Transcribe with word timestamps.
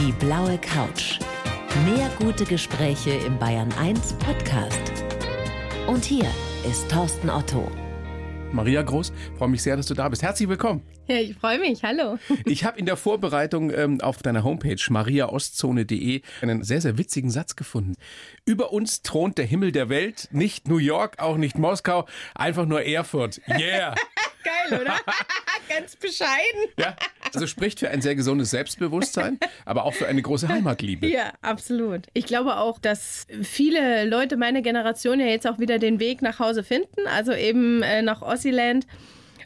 Die 0.00 0.12
blaue 0.12 0.56
Couch. 0.56 1.18
Mehr 1.84 2.08
gute 2.18 2.46
Gespräche 2.46 3.10
im 3.10 3.38
Bayern 3.38 3.70
1 3.78 4.14
Podcast. 4.14 4.80
Und 5.86 6.06
hier 6.06 6.24
ist 6.66 6.90
Thorsten 6.90 7.28
Otto. 7.28 7.70
Maria 8.50 8.80
Groß, 8.80 9.12
freue 9.36 9.50
mich 9.50 9.62
sehr, 9.62 9.76
dass 9.76 9.84
du 9.84 9.92
da 9.92 10.08
bist. 10.08 10.22
Herzlich 10.22 10.48
willkommen. 10.48 10.80
Ja, 11.10 11.16
ich 11.16 11.34
freue 11.34 11.58
mich. 11.58 11.82
Hallo. 11.82 12.18
Ich 12.44 12.64
habe 12.64 12.78
in 12.78 12.86
der 12.86 12.96
Vorbereitung 12.96 13.72
ähm, 13.72 14.00
auf 14.00 14.22
deiner 14.22 14.44
Homepage 14.44 14.80
mariaostzone.de 14.88 16.22
einen 16.40 16.62
sehr, 16.62 16.80
sehr 16.80 16.98
witzigen 16.98 17.30
Satz 17.30 17.56
gefunden. 17.56 17.94
Über 18.44 18.72
uns 18.72 19.02
thront 19.02 19.36
der 19.36 19.44
Himmel 19.44 19.72
der 19.72 19.88
Welt, 19.88 20.28
nicht 20.30 20.68
New 20.68 20.78
York, 20.78 21.18
auch 21.18 21.36
nicht 21.36 21.58
Moskau, 21.58 22.06
einfach 22.36 22.64
nur 22.64 22.82
Erfurt. 22.82 23.40
Yeah! 23.48 23.96
Geil, 24.44 24.80
oder? 24.80 24.94
Ganz 25.68 25.96
bescheiden. 25.96 26.70
Ja, 26.78 26.94
also 27.32 27.46
spricht 27.48 27.80
für 27.80 27.90
ein 27.90 28.00
sehr 28.02 28.14
gesundes 28.14 28.50
Selbstbewusstsein, 28.50 29.38
aber 29.64 29.84
auch 29.84 29.94
für 29.94 30.06
eine 30.06 30.22
große 30.22 30.48
Heimatliebe. 30.48 31.08
Ja, 31.08 31.32
absolut. 31.42 32.06
Ich 32.14 32.26
glaube 32.26 32.56
auch, 32.56 32.78
dass 32.78 33.26
viele 33.42 34.04
Leute 34.04 34.36
meiner 34.36 34.62
Generation 34.62 35.18
ja 35.18 35.26
jetzt 35.26 35.46
auch 35.46 35.58
wieder 35.58 35.78
den 35.78 35.98
Weg 35.98 36.22
nach 36.22 36.38
Hause 36.38 36.62
finden, 36.62 37.06
also 37.06 37.32
eben 37.32 37.82
äh, 37.82 38.00
nach 38.02 38.22
Ossiland 38.22 38.86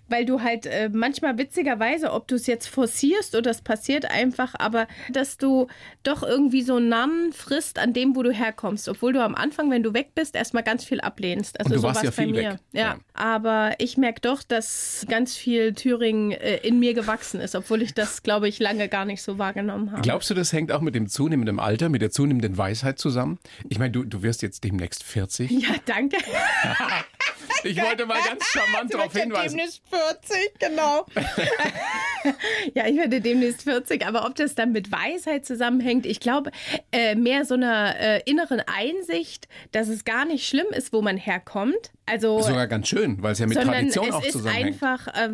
weil 0.08 0.24
du 0.24 0.42
halt 0.42 0.66
äh, 0.66 0.90
manchmal 0.92 1.38
witzigerweise, 1.38 2.12
ob 2.12 2.28
du 2.28 2.34
es 2.34 2.46
jetzt 2.46 2.68
forcierst 2.68 3.34
oder 3.34 3.50
es 3.50 3.62
passiert 3.62 4.10
einfach, 4.10 4.54
aber 4.58 4.86
dass 5.12 5.38
du 5.38 5.68
doch 6.02 6.22
irgendwie 6.22 6.62
so 6.62 6.76
einen 6.76 6.88
Namen 6.88 7.32
frisst 7.32 7.78
an 7.78 7.92
dem, 7.92 8.16
wo 8.16 8.22
du 8.22 8.32
herkommst, 8.32 8.88
obwohl 8.88 9.12
du 9.12 9.22
am 9.22 9.34
Anfang, 9.34 9.70
wenn 9.70 9.82
du 9.82 9.94
weg 9.94 10.10
bist, 10.14 10.36
erstmal 10.36 10.62
ganz 10.62 10.84
viel 10.84 11.00
ablehnst. 11.00 11.58
Also 11.58 11.74
Und 11.74 11.78
du 11.78 11.82
warst 11.82 12.02
ja 12.02 12.10
viel 12.10 12.26
bei 12.26 12.32
mir. 12.32 12.52
Weg. 12.52 12.58
Ja. 12.72 12.80
ja. 12.80 12.98
aber 13.14 13.74
ich 13.78 13.96
merke 13.96 14.20
doch, 14.20 14.42
dass 14.42 15.06
ganz 15.08 15.36
viel 15.36 15.72
Thüringen 15.74 16.32
äh, 16.32 16.56
in 16.58 16.78
mir 16.78 16.94
gewachsen 16.94 17.40
ist, 17.40 17.54
obwohl 17.54 17.82
ich 17.82 17.94
das, 17.94 18.22
glaube 18.22 18.48
ich, 18.48 18.58
lange 18.58 18.88
gar 18.88 19.04
nicht 19.04 19.22
so 19.22 19.38
wahrgenommen 19.38 19.92
habe. 19.92 20.02
Glaubst 20.02 20.30
du, 20.30 20.34
das 20.34 20.52
hängt 20.52 20.72
auch 20.72 20.80
mit 20.80 20.94
dem 20.94 21.08
zunehmenden 21.08 21.58
Alter, 21.58 21.88
mit 21.88 22.02
der 22.02 22.10
zunehmenden 22.10 22.56
Weisheit 22.58 22.98
zusammen? 22.98 23.38
Ich 23.68 23.78
meine, 23.78 23.92
du, 23.92 24.04
du 24.04 24.22
wirst 24.22 24.42
jetzt 24.42 24.64
demnächst 24.64 25.02
40. 25.02 25.50
Ja, 25.50 25.74
danke. 25.86 26.16
Ich 27.64 27.80
wollte 27.80 28.04
mal 28.04 28.18
ganz 28.22 28.44
charmant 28.44 28.92
darauf 28.92 29.12
hinweisen. 29.16 29.56
Demnächst 29.56 29.82
40, 29.88 30.58
genau. 30.58 31.06
ja, 32.74 32.86
ich 32.86 32.96
werde 32.96 33.20
demnächst 33.20 33.62
40, 33.62 34.06
aber 34.06 34.26
ob 34.26 34.34
das 34.34 34.54
dann 34.54 34.72
mit 34.72 34.92
Weisheit 34.92 35.46
zusammenhängt, 35.46 36.04
ich 36.06 36.20
glaube, 36.20 36.50
äh, 36.92 37.14
mehr 37.14 37.44
so 37.44 37.54
einer 37.54 37.98
äh, 37.98 38.22
inneren 38.26 38.60
Einsicht, 38.66 39.48
dass 39.72 39.88
es 39.88 40.04
gar 40.04 40.24
nicht 40.26 40.46
schlimm 40.46 40.66
ist, 40.72 40.92
wo 40.92 41.00
man 41.00 41.16
herkommt. 41.16 41.92
Also, 42.06 42.40
Sogar 42.42 42.66
ganz 42.66 42.88
schön, 42.88 43.22
weil 43.22 43.32
es 43.32 43.38
ja 43.38 43.46
mit 43.46 43.56
Tradition 43.56 44.12
auch 44.12 44.22
Es 44.22 44.32
zusammenhängt. 44.32 44.76
ist 44.76 44.82
einfach 44.82 45.08
äh, 45.14 45.30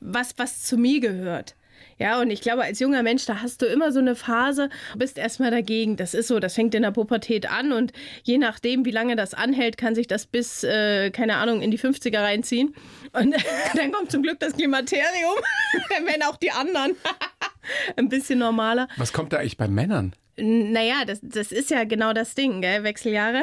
was, 0.00 0.34
was 0.38 0.64
zu 0.64 0.76
mir 0.76 1.00
gehört. 1.00 1.54
Ja, 2.00 2.18
und 2.18 2.30
ich 2.30 2.40
glaube, 2.40 2.62
als 2.62 2.80
junger 2.80 3.02
Mensch, 3.02 3.26
da 3.26 3.42
hast 3.42 3.60
du 3.60 3.66
immer 3.66 3.92
so 3.92 3.98
eine 3.98 4.16
Phase, 4.16 4.70
bist 4.96 5.18
erstmal 5.18 5.50
dagegen. 5.50 5.98
Das 5.98 6.14
ist 6.14 6.28
so, 6.28 6.40
das 6.40 6.54
fängt 6.54 6.74
in 6.74 6.80
der 6.80 6.92
Pubertät 6.92 7.50
an 7.50 7.72
und 7.72 7.92
je 8.22 8.38
nachdem, 8.38 8.86
wie 8.86 8.90
lange 8.90 9.16
das 9.16 9.34
anhält, 9.34 9.76
kann 9.76 9.94
sich 9.94 10.06
das 10.06 10.24
bis, 10.24 10.64
äh, 10.64 11.10
keine 11.10 11.36
Ahnung, 11.36 11.60
in 11.60 11.70
die 11.70 11.78
50er 11.78 12.22
reinziehen. 12.22 12.74
Und 13.12 13.34
dann 13.74 13.92
kommt 13.92 14.10
zum 14.10 14.22
Glück 14.22 14.40
das 14.40 14.54
Klimaterium, 14.54 15.34
werden 16.06 16.22
auch 16.22 16.38
die 16.38 16.50
anderen 16.50 16.96
ein 17.96 18.08
bisschen 18.08 18.38
normaler. 18.38 18.88
Was 18.96 19.12
kommt 19.12 19.34
da 19.34 19.36
eigentlich 19.36 19.58
bei 19.58 19.68
Männern? 19.68 20.14
Naja, 20.38 21.04
das, 21.06 21.18
das 21.20 21.52
ist 21.52 21.70
ja 21.70 21.84
genau 21.84 22.14
das 22.14 22.34
Ding, 22.34 22.62
gell? 22.62 22.82
Wechseljahre. 22.82 23.42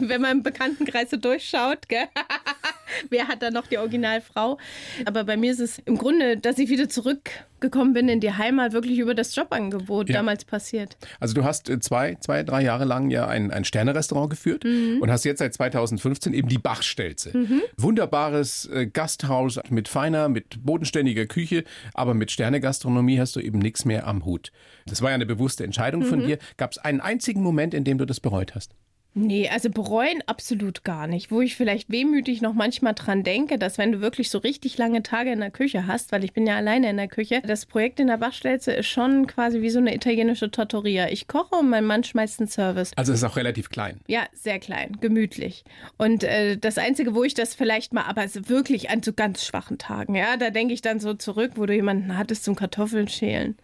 Wenn 0.00 0.22
man 0.22 0.38
im 0.38 0.42
Bekanntenkreis 0.42 1.10
so 1.10 1.18
durchschaut, 1.18 1.90
gell? 1.90 2.08
wer 3.10 3.28
hat 3.28 3.42
da 3.42 3.50
noch 3.50 3.66
die 3.66 3.78
Originalfrau? 3.78 4.58
Aber 5.04 5.24
bei 5.24 5.36
mir 5.36 5.52
ist 5.52 5.60
es 5.60 5.78
im 5.80 5.96
Grunde, 5.96 6.36
dass 6.36 6.58
ich 6.58 6.68
wieder 6.68 6.88
zurückgekommen 6.88 7.92
bin 7.92 8.08
in 8.08 8.20
die 8.20 8.32
Heimat, 8.32 8.72
wirklich 8.72 8.98
über 8.98 9.14
das 9.14 9.34
Jobangebot 9.34 10.08
ja. 10.08 10.16
damals 10.16 10.44
passiert. 10.44 10.96
Also 11.20 11.34
du 11.34 11.44
hast 11.44 11.70
zwei, 11.82 12.16
zwei, 12.20 12.42
drei 12.42 12.62
Jahre 12.62 12.84
lang 12.84 13.10
ja 13.10 13.26
ein, 13.26 13.50
ein 13.50 13.64
Sterne-Restaurant 13.64 14.30
geführt 14.30 14.64
mhm. 14.64 14.98
und 15.00 15.10
hast 15.10 15.24
jetzt 15.24 15.38
seit 15.38 15.54
2015 15.54 16.34
eben 16.34 16.48
die 16.48 16.58
Bachstelze. 16.58 17.36
Mhm. 17.36 17.62
Wunderbares 17.76 18.66
äh, 18.66 18.86
Gasthaus 18.86 19.58
mit 19.70 19.88
feiner, 19.88 20.28
mit 20.28 20.64
bodenständiger 20.64 21.26
Küche, 21.26 21.64
aber 21.94 22.14
mit 22.14 22.30
Sternegastronomie 22.30 23.20
hast 23.20 23.36
du 23.36 23.40
eben 23.40 23.58
nichts 23.58 23.84
mehr 23.84 24.06
am 24.06 24.24
Hut. 24.24 24.52
Das 24.86 25.02
war 25.02 25.10
ja 25.10 25.14
eine 25.14 25.26
bewusste 25.26 25.64
Entscheidung 25.64 26.02
mhm. 26.02 26.06
von 26.06 26.26
dir. 26.26 26.38
Gab 26.56 26.72
es 26.72 26.78
einen 26.78 27.00
einzigen 27.00 27.42
Moment, 27.42 27.74
in 27.74 27.84
dem 27.84 27.98
du 27.98 28.04
das 28.04 28.20
bereut 28.20 28.54
hast? 28.54 28.74
Nee, 29.14 29.48
also 29.48 29.68
bereuen 29.70 30.22
absolut 30.26 30.84
gar 30.84 31.06
nicht. 31.06 31.30
Wo 31.30 31.40
ich 31.40 31.56
vielleicht 31.56 31.90
wehmütig 31.90 32.40
noch 32.40 32.54
manchmal 32.54 32.94
dran 32.94 33.24
denke, 33.24 33.58
dass 33.58 33.76
wenn 33.76 33.92
du 33.92 34.00
wirklich 34.00 34.30
so 34.30 34.38
richtig 34.38 34.78
lange 34.78 35.02
Tage 35.02 35.32
in 35.32 35.40
der 35.40 35.50
Küche 35.50 35.86
hast, 35.86 36.12
weil 36.12 36.24
ich 36.24 36.32
bin 36.32 36.46
ja 36.46 36.56
alleine 36.56 36.88
in 36.90 36.96
der 36.96 37.08
Küche, 37.08 37.42
das 37.44 37.66
Projekt 37.66 37.98
in 38.00 38.06
der 38.06 38.18
Bachstelze 38.18 38.72
ist 38.72 38.86
schon 38.86 39.26
quasi 39.26 39.60
wie 39.60 39.70
so 39.70 39.78
eine 39.78 39.94
italienische 39.94 40.50
Trattoria. 40.50 41.08
Ich 41.08 41.26
koche 41.26 41.56
und 41.56 41.68
mein 41.68 41.84
Mann 41.84 42.04
schmeißt 42.04 42.40
einen 42.40 42.48
Service. 42.48 42.92
Also 42.96 43.12
es 43.12 43.22
ist 43.22 43.24
auch 43.24 43.36
relativ 43.36 43.70
klein. 43.70 44.00
Ja, 44.06 44.26
sehr 44.34 44.60
klein, 44.60 44.98
gemütlich. 45.00 45.64
Und 45.96 46.22
äh, 46.22 46.56
das 46.56 46.78
Einzige, 46.78 47.14
wo 47.14 47.24
ich 47.24 47.34
das 47.34 47.54
vielleicht 47.54 47.92
mal, 47.92 48.04
aber 48.04 48.24
wirklich 48.48 48.90
an 48.90 49.02
so 49.02 49.12
ganz 49.12 49.44
schwachen 49.44 49.78
Tagen, 49.78 50.14
ja, 50.14 50.36
da 50.36 50.50
denke 50.50 50.74
ich 50.74 50.82
dann 50.82 51.00
so 51.00 51.14
zurück, 51.14 51.52
wo 51.56 51.66
du 51.66 51.74
jemanden 51.74 52.16
hattest 52.16 52.44
zum 52.44 52.54
Kartoffeln 52.54 53.08
schälen 53.08 53.56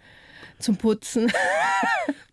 zum 0.64 0.76
Putzen. 0.76 1.30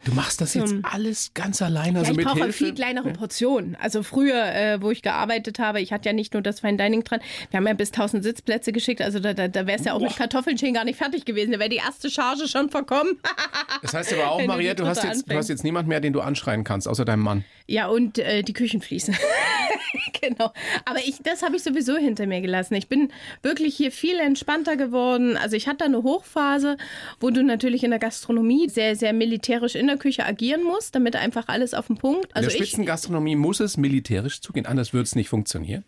Du 0.03 0.14
machst 0.14 0.42
das 0.42 0.56
jetzt 0.56 0.74
alles 0.81 1.31
ganz 1.36 1.62
alleine, 1.62 2.00
also 2.00 2.12
ja, 2.12 2.19
ich 2.19 2.25
mit 2.25 2.25
brauche 2.25 2.52
viel 2.52 2.74
kleinere. 2.74 3.12
Portionen. 3.14 3.78
Also 3.80 4.02
früher, 4.02 4.46
äh, 4.56 4.81
wo 4.81 4.90
ich 4.90 5.03
gearbeitet 5.03 5.59
habe, 5.59 5.80
ich 5.80 5.94
hatte 5.94 6.09
ja 6.09 6.14
nicht 6.14 6.34
nur 6.34 6.42
das 6.42 6.62
Fine 6.62 6.78
Dining 6.78 7.03
dran, 7.03 7.19
wir 7.52 7.58
haben 7.58 7.68
ja 7.68 7.74
bis 7.74 7.90
1000 7.90 8.24
Sitzplätze 8.24 8.72
geschickt, 8.72 9.02
also 9.02 9.19
da, 9.19 9.36
da, 9.36 9.47
da 9.47 9.68
wäre 9.68 9.78
es 9.78 9.86
ja 9.86 9.94
auch 9.94 10.00
Boah. 10.00 10.08
mit 10.08 10.16
Kartoffeln 10.16 10.58
gar 10.74 10.86
nicht 10.86 10.97
fertig 10.97 11.25
gewesen. 11.25 11.52
Da 11.52 11.59
wäre 11.59 11.69
die 11.69 11.78
erste 11.78 12.09
Charge 12.09 12.47
schon 12.47 12.69
verkommen. 12.69 13.19
das 13.84 13.94
heißt 13.94 14.14
aber 14.14 14.31
auch, 14.31 14.46
Maria, 14.46 14.74
du 14.74 14.88
hast, 14.88 15.03
jetzt, 15.03 15.30
du 15.30 15.36
hast 15.36 15.50
jetzt 15.50 15.63
niemand 15.63 15.88
mehr, 15.88 16.00
den 16.00 16.13
du 16.13 16.22
anschreien 16.22 16.63
kannst, 16.63 16.88
außer 16.88 17.06
deinem 17.06 17.22
Mann. 17.22 17.44
Ja, 17.68 17.88
und 17.88 18.18
äh, 18.18 18.42
die 18.42 18.53
Küchenfliesen. 18.53 19.16
genau. 20.30 20.54
Aber 20.86 21.00
ich, 21.00 21.20
das 21.24 21.42
habe 21.42 21.56
ich 21.56 21.64
sowieso 21.64 21.98
hinter 21.98 22.28
mir 22.28 22.42
gelassen. 22.42 22.76
Ich 22.76 22.88
bin 22.88 23.12
wirklich 23.42 23.76
hier 23.76 23.92
viel 23.92 24.20
entspannter 24.20 24.78
geworden. 24.78 25.38
Also 25.38 25.56
ich 25.56 25.68
hatte 25.68 25.86
eine 25.86 26.04
Hochphase, 26.04 26.78
wo 27.20 27.30
du 27.30 27.44
natürlich 27.44 27.84
in 27.84 27.92
der 27.92 28.00
Gastronomie 28.00 28.70
sehr, 28.70 28.96
sehr 28.96 29.14
militärisch 29.14 29.76
in 29.76 29.88
der 29.88 29.98
Küche 29.98 30.26
agieren 30.26 30.64
musst, 30.64 30.96
damit 30.96 31.16
einfach 31.16 31.48
alles 31.48 31.74
auf 31.74 31.88
den 31.88 31.98
Punkt. 31.98 32.36
Also 32.36 32.50
in 32.50 32.58
der 32.58 32.66
Spitzengastronomie 32.66 33.36
muss 33.36 33.60
es 33.60 33.78
militärisch 33.78 34.42
zugehen, 34.42 34.66
anders 34.66 34.94
würde 34.94 35.04
es 35.04 35.16
nicht 35.16 35.30
funktionieren. 35.30 35.84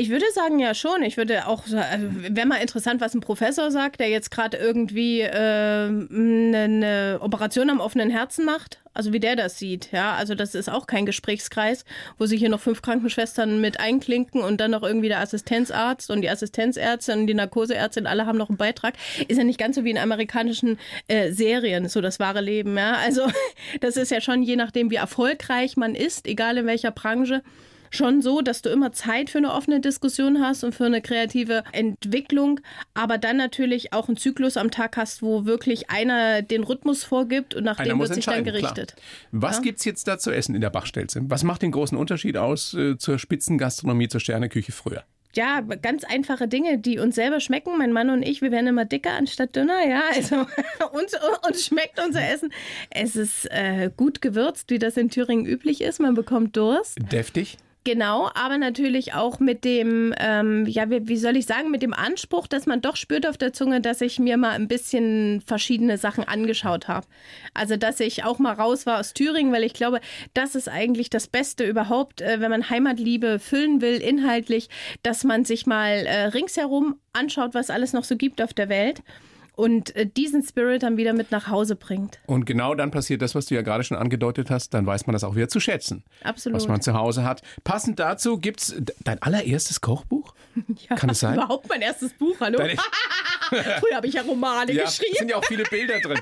Ich 0.00 0.08
würde 0.08 0.24
sagen, 0.32 0.58
ja 0.58 0.72
schon. 0.72 1.02
Ich 1.02 1.18
würde 1.18 1.46
auch, 1.46 1.64
also, 1.66 2.06
wäre 2.10 2.46
mal 2.46 2.56
interessant, 2.56 3.02
was 3.02 3.12
ein 3.12 3.20
Professor 3.20 3.70
sagt, 3.70 4.00
der 4.00 4.08
jetzt 4.08 4.30
gerade 4.30 4.56
irgendwie 4.56 5.20
äh, 5.20 5.28
eine, 5.28 6.56
eine 6.56 7.18
Operation 7.20 7.68
am 7.68 7.80
offenen 7.80 8.08
Herzen 8.08 8.46
macht. 8.46 8.80
Also 8.94 9.12
wie 9.12 9.20
der 9.20 9.36
das 9.36 9.58
sieht, 9.58 9.92
ja. 9.92 10.14
Also 10.14 10.34
das 10.34 10.54
ist 10.54 10.70
auch 10.70 10.86
kein 10.86 11.04
Gesprächskreis, 11.04 11.84
wo 12.16 12.24
sich 12.24 12.40
hier 12.40 12.48
noch 12.48 12.60
fünf 12.60 12.80
Krankenschwestern 12.80 13.60
mit 13.60 13.78
einklinken 13.78 14.40
und 14.40 14.58
dann 14.58 14.70
noch 14.70 14.82
irgendwie 14.82 15.08
der 15.08 15.20
Assistenzarzt 15.20 16.10
und 16.10 16.22
die 16.22 16.30
Assistenzärztin 16.30 17.20
und 17.20 17.26
die 17.26 17.34
Narkoseärztin, 17.34 18.06
alle 18.06 18.24
haben 18.24 18.38
noch 18.38 18.48
einen 18.48 18.56
Beitrag. 18.56 18.94
Ist 19.28 19.36
ja 19.36 19.44
nicht 19.44 19.60
ganz 19.60 19.76
so 19.76 19.84
wie 19.84 19.90
in 19.90 19.98
amerikanischen 19.98 20.78
äh, 21.08 21.30
Serien, 21.30 21.90
so 21.90 22.00
das 22.00 22.18
wahre 22.18 22.40
Leben, 22.40 22.78
ja. 22.78 22.94
Also 22.94 23.26
das 23.80 23.98
ist 23.98 24.10
ja 24.10 24.22
schon 24.22 24.42
je 24.42 24.56
nachdem, 24.56 24.90
wie 24.90 24.96
erfolgreich 24.96 25.76
man 25.76 25.94
ist, 25.94 26.26
egal 26.26 26.56
in 26.56 26.64
welcher 26.64 26.90
Branche 26.90 27.42
schon 27.90 28.22
so, 28.22 28.40
dass 28.40 28.62
du 28.62 28.70
immer 28.70 28.92
Zeit 28.92 29.30
für 29.30 29.38
eine 29.38 29.52
offene 29.52 29.80
Diskussion 29.80 30.40
hast 30.40 30.64
und 30.64 30.74
für 30.74 30.86
eine 30.86 31.02
kreative 31.02 31.64
Entwicklung, 31.72 32.60
aber 32.94 33.18
dann 33.18 33.36
natürlich 33.36 33.92
auch 33.92 34.08
einen 34.08 34.16
Zyklus 34.16 34.56
am 34.56 34.70
Tag 34.70 34.96
hast, 34.96 35.22
wo 35.22 35.44
wirklich 35.44 35.90
einer 35.90 36.42
den 36.42 36.64
Rhythmus 36.64 37.04
vorgibt 37.04 37.54
und 37.54 37.64
nach 37.64 37.78
einer 37.78 37.90
dem 37.90 37.98
wird 37.98 38.14
sich 38.14 38.24
dann 38.24 38.44
gerichtet. 38.44 38.94
Klar. 38.96 39.02
Was 39.32 39.64
ja? 39.64 39.72
es 39.74 39.84
jetzt 39.84 40.08
da 40.08 40.18
zu 40.18 40.30
essen 40.30 40.54
in 40.54 40.60
der 40.60 40.70
Bachstelze? 40.70 41.20
Was 41.24 41.44
macht 41.44 41.62
den 41.62 41.72
großen 41.72 41.98
Unterschied 41.98 42.36
aus 42.36 42.74
äh, 42.74 42.96
zur 42.96 43.18
Spitzengastronomie, 43.18 44.08
zur 44.08 44.20
Sterneküche 44.20 44.72
früher? 44.72 45.04
ja, 45.34 45.60
ganz 45.60 46.04
einfache 46.04 46.48
Dinge, 46.48 46.78
die 46.78 46.98
uns 46.98 47.14
selber 47.14 47.40
schmecken. 47.40 47.78
Mein 47.78 47.92
Mann 47.92 48.10
und 48.10 48.22
ich, 48.22 48.42
wir 48.42 48.50
werden 48.50 48.66
immer 48.66 48.84
dicker 48.84 49.12
anstatt 49.12 49.54
dünner. 49.54 49.86
Ja, 49.88 50.02
also 50.14 50.36
uns, 50.92 51.12
uns 51.48 51.66
schmeckt 51.66 52.00
unser 52.04 52.28
Essen. 52.28 52.52
Es 52.90 53.16
ist 53.16 53.46
äh, 53.50 53.90
gut 53.96 54.22
gewürzt, 54.22 54.70
wie 54.70 54.78
das 54.78 54.96
in 54.96 55.08
Thüringen 55.08 55.46
üblich 55.46 55.82
ist. 55.82 56.00
Man 56.00 56.14
bekommt 56.14 56.56
Durst. 56.56 56.98
Deftig. 57.12 57.58
Genau, 57.84 58.30
aber 58.34 58.58
natürlich 58.58 59.14
auch 59.14 59.40
mit 59.40 59.64
dem, 59.64 60.12
ähm, 60.18 60.66
ja, 60.66 60.90
wie, 60.90 61.08
wie, 61.08 61.16
soll 61.16 61.38
ich 61.38 61.46
sagen, 61.46 61.70
mit 61.70 61.80
dem 61.80 61.94
Anspruch, 61.94 62.46
dass 62.46 62.66
man 62.66 62.82
doch 62.82 62.94
spürt 62.94 63.26
auf 63.26 63.38
der 63.38 63.54
Zunge, 63.54 63.80
dass 63.80 64.02
ich 64.02 64.18
mir 64.18 64.36
mal 64.36 64.50
ein 64.50 64.68
bisschen 64.68 65.40
verschiedene 65.46 65.96
Sachen 65.96 66.24
angeschaut 66.24 66.88
habe. 66.88 67.06
Also, 67.54 67.76
dass 67.76 67.98
ich 68.00 68.22
auch 68.22 68.38
mal 68.38 68.52
raus 68.52 68.84
war 68.84 69.00
aus 69.00 69.14
Thüringen, 69.14 69.50
weil 69.50 69.64
ich 69.64 69.72
glaube, 69.72 70.00
das 70.34 70.54
ist 70.56 70.68
eigentlich 70.68 71.08
das 71.08 71.26
Beste 71.26 71.64
überhaupt, 71.64 72.20
äh, 72.20 72.40
wenn 72.40 72.50
man 72.50 72.68
Heimatliebe 72.68 73.38
füllen 73.38 73.80
will, 73.80 73.96
inhaltlich, 73.96 74.68
dass 75.02 75.24
man 75.24 75.46
sich 75.46 75.64
mal 75.64 76.04
äh, 76.06 76.26
ringsherum 76.26 77.00
anschaut, 77.14 77.54
was 77.54 77.70
alles 77.70 77.94
noch 77.94 78.04
so 78.04 78.16
gibt 78.16 78.42
auf 78.42 78.52
der 78.52 78.68
Welt 78.68 79.02
und 79.56 79.94
äh, 79.96 80.06
diesen 80.06 80.42
Spirit 80.42 80.82
dann 80.82 80.96
wieder 80.96 81.12
mit 81.12 81.30
nach 81.30 81.48
Hause 81.48 81.76
bringt. 81.76 82.18
Und 82.26 82.46
genau 82.46 82.74
dann 82.74 82.90
passiert 82.90 83.22
das, 83.22 83.34
was 83.34 83.46
du 83.46 83.54
ja 83.54 83.62
gerade 83.62 83.84
schon 83.84 83.96
angedeutet 83.96 84.50
hast, 84.50 84.74
dann 84.74 84.86
weiß 84.86 85.06
man 85.06 85.12
das 85.12 85.24
auch 85.24 85.34
wieder 85.34 85.48
zu 85.48 85.60
schätzen. 85.60 86.04
Absolut. 86.22 86.56
Was 86.56 86.68
man 86.68 86.80
zu 86.82 86.94
Hause 86.94 87.24
hat. 87.24 87.42
Passend 87.64 87.98
dazu 87.98 88.38
gibt 88.38 88.60
es 88.60 88.74
dein 89.04 89.20
allererstes 89.22 89.80
Kochbuch? 89.80 90.34
Ja, 90.88 90.96
Kann 90.96 91.10
es 91.10 91.20
sein? 91.20 91.34
Überhaupt 91.34 91.68
mein 91.68 91.80
erstes 91.80 92.12
Buch, 92.12 92.36
hallo? 92.40 92.58
Deine, 92.58 92.72
Früher 93.80 93.96
habe 93.96 94.06
ich 94.06 94.14
ja 94.14 94.22
Romane 94.22 94.72
Ja, 94.72 94.84
geschrieben. 94.84 95.10
es 95.12 95.18
sind 95.18 95.28
ja 95.30 95.36
auch 95.36 95.44
viele 95.44 95.64
Bilder 95.64 96.00
drin. 96.00 96.18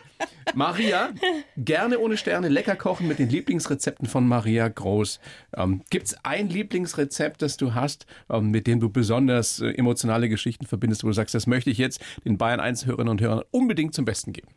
Maria, 0.55 1.11
gerne 1.57 1.99
ohne 1.99 2.17
Sterne, 2.17 2.49
lecker 2.49 2.75
kochen 2.75 3.07
mit 3.07 3.19
den 3.19 3.29
Lieblingsrezepten 3.29 4.09
von 4.09 4.27
Maria 4.27 4.67
Groß. 4.69 5.21
Ähm, 5.57 5.83
Gibt 5.91 6.07
es 6.07 6.17
ein 6.25 6.49
Lieblingsrezept, 6.49 7.43
das 7.43 7.57
du 7.59 7.75
hast, 7.75 8.07
ähm, 8.31 8.51
mit 8.51 8.67
dem 8.67 8.81
du 8.81 8.89
besonders 8.89 9.61
äh, 9.61 9.71
emotionale 9.73 10.29
Geschichten 10.29 10.67
verbindest, 10.67 11.05
wo 11.05 11.09
du 11.09 11.13
sagst, 11.13 11.35
das 11.35 11.47
möchte 11.47 11.71
ich 11.71 11.79
jetzt 11.79 12.01
den 12.25 12.39
Bayern 12.39 12.61
1 12.61 12.87
Hörerinnen 12.87 13.11
und 13.11 13.21
Hörern 13.21 13.43
unbedingt 13.51 13.95
zum 13.95 14.05
Besten 14.07 14.33
geben? 14.33 14.49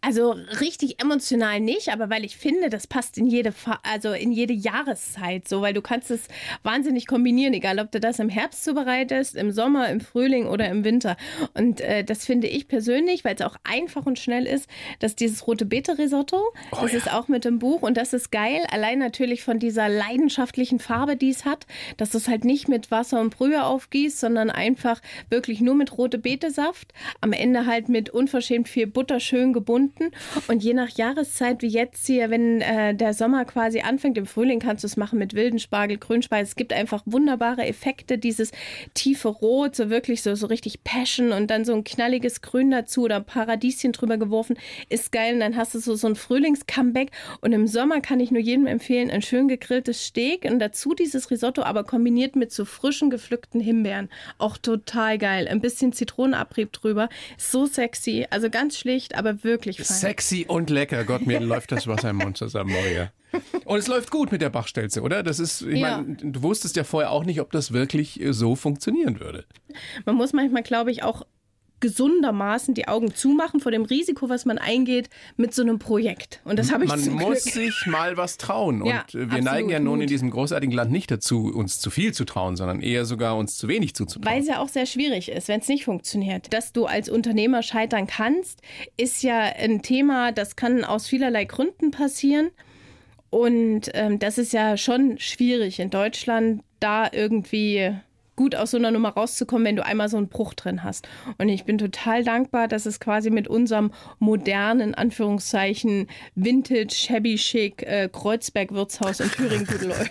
Also 0.00 0.36
richtig 0.60 1.00
emotional 1.00 1.60
nicht, 1.60 1.90
aber 1.90 2.10
weil 2.10 2.24
ich 2.24 2.36
finde, 2.36 2.70
das 2.70 2.86
passt 2.86 3.18
in 3.18 3.26
jede, 3.26 3.52
Fa 3.52 3.80
also 3.82 4.12
in 4.12 4.32
jede 4.32 4.52
Jahreszeit 4.52 5.48
so, 5.48 5.62
weil 5.62 5.74
du 5.74 5.82
kannst 5.82 6.10
es 6.10 6.28
wahnsinnig 6.62 7.06
kombinieren, 7.06 7.54
egal 7.54 7.78
ob 7.78 7.90
du 7.92 8.00
das 8.00 8.18
im 8.18 8.28
Herbst 8.28 8.64
zubereitest, 8.64 9.36
im 9.36 9.52
Sommer, 9.52 9.88
im 9.90 10.00
Frühling 10.00 10.46
oder 10.46 10.68
im 10.68 10.84
Winter. 10.84 11.16
Und 11.54 11.80
äh, 11.80 12.04
das 12.04 12.24
finde 12.24 12.48
ich 12.48 12.68
persönlich, 12.68 13.24
weil 13.24 13.34
es 13.34 13.42
auch 13.42 13.56
einfach 13.64 14.06
und 14.06 14.18
schnell 14.18 14.46
ist, 14.46 14.68
dass 14.98 15.14
dieses 15.16 15.46
rote 15.46 15.66
Beete 15.66 15.98
Risotto, 15.98 16.52
das 16.72 16.92
ja. 16.92 16.98
ist 16.98 17.12
auch 17.12 17.28
mit 17.28 17.44
im 17.46 17.58
Buch 17.58 17.82
und 17.82 17.96
das 17.96 18.12
ist 18.12 18.32
geil, 18.32 18.66
allein 18.70 18.98
natürlich 18.98 19.42
von 19.42 19.58
dieser 19.58 19.88
leidenschaftlichen 19.88 20.78
Farbe, 20.78 21.16
die 21.16 21.30
es 21.30 21.44
hat, 21.44 21.66
dass 21.96 22.10
du 22.10 22.18
es 22.18 22.28
halt 22.28 22.44
nicht 22.44 22.68
mit 22.68 22.90
Wasser 22.90 23.20
und 23.20 23.36
Brühe 23.36 23.64
aufgießt, 23.64 24.18
sondern 24.18 24.50
einfach 24.50 25.00
wirklich 25.30 25.60
nur 25.60 25.74
mit 25.74 25.96
rote 25.96 26.18
Beete-Saft, 26.18 26.92
am 27.20 27.32
Ende 27.32 27.66
halt 27.66 27.88
mit 27.88 28.10
unverschämt 28.10 28.68
viel 28.68 28.86
Butter 28.86 29.20
schön 29.20 29.52
gebunden 29.72 30.10
und 30.48 30.62
je 30.62 30.74
nach 30.74 30.90
Jahreszeit, 30.90 31.62
wie 31.62 31.68
jetzt 31.68 32.06
hier, 32.06 32.30
wenn 32.30 32.60
äh, 32.60 32.94
der 32.94 33.14
Sommer 33.14 33.44
quasi 33.44 33.80
anfängt, 33.80 34.18
im 34.18 34.26
Frühling 34.26 34.60
kannst 34.60 34.84
du 34.84 34.86
es 34.86 34.96
machen 34.96 35.18
mit 35.18 35.34
wilden 35.34 35.58
Spargel, 35.58 35.96
Grünspeise. 35.96 36.50
Es 36.50 36.56
gibt 36.56 36.72
einfach 36.72 37.02
wunderbare 37.06 37.64
Effekte, 37.66 38.18
dieses 38.18 38.52
tiefe 38.92 39.28
Rot, 39.28 39.74
so 39.74 39.88
wirklich 39.88 40.22
so, 40.22 40.34
so 40.34 40.46
richtig 40.46 40.84
Passion 40.84 41.32
und 41.32 41.50
dann 41.50 41.64
so 41.64 41.72
ein 41.72 41.84
knalliges 41.84 42.42
Grün 42.42 42.70
dazu 42.70 43.04
oder 43.04 43.16
ein 43.16 43.24
Paradieschen 43.24 43.92
drüber 43.92 44.18
geworfen, 44.18 44.58
ist 44.90 45.10
geil. 45.10 45.34
Und 45.34 45.40
dann 45.40 45.56
hast 45.56 45.74
du 45.74 45.78
so, 45.78 45.94
so 45.94 46.06
ein 46.06 46.16
Frühlings-Comeback 46.16 47.10
und 47.40 47.52
im 47.52 47.66
Sommer 47.66 48.00
kann 48.00 48.20
ich 48.20 48.30
nur 48.30 48.42
jedem 48.42 48.66
empfehlen, 48.66 49.10
ein 49.10 49.22
schön 49.22 49.48
gegrilltes 49.48 50.04
Steak 50.04 50.44
und 50.44 50.58
dazu 50.58 50.94
dieses 50.94 51.30
Risotto, 51.30 51.62
aber 51.62 51.84
kombiniert 51.84 52.36
mit 52.36 52.52
so 52.52 52.64
frischen 52.64 53.08
gepflückten 53.08 53.60
Himbeeren. 53.60 54.10
Auch 54.38 54.58
total 54.58 55.16
geil. 55.16 55.48
Ein 55.48 55.60
bisschen 55.60 55.92
Zitronenabrieb 55.92 56.72
drüber. 56.72 57.08
So 57.38 57.64
sexy. 57.64 58.26
Also 58.28 58.50
ganz 58.50 58.76
schlicht, 58.76 59.16
aber 59.16 59.44
wirklich 59.44 59.61
fein. 59.64 59.84
Sexy 59.84 60.44
und 60.48 60.70
lecker. 60.70 61.04
Gott, 61.04 61.26
mir 61.26 61.40
läuft 61.40 61.72
das 61.72 61.86
Wasser 61.86 62.10
im 62.10 62.16
Mund 62.16 62.36
zusammen, 62.36 62.72
Maria. 62.72 63.12
Und 63.64 63.78
es 63.78 63.86
läuft 63.88 64.10
gut 64.10 64.30
mit 64.32 64.42
der 64.42 64.50
Bachstelze, 64.50 65.00
oder? 65.02 65.22
Das 65.22 65.38
ist, 65.38 65.62
ich 65.62 65.78
Ja. 65.80 65.98
meine, 66.02 66.16
du 66.16 66.42
wusstest 66.42 66.76
ja 66.76 66.84
vorher 66.84 67.10
auch 67.10 67.24
nicht, 67.24 67.40
ob 67.40 67.50
das 67.52 67.72
wirklich 67.72 68.20
so 68.30 68.56
funktionieren 68.56 69.20
würde. 69.20 69.44
Man 70.04 70.16
muss 70.16 70.32
manchmal, 70.32 70.62
glaube 70.62 70.90
ich, 70.90 71.02
auch 71.02 71.22
gesundermaßen 71.82 72.72
die 72.72 72.88
Augen 72.88 73.14
zumachen 73.14 73.60
vor 73.60 73.70
dem 73.70 73.84
Risiko, 73.84 74.30
was 74.30 74.46
man 74.46 74.56
eingeht 74.56 75.10
mit 75.36 75.52
so 75.52 75.60
einem 75.60 75.78
Projekt. 75.78 76.40
Und 76.44 76.58
das 76.58 76.72
habe 76.72 76.84
ich 76.84 76.90
Man 76.90 77.00
zum 77.00 77.14
muss 77.14 77.42
Glück. 77.42 77.54
sich 77.54 77.86
mal 77.86 78.16
was 78.16 78.38
trauen. 78.38 78.86
Ja, 78.86 79.02
und 79.02 79.14
äh, 79.14 79.30
wir 79.30 79.42
neigen 79.42 79.68
ja 79.68 79.80
nun 79.80 80.00
in 80.00 80.06
diesem 80.06 80.30
großartigen 80.30 80.74
Land 80.74 80.90
nicht 80.90 81.10
dazu, 81.10 81.52
uns 81.54 81.80
zu 81.80 81.90
viel 81.90 82.14
zu 82.14 82.24
trauen, 82.24 82.56
sondern 82.56 82.80
eher 82.80 83.04
sogar 83.04 83.36
uns 83.36 83.58
zu 83.58 83.68
wenig 83.68 83.94
zuzutrauen. 83.94 84.34
Weil 84.34 84.40
es 84.40 84.48
ja 84.48 84.60
auch 84.60 84.68
sehr 84.68 84.86
schwierig 84.86 85.28
ist, 85.28 85.48
wenn 85.48 85.60
es 85.60 85.68
nicht 85.68 85.84
funktioniert. 85.84 86.54
Dass 86.54 86.72
du 86.72 86.86
als 86.86 87.10
Unternehmer 87.10 87.62
scheitern 87.62 88.06
kannst, 88.06 88.62
ist 88.96 89.22
ja 89.22 89.40
ein 89.40 89.82
Thema, 89.82 90.32
das 90.32 90.56
kann 90.56 90.84
aus 90.84 91.06
vielerlei 91.08 91.44
Gründen 91.44 91.90
passieren. 91.90 92.50
Und 93.28 93.90
ähm, 93.94 94.18
das 94.18 94.38
ist 94.38 94.52
ja 94.52 94.76
schon 94.76 95.18
schwierig 95.18 95.80
in 95.80 95.90
Deutschland, 95.90 96.62
da 96.80 97.08
irgendwie 97.10 97.92
gut 98.36 98.54
aus 98.54 98.70
so 98.72 98.76
einer 98.76 98.90
Nummer 98.90 99.10
rauszukommen, 99.10 99.66
wenn 99.66 99.76
du 99.76 99.84
einmal 99.84 100.08
so 100.08 100.16
einen 100.16 100.28
Bruch 100.28 100.54
drin 100.54 100.82
hast. 100.82 101.08
Und 101.38 101.48
ich 101.48 101.64
bin 101.64 101.78
total 101.78 102.24
dankbar, 102.24 102.68
dass 102.68 102.86
es 102.86 103.00
quasi 103.00 103.30
mit 103.30 103.48
unserem 103.48 103.92
modernen, 104.18 104.94
Anführungszeichen, 104.94 106.08
Vintage, 106.34 106.94
Shabby 106.94 107.36
Chic, 107.36 107.82
äh, 107.82 108.08
Kreuzberg-Wirtshaus 108.10 109.20
in 109.20 109.30
Thüringen 109.30 109.66
gut 109.66 109.82
läuft. 109.82 110.10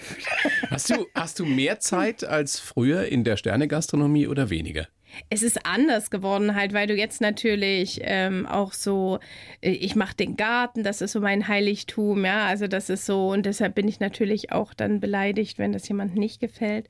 Hast 0.70 0.90
du, 0.90 1.06
hast 1.16 1.40
du 1.40 1.46
mehr 1.46 1.80
Zeit 1.80 2.24
als 2.24 2.60
früher 2.60 3.06
in 3.06 3.24
der 3.24 3.38
Sternegastronomie 3.38 4.28
oder 4.28 4.50
weniger? 4.50 4.88
Es 5.30 5.44
ist 5.44 5.66
anders 5.66 6.10
geworden, 6.10 6.56
halt, 6.56 6.74
weil 6.74 6.88
du 6.88 6.96
jetzt 6.96 7.22
natürlich 7.22 8.00
ähm, 8.04 8.46
auch 8.46 8.74
so, 8.74 9.20
äh, 9.62 9.72
ich 9.72 9.96
mache 9.96 10.16
den 10.16 10.36
Garten, 10.36 10.84
das 10.84 11.02
ist 11.02 11.14
so 11.14 11.22
mein 11.22 11.48
Heiligtum, 11.48 12.26
ja, 12.26 12.46
also 12.46 12.68
das 12.68 12.90
ist 12.90 13.06
so 13.06 13.30
und 13.30 13.46
deshalb 13.46 13.76
bin 13.76 13.88
ich 13.88 14.00
natürlich 14.00 14.52
auch 14.52 14.74
dann 14.74 15.00
beleidigt, 15.00 15.60
wenn 15.60 15.72
das 15.72 15.88
jemandem 15.88 16.20
nicht 16.20 16.40
gefällt. 16.40 16.88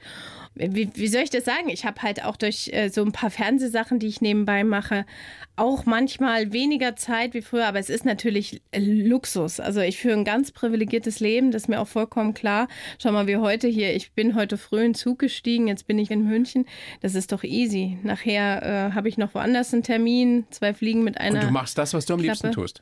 Wie, 0.56 0.89
wie 0.94 1.07
soll 1.07 1.21
ich 1.21 1.29
das 1.29 1.45
sagen? 1.45 1.69
Ich 1.69 1.85
habe 1.85 2.01
halt 2.01 2.23
auch 2.25 2.35
durch 2.35 2.69
äh, 2.73 2.89
so 2.89 3.03
ein 3.03 3.12
paar 3.12 3.29
Fernsehsachen, 3.29 4.00
die 4.00 4.07
ich 4.07 4.21
nebenbei 4.21 4.63
mache, 4.63 5.06
auch 5.56 5.85
manchmal 5.85 6.51
weniger 6.53 6.95
Zeit 6.95 7.33
wie 7.33 7.41
früher, 7.41 7.67
aber 7.67 7.79
es 7.79 7.89
ist 7.89 8.06
natürlich 8.06 8.62
äh, 8.71 8.79
Luxus. 8.79 9.59
Also 9.59 9.79
ich 9.81 9.97
führe 9.97 10.17
ein 10.17 10.25
ganz 10.25 10.51
privilegiertes 10.51 11.19
Leben, 11.19 11.51
das 11.51 11.63
ist 11.63 11.67
mir 11.67 11.79
auch 11.79 11.88
vollkommen 11.88 12.33
klar. 12.33 12.67
Schau 13.01 13.12
mal, 13.12 13.27
wie 13.27 13.38
heute 13.38 13.67
hier, 13.67 13.95
ich 13.95 14.12
bin 14.13 14.35
heute 14.35 14.57
früh 14.57 14.83
in 14.83 14.94
Zug 14.94 15.19
gestiegen, 15.19 15.67
jetzt 15.67 15.88
bin 15.88 16.00
ich 16.00 16.12
in 16.12 16.27
München, 16.27 16.65
das 17.01 17.15
ist 17.15 17.31
doch 17.31 17.44
easy. 17.44 17.97
Nachher 18.12 18.90
äh, 18.90 18.94
habe 18.94 19.08
ich 19.08 19.18
noch 19.18 19.34
woanders 19.36 19.72
einen 19.74 19.84
Termin, 19.84 20.46
zwei 20.50 20.74
Fliegen 20.74 21.02
mit 21.06 21.18
einer. 21.18 21.40
Und 21.40 21.48
du 21.48 21.52
machst 21.52 21.78
das, 21.78 21.94
was 21.94 22.06
du 22.06 22.13
am 22.16 22.19
Klappe. 22.19 22.28
liebsten 22.48 22.52
tust. 22.52 22.81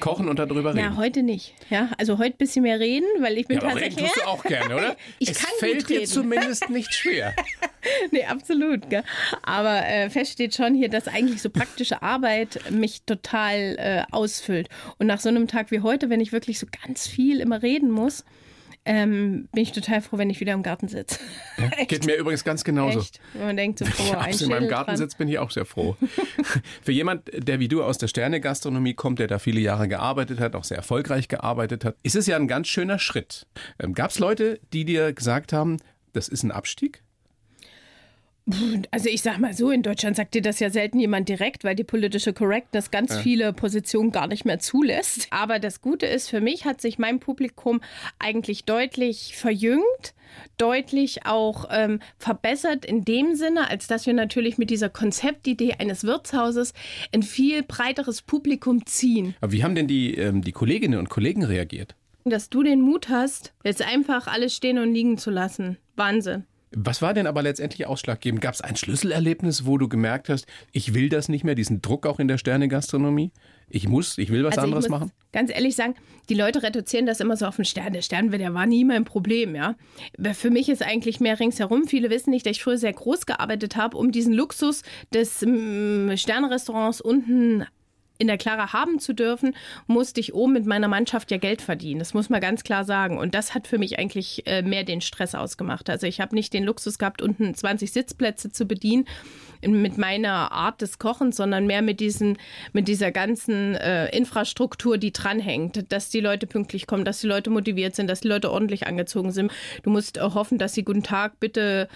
Kochen 0.00 0.28
und 0.28 0.40
darüber 0.40 0.74
ja, 0.74 0.86
reden. 0.86 0.96
heute 0.96 1.22
nicht. 1.22 1.54
Ja, 1.70 1.90
also 1.96 2.18
heute 2.18 2.34
ein 2.34 2.38
bisschen 2.38 2.64
mehr 2.64 2.80
reden, 2.80 3.06
weil 3.20 3.38
ich 3.38 3.46
bin 3.46 3.58
Ja, 3.58 3.62
aber 3.62 3.76
reden 3.76 3.90
tatsächlich. 3.90 4.10
tust 4.12 4.26
du 4.26 4.28
auch 4.28 4.42
gerne, 4.42 4.74
oder? 4.74 4.96
Ich 5.20 5.30
es 5.30 5.38
kann 5.38 5.50
fällt 5.60 5.88
dir 5.88 6.04
zumindest 6.06 6.68
nicht 6.70 6.92
schwer. 7.00 7.32
nee, 8.10 8.24
absolut. 8.24 8.90
Gell? 8.90 9.04
Aber 9.44 9.86
äh, 9.86 10.10
fest 10.10 10.32
steht 10.32 10.56
schon 10.56 10.74
hier, 10.74 10.88
dass 10.88 11.06
eigentlich 11.06 11.40
so 11.40 11.48
praktische 11.50 12.02
Arbeit 12.02 12.58
mich 12.72 13.02
total 13.04 13.76
äh, 13.78 14.02
ausfüllt. 14.12 14.68
Und 14.98 15.06
nach 15.06 15.20
so 15.20 15.28
einem 15.28 15.46
Tag 15.46 15.70
wie 15.70 15.78
heute, 15.82 16.10
wenn 16.10 16.20
ich 16.20 16.32
wirklich 16.32 16.58
so 16.58 16.66
ganz 16.84 17.06
viel 17.06 17.38
immer 17.38 17.62
reden 17.62 17.92
muss, 17.92 18.24
ähm, 18.86 19.48
bin 19.52 19.62
ich 19.62 19.72
total 19.72 20.02
froh, 20.02 20.18
wenn 20.18 20.28
ich 20.30 20.40
wieder 20.40 20.52
im 20.52 20.62
Garten 20.62 20.88
sitze. 20.88 21.18
Geht 21.88 22.04
mir 22.04 22.16
übrigens 22.16 22.44
ganz 22.44 22.64
genauso. 22.64 23.00
Echt? 23.00 23.20
Wenn 23.32 23.46
man 23.46 23.56
denkt 23.56 23.78
so, 23.78 23.84
ich 23.88 24.14
ein 24.14 24.34
in 24.38 24.48
meinem 24.48 24.68
Garten 24.68 24.96
sitze, 24.96 25.16
bin 25.16 25.28
ich 25.28 25.38
auch 25.38 25.50
sehr 25.50 25.64
froh. 25.64 25.96
Für 26.82 26.92
jemand, 26.92 27.30
der 27.32 27.60
wie 27.60 27.68
du 27.68 27.82
aus 27.82 27.98
der 27.98 28.08
Sternegastronomie 28.08 28.94
kommt, 28.94 29.18
der 29.20 29.28
da 29.28 29.38
viele 29.38 29.60
Jahre 29.60 29.88
gearbeitet 29.88 30.40
hat, 30.40 30.54
auch 30.54 30.64
sehr 30.64 30.76
erfolgreich 30.76 31.28
gearbeitet 31.28 31.84
hat, 31.84 31.96
ist 32.02 32.16
es 32.16 32.26
ja 32.26 32.36
ein 32.36 32.48
ganz 32.48 32.68
schöner 32.68 32.98
Schritt. 32.98 33.46
Ähm, 33.78 33.94
Gab 33.94 34.10
es 34.10 34.18
Leute, 34.18 34.60
die 34.72 34.84
dir 34.84 35.12
gesagt 35.12 35.52
haben, 35.52 35.78
das 36.12 36.28
ist 36.28 36.42
ein 36.42 36.50
Abstieg? 36.50 37.03
Also 38.90 39.08
ich 39.08 39.22
sag 39.22 39.38
mal 39.38 39.54
so, 39.54 39.70
in 39.70 39.82
Deutschland 39.82 40.16
sagt 40.16 40.34
dir 40.34 40.42
das 40.42 40.60
ja 40.60 40.68
selten 40.68 41.00
jemand 41.00 41.30
direkt, 41.30 41.64
weil 41.64 41.74
die 41.74 41.84
politische 41.84 42.34
Correctness 42.34 42.90
ganz 42.90 43.16
viele 43.16 43.54
Positionen 43.54 44.12
gar 44.12 44.26
nicht 44.26 44.44
mehr 44.44 44.58
zulässt. 44.58 45.28
Aber 45.30 45.58
das 45.58 45.80
Gute 45.80 46.04
ist, 46.04 46.28
für 46.28 46.42
mich 46.42 46.66
hat 46.66 46.80
sich 46.82 46.98
mein 46.98 47.20
Publikum 47.20 47.80
eigentlich 48.18 48.64
deutlich 48.64 49.34
verjüngt, 49.34 50.14
deutlich 50.58 51.24
auch 51.24 51.68
ähm, 51.70 52.00
verbessert 52.18 52.84
in 52.84 53.04
dem 53.06 53.34
Sinne, 53.34 53.70
als 53.70 53.86
dass 53.86 54.04
wir 54.04 54.12
natürlich 54.12 54.58
mit 54.58 54.68
dieser 54.68 54.90
Konzeptidee 54.90 55.76
eines 55.78 56.04
Wirtshauses 56.04 56.74
ein 57.14 57.22
viel 57.22 57.62
breiteres 57.62 58.20
Publikum 58.20 58.84
ziehen. 58.84 59.34
Aber 59.40 59.52
wie 59.52 59.64
haben 59.64 59.74
denn 59.74 59.86
die, 59.86 60.14
ähm, 60.16 60.42
die 60.42 60.52
Kolleginnen 60.52 60.98
und 60.98 61.08
Kollegen 61.08 61.44
reagiert? 61.44 61.94
Dass 62.24 62.50
du 62.50 62.62
den 62.62 62.82
Mut 62.82 63.08
hast, 63.08 63.54
jetzt 63.64 63.82
einfach 63.82 64.26
alles 64.26 64.54
stehen 64.54 64.78
und 64.78 64.92
liegen 64.92 65.16
zu 65.16 65.30
lassen. 65.30 65.78
Wahnsinn. 65.96 66.44
Was 66.76 67.02
war 67.02 67.14
denn 67.14 67.26
aber 67.26 67.42
letztendlich 67.42 67.86
ausschlaggebend? 67.86 68.40
Gab 68.40 68.54
es 68.54 68.60
ein 68.60 68.76
Schlüsselerlebnis, 68.76 69.66
wo 69.66 69.78
du 69.78 69.88
gemerkt 69.88 70.28
hast, 70.28 70.46
ich 70.72 70.94
will 70.94 71.08
das 71.08 71.28
nicht 71.28 71.44
mehr, 71.44 71.54
diesen 71.54 71.82
Druck 71.82 72.06
auch 72.06 72.18
in 72.18 72.28
der 72.28 72.38
Sternegastronomie? 72.38 73.30
Ich 73.68 73.88
muss, 73.88 74.18
ich 74.18 74.30
will 74.30 74.44
was 74.44 74.52
Also 74.52 74.60
ich 74.60 74.64
anderes 74.64 74.88
muss 74.88 75.00
machen? 75.00 75.12
Ganz 75.32 75.50
ehrlich 75.50 75.76
sagen, 75.76 75.94
die 76.28 76.34
Leute 76.34 76.62
reduzieren 76.62 77.06
das 77.06 77.20
immer 77.20 77.36
so 77.36 77.46
auf 77.46 77.56
den 77.56 77.64
Stern. 77.64 77.92
Der 77.92 78.02
Stern, 78.02 78.30
der 78.30 78.54
war 78.54 78.66
nie 78.66 78.84
mein 78.84 79.04
Problem, 79.04 79.54
ja. 79.54 79.76
Für 80.32 80.50
mich 80.50 80.68
ist 80.68 80.82
eigentlich 80.82 81.20
mehr 81.20 81.38
ringsherum. 81.40 81.86
Viele 81.86 82.10
wissen 82.10 82.30
nicht, 82.30 82.46
dass 82.46 82.52
ich 82.52 82.62
früher 82.62 82.78
sehr 82.78 82.92
groß 82.92 83.26
gearbeitet 83.26 83.76
habe, 83.76 83.96
um 83.96 84.12
diesen 84.12 84.32
Luxus 84.32 84.82
des 85.12 85.42
mm, 85.42 86.16
Sternrestaurants 86.16 87.00
unten 87.00 87.64
in 88.24 88.28
der 88.28 88.38
Clara 88.38 88.72
haben 88.72 88.98
zu 88.98 89.12
dürfen, 89.12 89.54
musste 89.86 90.18
ich 90.18 90.32
oben 90.34 90.54
mit 90.54 90.64
meiner 90.64 90.88
Mannschaft 90.88 91.30
ja 91.30 91.36
Geld 91.36 91.60
verdienen. 91.60 91.98
Das 91.98 92.14
muss 92.14 92.30
man 92.30 92.40
ganz 92.40 92.64
klar 92.64 92.84
sagen. 92.84 93.18
Und 93.18 93.34
das 93.34 93.54
hat 93.54 93.66
für 93.68 93.78
mich 93.78 93.98
eigentlich 93.98 94.46
äh, 94.46 94.62
mehr 94.62 94.82
den 94.82 95.02
Stress 95.02 95.34
ausgemacht. 95.34 95.90
Also 95.90 96.06
ich 96.06 96.20
habe 96.20 96.34
nicht 96.34 96.54
den 96.54 96.64
Luxus 96.64 96.98
gehabt, 96.98 97.20
unten 97.20 97.54
20 97.54 97.92
Sitzplätze 97.92 98.50
zu 98.50 98.64
bedienen 98.64 99.06
mit 99.66 99.98
meiner 99.98 100.52
Art 100.52 100.80
des 100.80 100.98
Kochens, 100.98 101.36
sondern 101.36 101.66
mehr 101.66 101.82
mit 101.82 102.00
diesen, 102.00 102.38
mit 102.72 102.88
dieser 102.88 103.10
ganzen 103.12 103.74
äh, 103.74 104.08
Infrastruktur, 104.16 104.98
die 104.98 105.12
dranhängt, 105.12 105.92
dass 105.92 106.08
die 106.08 106.20
Leute 106.20 106.46
pünktlich 106.46 106.86
kommen, 106.86 107.04
dass 107.04 107.20
die 107.20 107.26
Leute 107.26 107.50
motiviert 107.50 107.94
sind, 107.94 108.08
dass 108.08 108.20
die 108.20 108.28
Leute 108.28 108.50
ordentlich 108.50 108.86
angezogen 108.86 109.32
sind. 109.32 109.52
Du 109.82 109.90
musst 109.90 110.20
hoffen, 110.20 110.58
dass 110.58 110.72
sie 110.72 110.84
guten 110.84 111.02
Tag, 111.02 111.40
bitte 111.40 111.88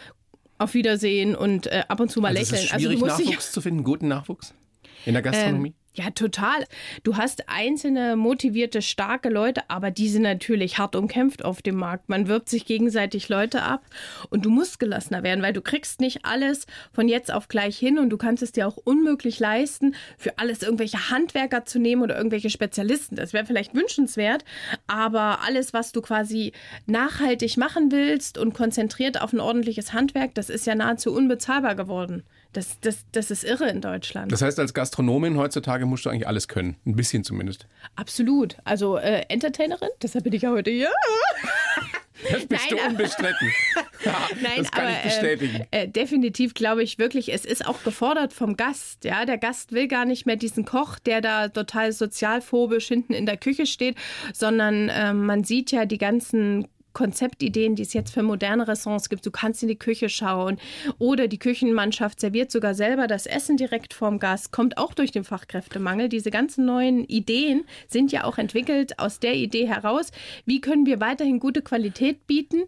auf 0.58 0.74
Wiedersehen 0.74 1.34
und 1.36 1.68
äh, 1.68 1.84
ab 1.88 2.00
und 2.00 2.10
zu 2.10 2.20
mal 2.20 2.28
Also 2.28 2.40
es 2.42 2.50
lächeln. 2.50 2.64
ist 2.66 2.72
Also 2.74 2.86
schwierig, 2.86 3.00
du 3.00 3.06
musst 3.06 3.18
Nachwuchs 3.20 3.52
zu 3.52 3.60
finden, 3.60 3.84
guten 3.84 4.08
Nachwuchs 4.08 4.54
in 5.06 5.14
der 5.14 5.22
Gastronomie? 5.22 5.74
Ja, 5.94 6.10
total. 6.10 6.64
Du 7.02 7.16
hast 7.16 7.48
einzelne 7.48 8.14
motivierte, 8.14 8.82
starke 8.82 9.30
Leute, 9.30 9.68
aber 9.68 9.90
die 9.90 10.08
sind 10.08 10.22
natürlich 10.22 10.78
hart 10.78 10.94
umkämpft 10.94 11.44
auf 11.44 11.60
dem 11.60 11.74
Markt. 11.74 12.08
Man 12.08 12.28
wirbt 12.28 12.48
sich 12.48 12.66
gegenseitig 12.66 13.28
Leute 13.28 13.62
ab 13.62 13.84
und 14.30 14.44
du 14.44 14.50
musst 14.50 14.78
gelassener 14.78 15.24
werden, 15.24 15.42
weil 15.42 15.52
du 15.52 15.60
kriegst 15.60 16.00
nicht 16.00 16.24
alles 16.24 16.66
von 16.92 17.08
jetzt 17.08 17.32
auf 17.32 17.48
gleich 17.48 17.76
hin 17.76 17.98
und 17.98 18.10
du 18.10 18.16
kannst 18.16 18.44
es 18.44 18.52
dir 18.52 18.68
auch 18.68 18.76
unmöglich 18.76 19.40
leisten, 19.40 19.96
für 20.16 20.38
alles 20.38 20.62
irgendwelche 20.62 21.10
Handwerker 21.10 21.64
zu 21.64 21.80
nehmen 21.80 22.02
oder 22.02 22.16
irgendwelche 22.16 22.50
Spezialisten. 22.50 23.16
Das 23.16 23.32
wäre 23.32 23.46
vielleicht 23.46 23.74
wünschenswert, 23.74 24.44
aber 24.86 25.40
alles, 25.44 25.72
was 25.72 25.90
du 25.90 26.00
quasi 26.00 26.52
nachhaltig 26.86 27.56
machen 27.56 27.90
willst 27.90 28.38
und 28.38 28.54
konzentriert 28.54 29.20
auf 29.20 29.32
ein 29.32 29.40
ordentliches 29.40 29.92
Handwerk, 29.92 30.34
das 30.34 30.48
ist 30.48 30.66
ja 30.66 30.76
nahezu 30.76 31.12
unbezahlbar 31.12 31.74
geworden. 31.74 32.22
Das, 32.52 32.80
das, 32.80 33.04
das 33.12 33.30
ist 33.30 33.44
irre 33.44 33.68
in 33.68 33.80
Deutschland. 33.80 34.32
Das 34.32 34.40
heißt, 34.40 34.58
als 34.58 34.72
Gastronomin 34.72 35.36
heutzutage 35.36 35.84
musst 35.84 36.06
du 36.06 36.10
eigentlich 36.10 36.26
alles 36.26 36.48
können. 36.48 36.76
Ein 36.86 36.96
bisschen 36.96 37.22
zumindest. 37.22 37.66
Absolut. 37.94 38.56
Also 38.64 38.96
äh, 38.96 39.24
Entertainerin, 39.28 39.90
deshalb 40.02 40.24
bin 40.24 40.32
ich 40.32 40.42
ja 40.42 40.50
heute 40.50 40.70
hier. 40.70 40.90
Das 42.30 42.46
bist 42.46 42.70
Nein, 42.70 42.78
du 42.78 42.88
unbestritten. 42.88 43.48
Ja, 44.04 44.28
Nein, 44.40 44.52
das 44.58 44.70
kann 44.70 44.86
aber, 44.86 44.96
ich 44.96 45.02
bestätigen. 45.02 45.66
Äh, 45.72 45.82
äh, 45.82 45.88
definitiv 45.88 46.54
glaube 46.54 46.84
ich 46.84 46.98
wirklich, 46.98 47.32
es 47.32 47.44
ist 47.44 47.66
auch 47.66 47.82
gefordert 47.82 48.32
vom 48.32 48.56
Gast. 48.56 49.04
Ja, 49.04 49.24
der 49.24 49.38
Gast 49.38 49.72
will 49.72 49.88
gar 49.88 50.04
nicht 50.04 50.24
mehr 50.24 50.36
diesen 50.36 50.64
Koch, 50.64 51.00
der 51.00 51.20
da 51.20 51.48
total 51.48 51.90
sozialphobisch 51.90 52.86
hinten 52.86 53.12
in 53.12 53.26
der 53.26 53.36
Küche 53.36 53.66
steht, 53.66 53.96
sondern 54.32 54.88
äh, 54.88 55.12
man 55.12 55.42
sieht 55.42 55.72
ja 55.72 55.84
die 55.84 55.98
ganzen 55.98 56.68
Konzeptideen, 56.98 57.76
die 57.76 57.82
es 57.82 57.92
jetzt 57.92 58.12
für 58.12 58.24
moderne 58.24 58.66
Restaurants 58.66 59.08
gibt. 59.08 59.24
Du 59.24 59.30
kannst 59.30 59.62
in 59.62 59.68
die 59.68 59.78
Küche 59.78 60.08
schauen 60.08 60.58
oder 60.98 61.28
die 61.28 61.38
Küchenmannschaft 61.38 62.18
serviert 62.18 62.50
sogar 62.50 62.74
selber 62.74 63.06
das 63.06 63.26
Essen 63.26 63.56
direkt 63.56 63.94
vorm 63.94 64.18
Gast. 64.18 64.50
Kommt 64.50 64.78
auch 64.78 64.94
durch 64.94 65.12
den 65.12 65.22
Fachkräftemangel. 65.22 66.08
Diese 66.08 66.32
ganzen 66.32 66.64
neuen 66.64 67.04
Ideen 67.04 67.62
sind 67.86 68.10
ja 68.10 68.24
auch 68.24 68.36
entwickelt 68.36 68.98
aus 68.98 69.20
der 69.20 69.36
Idee 69.36 69.68
heraus, 69.68 70.10
wie 70.44 70.60
können 70.60 70.86
wir 70.86 70.98
weiterhin 70.98 71.38
gute 71.38 71.62
Qualität 71.62 72.26
bieten 72.26 72.64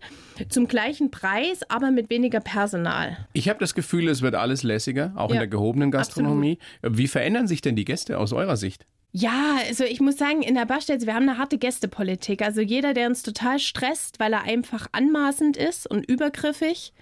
zum 0.49 0.69
gleichen 0.69 1.11
Preis, 1.11 1.69
aber 1.69 1.91
mit 1.91 2.09
weniger 2.09 2.39
Personal. 2.39 3.27
Ich 3.33 3.49
habe 3.49 3.59
das 3.59 3.75
Gefühl, 3.75 4.07
es 4.07 4.23
wird 4.23 4.37
alles 4.37 4.63
lässiger, 4.63 5.13
auch 5.17 5.31
ja, 5.31 5.35
in 5.35 5.41
der 5.41 5.49
gehobenen 5.49 5.91
Gastronomie. 5.91 6.61
Absolut. 6.83 6.99
Wie 6.99 7.09
verändern 7.09 7.49
sich 7.49 7.63
denn 7.63 7.75
die 7.75 7.85
Gäste 7.85 8.17
aus 8.17 8.33
eurer 8.33 8.57
Sicht? 8.57 8.87
Ja, 9.13 9.59
also 9.67 9.85
ich 9.85 10.01
muss 10.01 10.17
sagen, 10.17 10.43
in 10.43 10.55
der 10.55 10.67
Bastelze, 10.67 11.07
wir 11.07 11.15
haben 11.15 11.29
eine 11.29 11.39
harte 11.39 11.59
Gästepolitik. 11.59 12.43
Also 12.43 12.61
jeder, 12.61 12.95
der 12.95 13.09
uns 13.09 13.23
total 13.23 13.59
stresst, 13.59 14.21
weil 14.21 14.33
er 14.33 14.43
einfach 14.43 14.87
anmaßend 14.93 15.57
ist 15.57 15.91
und 15.91 16.09
übergriffig, 16.09 16.93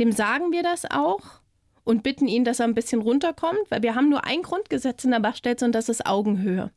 dem 0.00 0.10
sagen 0.10 0.50
wir 0.50 0.64
das 0.64 0.84
auch 0.90 1.40
und 1.84 2.02
bitten 2.02 2.26
ihn, 2.26 2.44
dass 2.44 2.58
er 2.58 2.66
ein 2.66 2.74
bisschen 2.74 3.02
runterkommt, 3.02 3.60
weil 3.68 3.82
wir 3.82 3.94
haben 3.94 4.08
nur 4.08 4.24
ein 4.24 4.42
Grundgesetz 4.42 5.04
in 5.04 5.12
der 5.12 5.20
Bastelze 5.20 5.64
und 5.64 5.72
das 5.72 5.88
ist 5.88 6.06
Augenhöhe. 6.06 6.72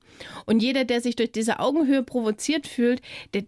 Und 0.46 0.62
jeder, 0.62 0.84
der 0.84 1.02
sich 1.02 1.16
durch 1.16 1.32
diese 1.32 1.60
Augenhöhe 1.60 2.04
provoziert 2.04 2.68
fühlt, 2.68 3.02
der, 3.34 3.46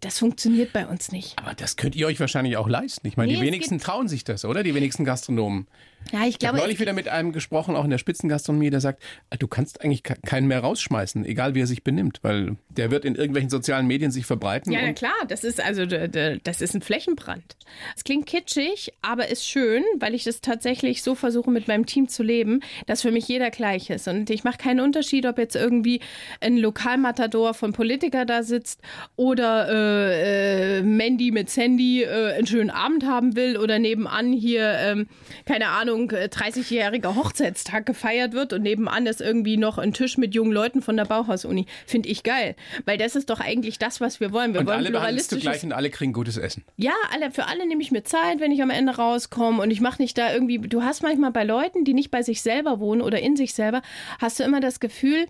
das 0.00 0.18
funktioniert 0.18 0.72
bei 0.72 0.86
uns 0.86 1.12
nicht. 1.12 1.38
Aber 1.38 1.54
das 1.54 1.76
könnt 1.76 1.96
ihr 1.96 2.06
euch 2.06 2.20
wahrscheinlich 2.20 2.56
auch 2.56 2.68
leisten. 2.68 3.06
Ich 3.06 3.16
meine, 3.16 3.32
nee, 3.32 3.38
die 3.38 3.44
wenigsten 3.44 3.78
trauen 3.78 4.08
sich 4.08 4.24
das, 4.24 4.44
oder? 4.44 4.62
Die 4.62 4.74
wenigsten 4.74 5.04
Gastronomen. 5.04 5.66
Ja, 6.10 6.26
ich 6.26 6.38
glaube. 6.38 6.38
Ich 6.40 6.46
habe 6.46 6.58
neulich 6.58 6.80
wieder 6.80 6.92
mit 6.94 7.06
einem 7.08 7.32
gesprochen, 7.32 7.76
auch 7.76 7.84
in 7.84 7.90
der 7.90 7.98
Spitzengastronomie, 7.98 8.70
der 8.70 8.80
sagt, 8.80 9.02
du 9.38 9.46
kannst 9.46 9.82
eigentlich 9.82 10.02
keinen 10.02 10.48
mehr 10.48 10.58
rausschmeißen, 10.58 11.24
egal 11.24 11.54
wie 11.54 11.60
er 11.60 11.68
sich 11.68 11.84
benimmt, 11.84 12.18
weil 12.22 12.56
der 12.70 12.90
wird 12.90 13.04
in 13.04 13.14
irgendwelchen 13.14 13.50
sozialen 13.50 13.86
Medien 13.86 14.10
sich 14.10 14.26
verbreiten. 14.26 14.72
Ja, 14.72 14.80
na 14.82 14.92
klar, 14.94 15.12
das 15.28 15.44
ist 15.44 15.60
also 15.60 15.86
das 15.86 16.60
ist 16.60 16.74
ein 16.74 16.82
Flächenbrand. 16.82 17.56
Es 17.96 18.02
klingt 18.02 18.26
kitschig, 18.26 18.92
aber 19.00 19.28
ist 19.28 19.46
schön, 19.46 19.84
weil 20.00 20.14
ich 20.14 20.24
das 20.24 20.40
tatsächlich 20.40 21.04
so 21.04 21.14
versuche 21.14 21.52
mit 21.52 21.68
meinem 21.68 21.86
Team 21.86 22.08
zu 22.08 22.24
leben, 22.24 22.60
dass 22.86 23.02
für 23.02 23.12
mich 23.12 23.28
jeder 23.28 23.50
gleich 23.50 23.88
ist 23.88 24.08
und 24.08 24.28
ich 24.28 24.42
mache 24.42 24.58
keinen 24.58 24.80
Unterschied, 24.80 25.24
ob 25.24 25.38
jetzt 25.38 25.54
irgendwie 25.54 26.00
ein 26.40 26.56
Lokalmatador 26.56 27.54
von 27.54 27.72
Politiker 27.72 28.24
da 28.24 28.42
sitzt 28.42 28.80
oder 29.14 29.71
äh, 29.72 30.78
äh, 30.78 30.82
Mandy 30.82 31.30
mit 31.30 31.50
Sandy 31.50 32.02
äh, 32.02 32.34
einen 32.34 32.46
schönen 32.46 32.70
Abend 32.70 33.06
haben 33.06 33.34
will 33.36 33.56
oder 33.56 33.78
nebenan 33.78 34.32
hier 34.32 34.72
ähm, 34.78 35.06
keine 35.46 35.68
Ahnung 35.68 35.82
Ahnung, 35.82 36.10
30-jähriger 36.10 37.10
äh, 37.10 37.14
Hochzeitstag 37.16 37.86
gefeiert 37.86 38.32
wird 38.32 38.52
und 38.52 38.62
nebenan 38.62 39.06
ist 39.06 39.20
irgendwie 39.20 39.56
noch 39.56 39.78
ein 39.78 39.92
Tisch 39.92 40.16
mit 40.16 40.34
jungen 40.34 40.52
Leuten 40.52 40.80
von 40.80 40.96
der 40.96 41.04
Bauhaus-Uni. 41.04 41.66
Finde 41.86 42.08
ich 42.08 42.22
geil. 42.22 42.56
Weil 42.84 42.98
das 42.98 43.16
ist 43.16 43.30
doch 43.30 43.40
eigentlich 43.40 43.78
das, 43.78 44.00
was 44.00 44.20
wir 44.20 44.32
wollen. 44.32 44.54
Wir 44.54 44.60
und 44.60 44.66
wollen 44.66 44.94
alle 44.94 45.22
du 45.22 45.38
gleich 45.38 45.64
und 45.64 45.72
alle 45.72 45.90
kriegen 45.90 46.12
gutes 46.12 46.36
Essen. 46.36 46.64
Ja, 46.76 46.92
alle, 47.12 47.30
für 47.30 47.46
alle 47.46 47.66
nehme 47.66 47.82
ich 47.82 47.90
mir 47.90 48.04
Zeit, 48.04 48.40
wenn 48.40 48.52
ich 48.52 48.62
am 48.62 48.70
Ende 48.70 48.96
rauskomme 48.96 49.60
und 49.60 49.70
ich 49.70 49.80
mache 49.80 50.00
nicht 50.00 50.16
da 50.16 50.32
irgendwie, 50.32 50.58
du 50.58 50.82
hast 50.82 51.02
manchmal 51.02 51.32
bei 51.32 51.44
Leuten, 51.44 51.84
die 51.84 51.94
nicht 51.94 52.10
bei 52.10 52.22
sich 52.22 52.42
selber 52.42 52.78
wohnen 52.78 53.02
oder 53.02 53.18
in 53.20 53.36
sich 53.36 53.54
selber, 53.54 53.82
hast 54.20 54.38
du 54.38 54.44
immer 54.44 54.60
das 54.60 54.80
Gefühl, 54.80 55.26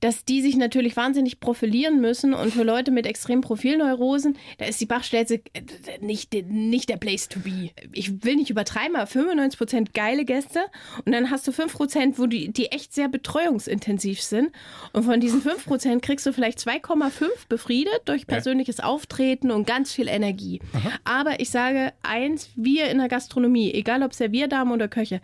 dass 0.00 0.24
die 0.24 0.40
sich 0.42 0.56
natürlich 0.56 0.96
wahnsinnig 0.96 1.40
profilieren 1.40 2.00
müssen 2.00 2.34
und 2.34 2.52
für 2.52 2.62
Leute 2.62 2.90
mit 2.90 3.06
extremen 3.06 3.42
Profilneurosen, 3.42 4.36
da 4.58 4.64
ist 4.64 4.80
die 4.80 4.86
Bachstelze 4.86 5.40
äh, 5.52 5.62
nicht, 6.00 6.32
nicht 6.32 6.88
der 6.88 6.96
Place 6.96 7.28
to 7.28 7.40
be. 7.40 7.70
Ich 7.92 8.24
will 8.24 8.36
nicht 8.36 8.50
übertreiben, 8.50 8.96
aber 8.96 9.06
95 9.06 9.58
Prozent 9.58 9.94
geile 9.94 10.24
Gäste 10.24 10.60
und 11.04 11.12
dann 11.12 11.30
hast 11.30 11.46
du 11.46 11.52
5 11.52 11.72
Prozent, 11.72 12.18
wo 12.18 12.26
die, 12.26 12.52
die 12.52 12.66
echt 12.66 12.94
sehr 12.94 13.08
betreuungsintensiv 13.08 14.22
sind 14.22 14.50
und 14.92 15.04
von 15.04 15.20
diesen 15.20 15.42
5 15.42 15.64
Prozent 15.66 16.02
kriegst 16.02 16.26
du 16.26 16.32
vielleicht 16.32 16.58
2,5 16.58 17.28
befriedet 17.48 18.00
durch 18.06 18.26
persönliches 18.26 18.78
ja. 18.78 18.84
Auftreten 18.84 19.50
und 19.50 19.66
ganz 19.66 19.92
viel 19.92 20.08
Energie. 20.08 20.60
Aha. 20.72 20.92
Aber 21.04 21.40
ich 21.40 21.50
sage 21.50 21.92
eins, 22.02 22.50
wir 22.56 22.90
in 22.90 22.98
der 22.98 23.08
Gastronomie, 23.08 23.72
egal 23.72 24.02
ob 24.02 24.14
Servierdamen 24.14 24.72
oder 24.72 24.88
Köche, 24.88 25.20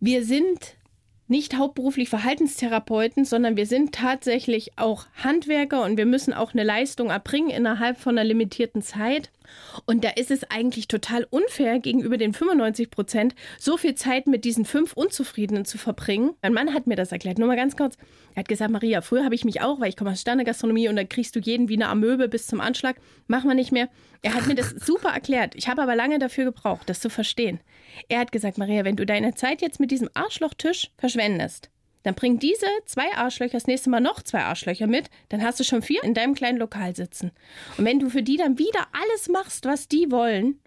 wir 0.00 0.24
sind 0.24 0.76
nicht 1.26 1.56
hauptberuflich 1.56 2.10
Verhaltenstherapeuten, 2.10 3.24
sondern 3.24 3.56
wir 3.56 3.66
sind 3.66 3.94
tatsächlich 3.94 4.72
auch 4.76 5.06
Handwerker 5.22 5.82
und 5.82 5.96
wir 5.96 6.04
müssen 6.04 6.34
auch 6.34 6.52
eine 6.52 6.64
Leistung 6.64 7.10
erbringen 7.10 7.50
innerhalb 7.50 7.98
von 7.98 8.18
einer 8.18 8.28
limitierten 8.28 8.82
Zeit. 8.82 9.30
Und 9.86 10.04
da 10.04 10.10
ist 10.10 10.30
es 10.30 10.50
eigentlich 10.50 10.88
total 10.88 11.26
unfair, 11.30 11.78
gegenüber 11.78 12.16
den 12.16 12.32
95 12.32 12.90
Prozent 12.90 13.34
so 13.58 13.76
viel 13.76 13.94
Zeit 13.94 14.26
mit 14.26 14.44
diesen 14.44 14.64
fünf 14.64 14.92
Unzufriedenen 14.92 15.64
zu 15.64 15.78
verbringen. 15.78 16.32
Mein 16.42 16.52
Mann 16.52 16.74
hat 16.74 16.86
mir 16.86 16.96
das 16.96 17.12
erklärt. 17.12 17.38
Nur 17.38 17.48
mal 17.48 17.56
ganz 17.56 17.76
kurz. 17.76 17.96
Er 18.34 18.40
hat 18.40 18.48
gesagt, 18.48 18.70
Maria, 18.70 19.00
früher 19.00 19.24
habe 19.24 19.34
ich 19.34 19.44
mich 19.44 19.60
auch, 19.60 19.80
weil 19.80 19.88
ich 19.88 19.96
komme 19.96 20.10
aus 20.10 20.20
Sternegastronomie 20.20 20.88
und 20.88 20.96
da 20.96 21.04
kriegst 21.04 21.36
du 21.36 21.40
jeden 21.40 21.68
wie 21.68 21.74
eine 21.74 21.88
Amöbe 21.88 22.28
bis 22.28 22.46
zum 22.46 22.60
Anschlag. 22.60 22.96
Machen 23.26 23.48
wir 23.48 23.54
nicht 23.54 23.72
mehr. 23.72 23.88
Er 24.24 24.32
hat 24.32 24.46
mir 24.46 24.54
das 24.54 24.70
super 24.84 25.10
erklärt. 25.10 25.54
Ich 25.54 25.68
habe 25.68 25.82
aber 25.82 25.94
lange 25.94 26.18
dafür 26.18 26.44
gebraucht, 26.44 26.88
das 26.88 27.00
zu 27.00 27.10
verstehen. 27.10 27.60
Er 28.08 28.20
hat 28.20 28.32
gesagt, 28.32 28.56
Maria, 28.56 28.84
wenn 28.84 28.96
du 28.96 29.04
deine 29.04 29.34
Zeit 29.34 29.60
jetzt 29.60 29.80
mit 29.80 29.90
diesem 29.90 30.08
Arschlochtisch 30.14 30.90
verschwendest, 30.96 31.70
dann 32.04 32.14
bring 32.14 32.38
diese 32.38 32.66
zwei 32.86 33.14
Arschlöcher 33.14 33.52
das 33.52 33.66
nächste 33.66 33.90
Mal 33.90 34.00
noch 34.00 34.22
zwei 34.22 34.40
Arschlöcher 34.40 34.86
mit, 34.86 35.10
dann 35.28 35.42
hast 35.42 35.60
du 35.60 35.64
schon 35.64 35.82
vier 35.82 36.02
in 36.02 36.14
deinem 36.14 36.34
kleinen 36.34 36.58
Lokal 36.58 36.96
sitzen. 36.96 37.32
Und 37.76 37.84
wenn 37.84 38.00
du 38.00 38.08
für 38.08 38.22
die 38.22 38.38
dann 38.38 38.58
wieder 38.58 38.88
alles 38.92 39.28
machst, 39.28 39.66
was 39.66 39.88
die 39.88 40.10
wollen, 40.10 40.58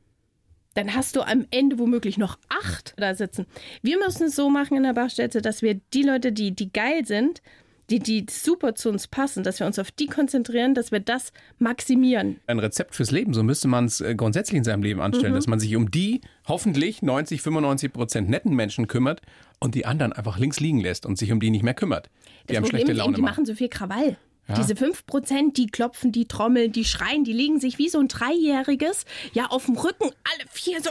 dann 0.75 0.93
hast 0.93 1.15
du 1.15 1.21
am 1.21 1.47
Ende 1.49 1.79
womöglich 1.79 2.19
noch 2.19 2.37
acht 2.49 2.93
da 2.97 3.15
sitzen. 3.15 3.47
Wir 3.81 3.97
müssen 3.97 4.27
es 4.27 4.35
so 4.35 4.51
machen 4.51 4.77
in 4.77 4.83
der 4.83 4.93
Bachstätte, 4.93 5.41
dass 5.41 5.63
wir 5.63 5.79
die 5.93 6.03
Leute, 6.03 6.31
die, 6.31 6.51
die 6.51 6.71
geil 6.71 7.05
sind, 7.05 7.41
die, 7.89 7.99
die 7.99 8.25
super 8.29 8.75
zu 8.75 8.89
uns 8.89 9.07
passen, 9.07 9.43
dass 9.43 9.59
wir 9.59 9.67
uns 9.67 9.79
auf 9.79 9.91
die 9.91 10.07
konzentrieren, 10.07 10.73
dass 10.73 10.91
wir 10.91 10.99
das 10.99 11.31
maximieren. 11.57 12.39
Ein 12.47 12.59
Rezept 12.59 12.95
fürs 12.95 13.11
Leben, 13.11 13.33
so 13.33 13.43
müsste 13.43 13.67
man 13.67 13.85
es 13.85 14.01
äh, 14.01 14.15
grundsätzlich 14.15 14.57
in 14.57 14.63
seinem 14.63 14.83
Leben 14.83 14.99
anstellen, 14.99 15.31
mhm. 15.31 15.37
dass 15.37 15.47
man 15.47 15.59
sich 15.59 15.75
um 15.75 15.89
die 15.89 16.21
hoffentlich 16.47 17.01
90, 17.01 17.41
95 17.41 17.93
Prozent 17.93 18.29
netten 18.29 18.53
Menschen 18.53 18.87
kümmert 18.87 19.21
und 19.59 19.75
die 19.75 19.85
anderen 19.85 20.13
einfach 20.13 20.37
links 20.37 20.59
liegen 20.59 20.81
lässt 20.81 21.05
und 21.05 21.17
sich 21.17 21.31
um 21.31 21.39
die 21.39 21.49
nicht 21.49 21.63
mehr 21.63 21.73
kümmert. 21.73 22.09
Die 22.43 22.47
das 22.47 22.57
haben 22.57 22.63
Problem 22.63 22.79
schlechte 22.81 22.93
Laune. 22.93 23.11
Ist 23.11 23.17
eben, 23.17 23.25
die 23.25 23.31
machen 23.31 23.45
so 23.45 23.55
viel 23.55 23.69
Krawall. 23.69 24.17
Ja. 24.47 24.55
Diese 24.55 24.73
5%, 24.73 25.53
die 25.53 25.67
klopfen, 25.67 26.11
die 26.11 26.25
trommeln, 26.25 26.71
die 26.71 26.85
schreien, 26.85 27.25
die 27.25 27.33
legen 27.33 27.59
sich 27.59 27.77
wie 27.77 27.89
so 27.89 27.99
ein 27.99 28.07
Dreijähriges, 28.07 29.05
ja, 29.33 29.47
auf 29.47 29.65
dem 29.65 29.75
Rücken, 29.75 30.05
alle 30.05 30.47
vier 30.49 30.81
so, 30.81 30.89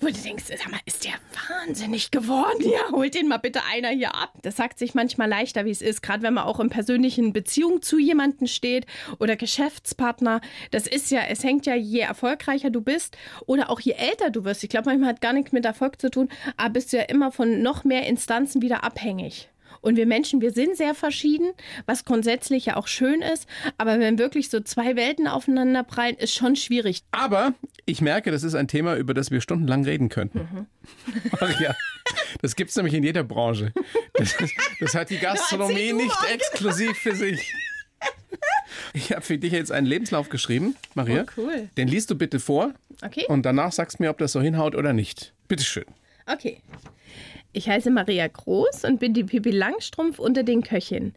wo 0.00 0.06
du 0.06 0.12
denkst, 0.12 0.44
sag 0.46 0.70
mal, 0.70 0.80
ist 0.86 1.04
der 1.04 1.14
wahnsinnig 1.48 2.10
geworden? 2.10 2.62
Ja, 2.62 2.92
holt 2.92 3.14
den 3.14 3.28
mal 3.28 3.38
bitte 3.38 3.60
einer 3.64 3.88
hier 3.88 4.14
ab. 4.14 4.32
Das 4.42 4.56
sagt 4.56 4.78
sich 4.78 4.94
manchmal 4.94 5.28
leichter, 5.28 5.64
wie 5.64 5.70
es 5.70 5.82
ist, 5.82 6.02
gerade 6.02 6.22
wenn 6.22 6.34
man 6.34 6.44
auch 6.44 6.60
in 6.60 6.70
persönlichen 6.70 7.32
Beziehungen 7.32 7.82
zu 7.82 7.98
jemandem 7.98 8.46
steht 8.46 8.86
oder 9.18 9.36
Geschäftspartner. 9.36 10.40
Das 10.70 10.86
ist 10.86 11.10
ja, 11.10 11.22
es 11.28 11.42
hängt 11.42 11.66
ja, 11.66 11.74
je 11.74 12.00
erfolgreicher 12.00 12.70
du 12.70 12.80
bist 12.80 13.16
oder 13.46 13.70
auch 13.70 13.80
je 13.80 13.92
älter 13.92 14.30
du 14.30 14.44
wirst. 14.44 14.62
Ich 14.62 14.70
glaube, 14.70 14.90
manchmal 14.90 15.10
hat 15.10 15.20
gar 15.20 15.32
nichts 15.32 15.52
mit 15.52 15.64
Erfolg 15.64 16.00
zu 16.00 16.10
tun, 16.10 16.28
aber 16.56 16.70
bist 16.70 16.92
du 16.92 16.98
ja 16.98 17.04
immer 17.04 17.32
von 17.32 17.62
noch 17.62 17.84
mehr 17.84 18.06
Instanzen 18.06 18.62
wieder 18.62 18.84
abhängig. 18.84 19.48
Und 19.80 19.96
wir 19.96 20.06
Menschen, 20.06 20.40
wir 20.40 20.52
sind 20.52 20.76
sehr 20.76 20.94
verschieden, 20.94 21.52
was 21.86 22.04
grundsätzlich 22.04 22.66
ja 22.66 22.76
auch 22.76 22.86
schön 22.86 23.22
ist. 23.22 23.46
Aber 23.76 23.98
wenn 23.98 24.18
wirklich 24.18 24.50
so 24.50 24.60
zwei 24.60 24.96
Welten 24.96 25.26
aufeinander 25.26 25.82
prallen, 25.84 26.16
ist 26.16 26.34
schon 26.34 26.56
schwierig. 26.56 27.02
Aber 27.12 27.54
ich 27.86 28.00
merke, 28.00 28.30
das 28.30 28.42
ist 28.42 28.54
ein 28.54 28.68
Thema, 28.68 28.96
über 28.96 29.14
das 29.14 29.30
wir 29.30 29.40
stundenlang 29.40 29.84
reden 29.84 30.08
könnten. 30.08 30.38
Mhm. 30.38 30.66
Ja, 31.60 31.74
das 32.40 32.56
gibt 32.56 32.70
es 32.70 32.76
nämlich 32.76 32.94
in 32.94 33.02
jeder 33.02 33.24
Branche. 33.24 33.72
Das, 34.14 34.36
das 34.80 34.94
hat 34.94 35.10
die 35.10 35.18
Gastronomie 35.18 35.92
nicht 35.92 36.16
exklusiv 36.32 36.96
für 36.96 37.14
sich. 37.14 37.52
Ich 38.92 39.12
habe 39.12 39.22
für 39.22 39.38
dich 39.38 39.52
jetzt 39.52 39.72
einen 39.72 39.86
Lebenslauf 39.86 40.28
geschrieben, 40.28 40.76
Maria. 40.94 41.24
Oh, 41.24 41.32
cool. 41.36 41.68
Den 41.76 41.88
liest 41.88 42.10
du 42.10 42.14
bitte 42.14 42.40
vor. 42.40 42.72
Okay. 43.02 43.24
Und 43.28 43.44
danach 43.44 43.72
sagst 43.72 43.98
du 43.98 44.02
mir, 44.02 44.10
ob 44.10 44.18
das 44.18 44.32
so 44.32 44.40
hinhaut 44.40 44.74
oder 44.74 44.92
nicht. 44.92 45.32
Bitteschön. 45.48 45.84
Okay. 46.26 46.60
Ich 47.52 47.68
heiße 47.68 47.90
Maria 47.90 48.26
Groß 48.28 48.84
und 48.84 49.00
bin 49.00 49.14
die 49.14 49.24
Pippi 49.24 49.50
Langstrumpf 49.50 50.18
unter 50.18 50.42
den 50.42 50.62
Köchinnen. 50.62 51.14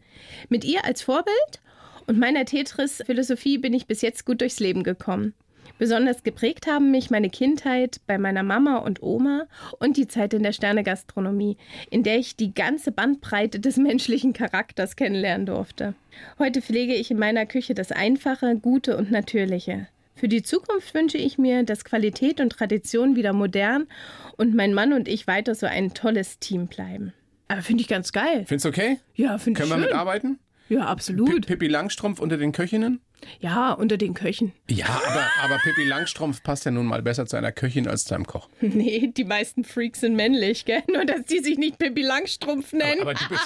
Mit 0.48 0.64
ihr 0.64 0.84
als 0.84 1.02
Vorbild 1.02 1.60
und 2.06 2.18
meiner 2.18 2.44
Tetris-Philosophie 2.44 3.58
bin 3.58 3.74
ich 3.74 3.86
bis 3.86 4.00
jetzt 4.00 4.24
gut 4.24 4.40
durchs 4.40 4.58
Leben 4.58 4.82
gekommen. 4.82 5.34
Besonders 5.78 6.22
geprägt 6.22 6.66
haben 6.66 6.90
mich 6.90 7.10
meine 7.10 7.28
Kindheit 7.28 8.00
bei 8.06 8.16
meiner 8.16 8.42
Mama 8.42 8.78
und 8.78 9.02
Oma 9.02 9.46
und 9.78 9.96
die 9.96 10.06
Zeit 10.06 10.32
in 10.32 10.42
der 10.42 10.52
Sternegastronomie, 10.52 11.56
in 11.90 12.02
der 12.02 12.18
ich 12.18 12.36
die 12.36 12.54
ganze 12.54 12.92
Bandbreite 12.92 13.58
des 13.58 13.76
menschlichen 13.76 14.32
Charakters 14.32 14.96
kennenlernen 14.96 15.46
durfte. 15.46 15.94
Heute 16.38 16.62
pflege 16.62 16.94
ich 16.94 17.10
in 17.10 17.18
meiner 17.18 17.46
Küche 17.46 17.74
das 17.74 17.90
Einfache, 17.90 18.56
Gute 18.56 18.96
und 18.96 19.10
Natürliche. 19.10 19.88
Für 20.22 20.28
die 20.28 20.44
Zukunft 20.44 20.94
wünsche 20.94 21.18
ich 21.18 21.36
mir, 21.36 21.64
dass 21.64 21.84
Qualität 21.84 22.40
und 22.40 22.50
Tradition 22.50 23.16
wieder 23.16 23.32
modern 23.32 23.88
und 24.36 24.54
mein 24.54 24.72
Mann 24.72 24.92
und 24.92 25.08
ich 25.08 25.26
weiter 25.26 25.56
so 25.56 25.66
ein 25.66 25.94
tolles 25.94 26.38
Team 26.38 26.68
bleiben. 26.68 27.12
Aber 27.48 27.60
finde 27.60 27.80
ich 27.82 27.88
ganz 27.88 28.12
geil. 28.12 28.44
Findest 28.46 28.64
du 28.66 28.68
okay? 28.68 29.00
Ja, 29.16 29.36
finde 29.38 29.58
ich 29.60 29.68
Können 29.68 29.80
wir 29.80 29.84
schön. 29.84 29.92
mitarbeiten? 29.92 30.38
Ja, 30.68 30.82
absolut. 30.86 31.44
Pippi 31.48 31.66
Langstrumpf 31.66 32.20
unter 32.20 32.36
den 32.36 32.52
Köchinnen? 32.52 33.00
Ja, 33.40 33.72
unter 33.72 33.96
den 33.96 34.14
Köchen. 34.14 34.52
Ja, 34.70 34.86
aber, 34.86 35.26
aber 35.42 35.58
Pippi 35.64 35.82
Langstrumpf 35.82 36.44
passt 36.44 36.66
ja 36.66 36.70
nun 36.70 36.86
mal 36.86 37.02
besser 37.02 37.26
zu 37.26 37.36
einer 37.36 37.50
Köchin 37.50 37.88
als 37.88 38.04
zu 38.04 38.14
einem 38.14 38.24
Koch. 38.28 38.48
Nee, 38.60 39.08
die 39.16 39.24
meisten 39.24 39.64
Freaks 39.64 40.02
sind 40.02 40.14
männlich, 40.14 40.64
gell? 40.66 40.84
Nur, 40.86 41.04
dass 41.04 41.24
die 41.24 41.40
sich 41.40 41.58
nicht 41.58 41.78
Pippi 41.80 42.02
Langstrumpf 42.02 42.72
nennen. 42.72 43.00
Aber 43.02 43.14
du 43.14 43.28
bist, 43.28 43.42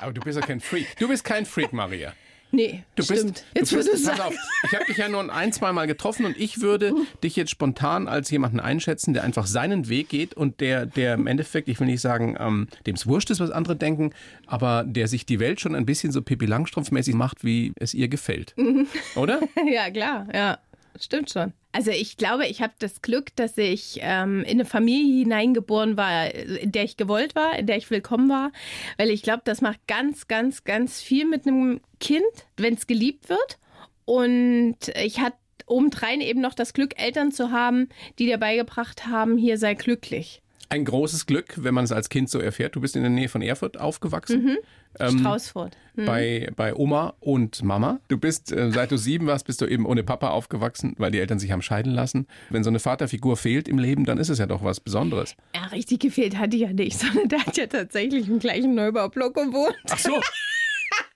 aber 0.00 0.12
du 0.12 0.20
bist 0.20 0.38
ja 0.38 0.46
kein 0.46 0.60
Freak. 0.60 0.96
Du 1.00 1.08
bist 1.08 1.24
kein 1.24 1.44
Freak, 1.44 1.72
Maria. 1.72 2.12
Nee, 2.52 2.84
Du 2.94 3.02
stimmt. 3.02 3.22
bist, 3.32 3.44
Jetzt 3.54 3.72
du 3.72 3.76
wirst 3.76 3.90
bist, 3.90 4.06
pass 4.06 4.16
sagen. 4.18 4.28
auf, 4.28 4.34
ich 4.70 4.74
habe 4.74 4.84
dich 4.86 4.96
ja 4.98 5.08
nur 5.08 5.32
ein, 5.34 5.52
zwei 5.52 5.72
Mal 5.72 5.86
getroffen 5.86 6.24
und 6.26 6.36
ich 6.38 6.60
würde 6.60 6.94
dich 7.24 7.34
jetzt 7.34 7.50
spontan 7.50 8.06
als 8.06 8.30
jemanden 8.30 8.60
einschätzen, 8.60 9.12
der 9.14 9.24
einfach 9.24 9.46
seinen 9.46 9.88
Weg 9.88 10.08
geht 10.08 10.34
und 10.34 10.60
der, 10.60 10.86
der 10.86 11.14
im 11.14 11.26
Endeffekt, 11.26 11.68
ich 11.68 11.80
will 11.80 11.86
nicht 11.88 12.00
sagen, 12.00 12.36
ähm, 12.38 12.68
dem 12.86 12.94
es 12.94 13.06
wurscht 13.06 13.30
ist, 13.30 13.40
was 13.40 13.50
andere 13.50 13.74
denken, 13.74 14.10
aber 14.46 14.84
der 14.86 15.08
sich 15.08 15.26
die 15.26 15.40
Welt 15.40 15.60
schon 15.60 15.74
ein 15.74 15.86
bisschen 15.86 16.12
so 16.12 16.22
Pippi 16.22 16.46
Langstrumpf-mäßig 16.46 17.14
macht, 17.14 17.42
wie 17.44 17.72
es 17.76 17.94
ihr 17.94 18.08
gefällt. 18.08 18.54
Mhm. 18.56 18.86
Oder? 19.16 19.40
Ja, 19.72 19.90
klar, 19.90 20.26
ja. 20.32 20.58
Stimmt 21.00 21.30
schon. 21.30 21.52
Also 21.72 21.90
ich 21.90 22.16
glaube, 22.16 22.46
ich 22.46 22.60
habe 22.60 22.74
das 22.78 23.00
Glück, 23.00 23.34
dass 23.36 23.56
ich 23.56 23.98
ähm, 24.02 24.40
in 24.40 24.52
eine 24.60 24.64
Familie 24.66 25.20
hineingeboren 25.20 25.96
war, 25.96 26.34
in 26.34 26.70
der 26.70 26.84
ich 26.84 26.96
gewollt 26.96 27.34
war, 27.34 27.58
in 27.58 27.66
der 27.66 27.78
ich 27.78 27.90
willkommen 27.90 28.28
war. 28.28 28.52
Weil 28.98 29.10
ich 29.10 29.22
glaube, 29.22 29.42
das 29.44 29.62
macht 29.62 29.86
ganz, 29.86 30.28
ganz, 30.28 30.64
ganz 30.64 31.00
viel 31.00 31.24
mit 31.24 31.46
einem 31.46 31.80
Kind, 31.98 32.22
wenn 32.56 32.74
es 32.74 32.86
geliebt 32.86 33.30
wird. 33.30 33.58
Und 34.04 34.76
ich 35.02 35.20
hatte 35.20 35.36
obendrein 35.66 36.20
eben 36.20 36.40
noch 36.40 36.54
das 36.54 36.74
Glück, 36.74 37.00
Eltern 37.00 37.32
zu 37.32 37.50
haben, 37.50 37.88
die 38.18 38.26
dir 38.26 38.38
beigebracht 38.38 39.06
haben, 39.06 39.38
hier 39.38 39.56
sei 39.56 39.74
glücklich. 39.74 40.41
Ein 40.68 40.84
großes 40.84 41.26
Glück, 41.26 41.54
wenn 41.56 41.74
man 41.74 41.84
es 41.84 41.92
als 41.92 42.08
Kind 42.08 42.30
so 42.30 42.38
erfährt. 42.38 42.74
Du 42.76 42.80
bist 42.80 42.96
in 42.96 43.02
der 43.02 43.10
Nähe 43.10 43.28
von 43.28 43.42
Erfurt 43.42 43.78
aufgewachsen. 43.78 44.56
Ähm, 44.98 45.18
Straußfurt. 45.18 45.76
bei, 45.96 46.50
bei 46.54 46.74
Oma 46.74 47.14
und 47.20 47.62
Mama. 47.62 48.00
Du 48.08 48.18
bist, 48.18 48.52
äh, 48.52 48.70
seit 48.72 48.90
du 48.90 48.98
sieben 48.98 49.26
warst, 49.26 49.46
bist 49.46 49.60
du 49.60 49.66
eben 49.66 49.86
ohne 49.86 50.02
Papa 50.02 50.28
aufgewachsen, 50.30 50.94
weil 50.98 51.10
die 51.10 51.18
Eltern 51.18 51.38
sich 51.38 51.50
haben 51.50 51.62
scheiden 51.62 51.92
lassen. 51.92 52.26
Wenn 52.50 52.62
so 52.62 52.70
eine 52.70 52.78
Vaterfigur 52.78 53.36
fehlt 53.36 53.68
im 53.68 53.78
Leben, 53.78 54.04
dann 54.04 54.18
ist 54.18 54.28
es 54.28 54.38
ja 54.38 54.46
doch 54.46 54.62
was 54.62 54.80
Besonderes. 54.80 55.34
Ja, 55.54 55.64
richtig 55.66 56.00
gefehlt 56.00 56.36
hatte 56.38 56.56
ich 56.56 56.62
ja 56.62 56.72
nicht, 56.72 56.98
sondern 56.98 57.28
der 57.28 57.46
hat 57.46 57.56
ja 57.56 57.66
tatsächlich 57.66 58.28
im 58.28 58.38
gleichen 58.38 58.74
Neubaublock 58.74 59.34
gewohnt. 59.34 59.76
Ach 59.90 59.98
so, 59.98 60.20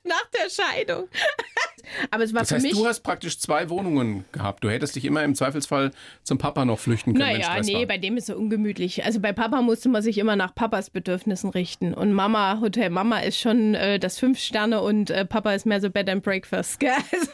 Nach 0.06 0.25
der 0.32 0.48
Scheidung. 0.50 1.08
Aber 2.10 2.25
es 2.25 2.34
war 2.34 2.40
das 2.40 2.48
für 2.48 2.54
heißt, 2.56 2.64
mich. 2.64 2.75
du 2.75 2.84
hast 2.86 3.00
praktisch 3.00 3.38
zwei 3.38 3.70
Wohnungen 3.70 4.25
gehabt. 4.32 4.64
Du 4.64 4.70
hättest 4.70 4.96
dich 4.96 5.04
immer 5.04 5.22
im 5.22 5.34
Zweifelsfall 5.36 5.92
zum 6.25 6.36
Papa 6.36 6.64
noch 6.64 6.78
flüchten 6.80 7.14
können, 7.14 7.25
Naja, 7.32 7.60
nee, 7.62 7.75
war. 7.80 7.86
bei 7.86 7.98
dem 7.98 8.16
ist 8.16 8.28
es 8.28 8.34
ungemütlich. 8.34 9.04
Also 9.04 9.20
bei 9.20 9.32
Papa 9.32 9.62
musste 9.62 9.88
man 9.88 10.02
sich 10.02 10.18
immer 10.18 10.34
nach 10.36 10.54
Papas 10.54 10.90
Bedürfnissen 10.90 11.50
richten. 11.50 11.94
Und 11.94 12.12
Mama, 12.12 12.58
Hotel 12.60 12.90
Mama 12.90 13.20
ist 13.20 13.38
schon 13.38 13.75
äh, 13.75 13.98
das 14.00 14.18
Fünf 14.18 14.38
Sterne 14.40 14.80
und 14.80 15.10
äh, 15.10 15.25
Papa 15.25 15.52
ist 15.52 15.64
mehr 15.64 15.80
so 15.80 15.88
Bed 15.90 16.08
and 16.10 16.22
Breakfast. 16.25 16.80
Gell? 16.80 16.90
Also, 17.12 17.30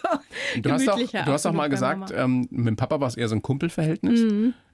Du 0.60 0.70
hast 0.70 0.88
auch, 0.88 0.98
du 0.98 1.32
hast 1.32 1.46
auch 1.46 1.52
mal 1.52 1.68
gesagt, 1.68 2.12
ähm, 2.14 2.46
mit 2.50 2.76
Papa 2.76 3.00
war 3.00 3.08
es 3.08 3.16
eher 3.16 3.28
so 3.28 3.34
ein 3.36 3.42
Kumpelverhältnis. 3.42 4.20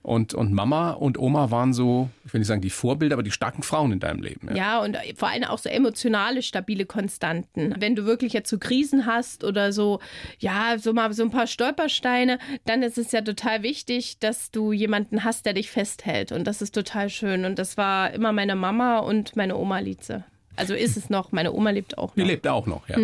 Und, 0.03 0.33
und 0.33 0.53
Mama 0.53 0.93
und 0.93 1.19
Oma 1.19 1.51
waren 1.51 1.73
so, 1.73 2.09
ich 2.25 2.33
will 2.33 2.39
nicht 2.39 2.49
sagen 2.49 2.63
die 2.63 2.71
Vorbilder, 2.71 3.15
aber 3.15 3.23
die 3.23 3.31
starken 3.31 3.63
Frauen 3.63 3.93
in 3.93 4.01
deinem 4.01 4.23
Leben. 4.23 4.49
Ja. 4.49 4.57
Ja, 4.57 4.81
und 4.83 4.97
vor 5.17 5.29
allem 5.29 5.45
auch 5.45 5.59
so 5.59 5.69
emotionale, 5.69 6.41
stabile 6.43 6.87
Konstanten. 6.87 7.75
Wenn 7.79 7.95
du 7.95 8.07
wirklich 8.07 8.33
jetzt 8.33 8.49
so 8.49 8.59
Krisen 8.59 9.07
hast 9.07 9.45
oder 9.45 9.73
so, 9.73 10.01
ja, 10.39 10.77
so 10.79 10.93
mal 10.95 11.13
so 11.13 11.25
ein 11.25 11.31
paar 11.31 11.47
Stolpersteine, 11.47 12.39
dann 12.65 12.83
ist 12.83 12.97
es 12.97 13.13
ja 13.13 13.21
total 13.21 13.63
wichtig, 13.63 14.19
dass 14.19 14.51
du 14.51 14.73
jemanden 14.73 15.25
hast, 15.25 15.45
der 15.47 15.53
dich 15.53 15.71
festhält. 15.71 16.33
Und 16.33 16.47
das 16.47 16.63
ist 16.63 16.75
total 16.75 17.11
schön. 17.11 17.45
Und 17.45 17.59
das 17.59 17.77
war 17.77 18.11
immer 18.13 18.33
meine 18.33 18.57
Mama 18.57 18.99
und 19.01 19.37
meine 19.37 19.57
Oma 19.57 19.81
Lize. 19.81 20.25
Also 20.57 20.75
ist 20.75 20.97
es 20.97 21.11
noch. 21.11 21.33
Meine 21.33 21.53
Oma 21.53 21.71
lebt 21.71 21.99
auch 21.99 22.15
Die 22.15 22.21
noch. 22.21 22.27
lebt 22.29 22.49
auch 22.49 22.67
noch, 22.67 22.89
ja. 22.89 22.97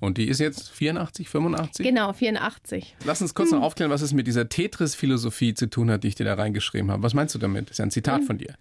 Und 0.00 0.16
die 0.16 0.28
ist 0.28 0.40
jetzt 0.40 0.70
84, 0.70 1.28
85? 1.28 1.86
Genau, 1.86 2.12
84. 2.12 2.96
Lass 3.04 3.20
uns 3.20 3.34
kurz 3.34 3.50
noch 3.52 3.62
aufklären, 3.62 3.90
was 3.90 4.00
es 4.00 4.14
mit 4.14 4.26
dieser 4.26 4.48
Tetris-Philosophie 4.48 5.54
zu 5.54 5.68
tun 5.68 5.90
hat, 5.90 6.04
die 6.04 6.08
ich 6.08 6.14
dir 6.14 6.24
da 6.24 6.34
reingeschrieben 6.34 6.90
habe. 6.90 7.02
Was 7.02 7.14
meinst 7.14 7.34
du 7.34 7.38
damit? 7.38 7.66
Das 7.66 7.72
ist 7.72 7.78
ja 7.78 7.84
ein 7.84 7.90
Zitat 7.90 8.24
von 8.24 8.38
dir. 8.38 8.54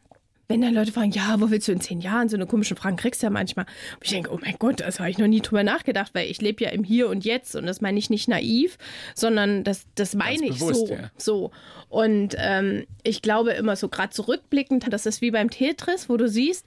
Wenn 0.52 0.62
dann 0.62 0.74
Leute 0.74 0.92
fragen, 0.92 1.12
ja, 1.12 1.40
wo 1.40 1.52
willst 1.52 1.68
du 1.68 1.72
in 1.72 1.80
zehn 1.80 2.02
Jahren? 2.02 2.28
So 2.28 2.36
eine 2.36 2.48
komische 2.48 2.76
Fragen 2.76 2.98
kriegst 2.98 3.22
du 3.22 3.28
ja 3.28 3.30
manchmal. 3.30 3.68
Und 3.94 4.04
ich 4.04 4.10
denke, 4.10 4.34
oh 4.34 4.40
mein 4.42 4.56
Gott, 4.58 4.80
das 4.80 5.00
habe 5.00 5.12
ich 5.12 5.20
noch 5.20 5.28
nie 5.28 5.42
drüber 5.42 5.62
nachgedacht, 5.62 6.16
weil 6.16 6.28
ich 6.28 6.42
lebe 6.42 6.64
ja 6.64 6.72
im 6.72 6.84
Hier 6.84 7.08
und 7.08 7.24
Jetzt 7.24 7.56
und 7.56 7.68
das 7.68 7.82
meine 7.82 8.00
ich 8.00 8.10
nicht 8.10 8.28
naiv, 8.28 8.80
sondern 9.14 9.64
das, 9.64 9.86
das 9.94 10.16
meine 10.16 10.48
ich 10.48 10.58
bewusst, 10.58 10.88
so. 10.88 10.94
ja. 10.94 11.12
so. 11.18 11.52
Und 11.88 12.36
ähm, 12.38 12.86
ich 13.04 13.22
glaube 13.22 13.52
immer 13.52 13.76
so 13.76 13.90
gerade 13.90 14.12
zurückblickend, 14.12 14.92
das 14.92 15.06
ist 15.06 15.22
wie 15.22 15.32
beim 15.32 15.50
Tetris, 15.52 16.08
wo 16.10 16.18
du 16.18 16.28
siehst, 16.28 16.66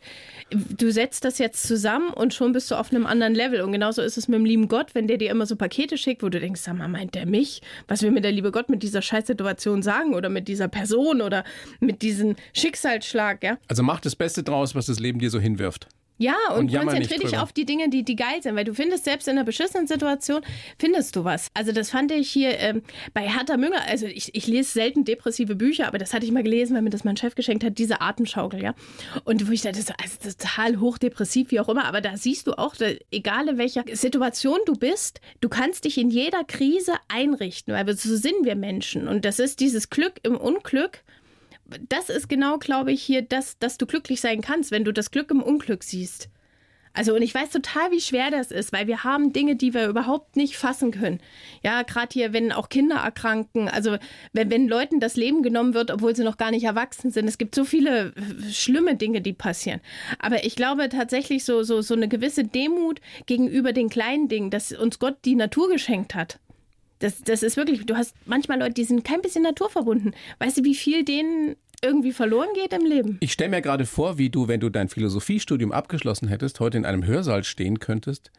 du 0.50 0.90
setzt 0.92 1.24
das 1.24 1.38
jetzt 1.38 1.66
zusammen 1.66 2.12
und 2.12 2.34
schon 2.34 2.52
bist 2.52 2.70
du 2.70 2.76
auf 2.76 2.92
einem 2.92 3.06
anderen 3.06 3.34
Level. 3.34 3.62
Und 3.62 3.72
genauso 3.72 4.02
ist 4.02 4.16
es 4.16 4.28
mit 4.28 4.38
dem 4.38 4.44
lieben 4.44 4.68
Gott, 4.68 4.94
wenn 4.94 5.08
der 5.08 5.18
dir 5.18 5.30
immer 5.30 5.46
so 5.46 5.56
Pakete 5.56 5.96
schickt, 5.96 6.22
wo 6.22 6.28
du 6.28 6.40
denkst, 6.40 6.60
sag 6.60 6.76
mal, 6.76 6.88
meint 6.88 7.14
der 7.14 7.26
mich? 7.26 7.62
Was 7.88 8.02
will 8.02 8.10
mir 8.10 8.20
der 8.20 8.32
liebe 8.32 8.50
Gott 8.52 8.68
mit 8.68 8.82
dieser 8.82 9.02
Scheißsituation 9.02 9.82
sagen 9.82 10.14
oder 10.14 10.28
mit 10.28 10.48
dieser 10.48 10.68
Person 10.68 11.20
oder 11.20 11.44
mit 11.80 12.02
diesem 12.02 12.36
Schicksalsschlag, 12.52 13.42
ja? 13.42 13.58
Also 13.72 13.82
mach 13.82 14.00
das 14.00 14.16
Beste 14.16 14.42
draus, 14.42 14.74
was 14.74 14.84
das 14.84 15.00
Leben 15.00 15.18
dir 15.18 15.30
so 15.30 15.40
hinwirft. 15.40 15.88
Ja, 16.18 16.34
und, 16.50 16.58
Und 16.58 16.70
jammer 16.70 16.92
konzentrier 16.92 17.16
nicht 17.16 17.22
dich 17.22 17.30
drüber. 17.30 17.42
auf 17.42 17.54
die 17.54 17.64
Dinge, 17.64 17.88
die, 17.88 18.02
die 18.02 18.16
geil 18.16 18.42
sind, 18.42 18.54
weil 18.54 18.66
du 18.66 18.74
findest 18.74 19.04
selbst 19.04 19.28
in 19.28 19.32
einer 19.32 19.44
beschissenen 19.44 19.86
Situation, 19.86 20.42
findest 20.78 21.16
du 21.16 21.24
was. 21.24 21.48
Also 21.54 21.72
das 21.72 21.88
fand 21.88 22.12
ich 22.12 22.30
hier 22.30 22.58
ähm, 22.58 22.82
bei 23.14 23.22
Hertha 23.26 23.56
Münger, 23.56 23.80
also 23.88 24.04
ich, 24.04 24.34
ich 24.34 24.46
lese 24.46 24.70
selten 24.70 25.06
depressive 25.06 25.54
Bücher, 25.54 25.88
aber 25.88 25.96
das 25.96 26.12
hatte 26.12 26.26
ich 26.26 26.32
mal 26.32 26.42
gelesen, 26.42 26.74
weil 26.76 26.82
mir 26.82 26.90
das 26.90 27.04
mein 27.04 27.16
Chef 27.16 27.34
geschenkt 27.34 27.64
hat, 27.64 27.78
diese 27.78 28.02
Atemschaukel, 28.02 28.62
ja. 28.62 28.74
Und 29.24 29.48
wo 29.48 29.52
ich 29.52 29.62
dachte, 29.62 29.80
so, 29.80 29.94
also 29.96 30.16
das 30.18 30.26
ist 30.26 30.42
total 30.42 30.78
hochdepressiv, 30.78 31.50
wie 31.50 31.58
auch 31.58 31.70
immer, 31.70 31.86
aber 31.86 32.02
da 32.02 32.18
siehst 32.18 32.48
du 32.48 32.58
auch, 32.58 32.76
da, 32.76 32.90
egal 33.10 33.48
in 33.48 33.56
welcher 33.56 33.84
Situation 33.94 34.58
du 34.66 34.74
bist, 34.74 35.22
du 35.40 35.48
kannst 35.48 35.86
dich 35.86 35.96
in 35.96 36.10
jeder 36.10 36.44
Krise 36.44 36.92
einrichten, 37.08 37.72
weil 37.72 37.96
so 37.96 38.16
sind 38.16 38.44
wir 38.44 38.54
Menschen. 38.54 39.08
Und 39.08 39.24
das 39.24 39.38
ist 39.38 39.60
dieses 39.60 39.88
Glück 39.88 40.20
im 40.24 40.36
Unglück, 40.36 41.02
das 41.88 42.08
ist 42.08 42.28
genau, 42.28 42.58
glaube 42.58 42.92
ich, 42.92 43.02
hier, 43.02 43.22
das, 43.22 43.58
dass 43.58 43.78
du 43.78 43.86
glücklich 43.86 44.20
sein 44.20 44.40
kannst, 44.40 44.70
wenn 44.70 44.84
du 44.84 44.92
das 44.92 45.10
Glück 45.10 45.30
im 45.30 45.42
Unglück 45.42 45.82
siehst. 45.82 46.28
Also, 46.94 47.14
und 47.14 47.22
ich 47.22 47.34
weiß 47.34 47.48
total, 47.50 47.90
wie 47.90 48.00
schwer 48.00 48.30
das 48.30 48.50
ist, 48.50 48.72
weil 48.72 48.86
wir 48.86 49.02
haben 49.02 49.32
Dinge, 49.32 49.56
die 49.56 49.72
wir 49.72 49.88
überhaupt 49.88 50.36
nicht 50.36 50.58
fassen 50.58 50.90
können. 50.90 51.20
Ja, 51.64 51.82
gerade 51.82 52.12
hier, 52.12 52.34
wenn 52.34 52.52
auch 52.52 52.68
Kinder 52.68 52.96
erkranken, 52.96 53.68
also 53.68 53.96
wenn, 54.34 54.50
wenn 54.50 54.68
Leuten 54.68 55.00
das 55.00 55.16
Leben 55.16 55.42
genommen 55.42 55.72
wird, 55.72 55.90
obwohl 55.90 56.14
sie 56.14 56.24
noch 56.24 56.36
gar 56.36 56.50
nicht 56.50 56.64
erwachsen 56.64 57.10
sind. 57.10 57.26
Es 57.28 57.38
gibt 57.38 57.54
so 57.54 57.64
viele 57.64 58.08
äh, 58.14 58.52
schlimme 58.52 58.96
Dinge, 58.96 59.22
die 59.22 59.32
passieren. 59.32 59.80
Aber 60.18 60.44
ich 60.44 60.54
glaube 60.54 60.90
tatsächlich 60.90 61.44
so, 61.44 61.62
so, 61.62 61.80
so 61.80 61.94
eine 61.94 62.08
gewisse 62.08 62.44
Demut 62.44 63.00
gegenüber 63.24 63.72
den 63.72 63.88
kleinen 63.88 64.28
Dingen, 64.28 64.50
dass 64.50 64.72
uns 64.72 64.98
Gott 64.98 65.16
die 65.24 65.34
Natur 65.34 65.70
geschenkt 65.70 66.14
hat. 66.14 66.40
Das, 67.02 67.20
das 67.22 67.42
ist 67.42 67.56
wirklich, 67.56 67.84
du 67.84 67.96
hast 67.96 68.14
manchmal 68.26 68.60
Leute, 68.60 68.74
die 68.74 68.84
sind 68.84 69.04
kein 69.04 69.22
bisschen 69.22 69.42
naturverbunden. 69.42 70.14
Weißt 70.38 70.58
du, 70.58 70.64
wie 70.64 70.76
viel 70.76 71.04
denen 71.04 71.56
irgendwie 71.82 72.12
verloren 72.12 72.48
geht 72.54 72.72
im 72.72 72.86
Leben? 72.86 73.16
Ich 73.20 73.32
stelle 73.32 73.50
mir 73.50 73.60
gerade 73.60 73.86
vor, 73.86 74.18
wie 74.18 74.30
du, 74.30 74.46
wenn 74.46 74.60
du 74.60 74.68
dein 74.68 74.88
Philosophiestudium 74.88 75.72
abgeschlossen 75.72 76.28
hättest, 76.28 76.60
heute 76.60 76.78
in 76.78 76.84
einem 76.84 77.04
Hörsaal 77.04 77.42
stehen 77.42 77.80
könntest 77.80 78.30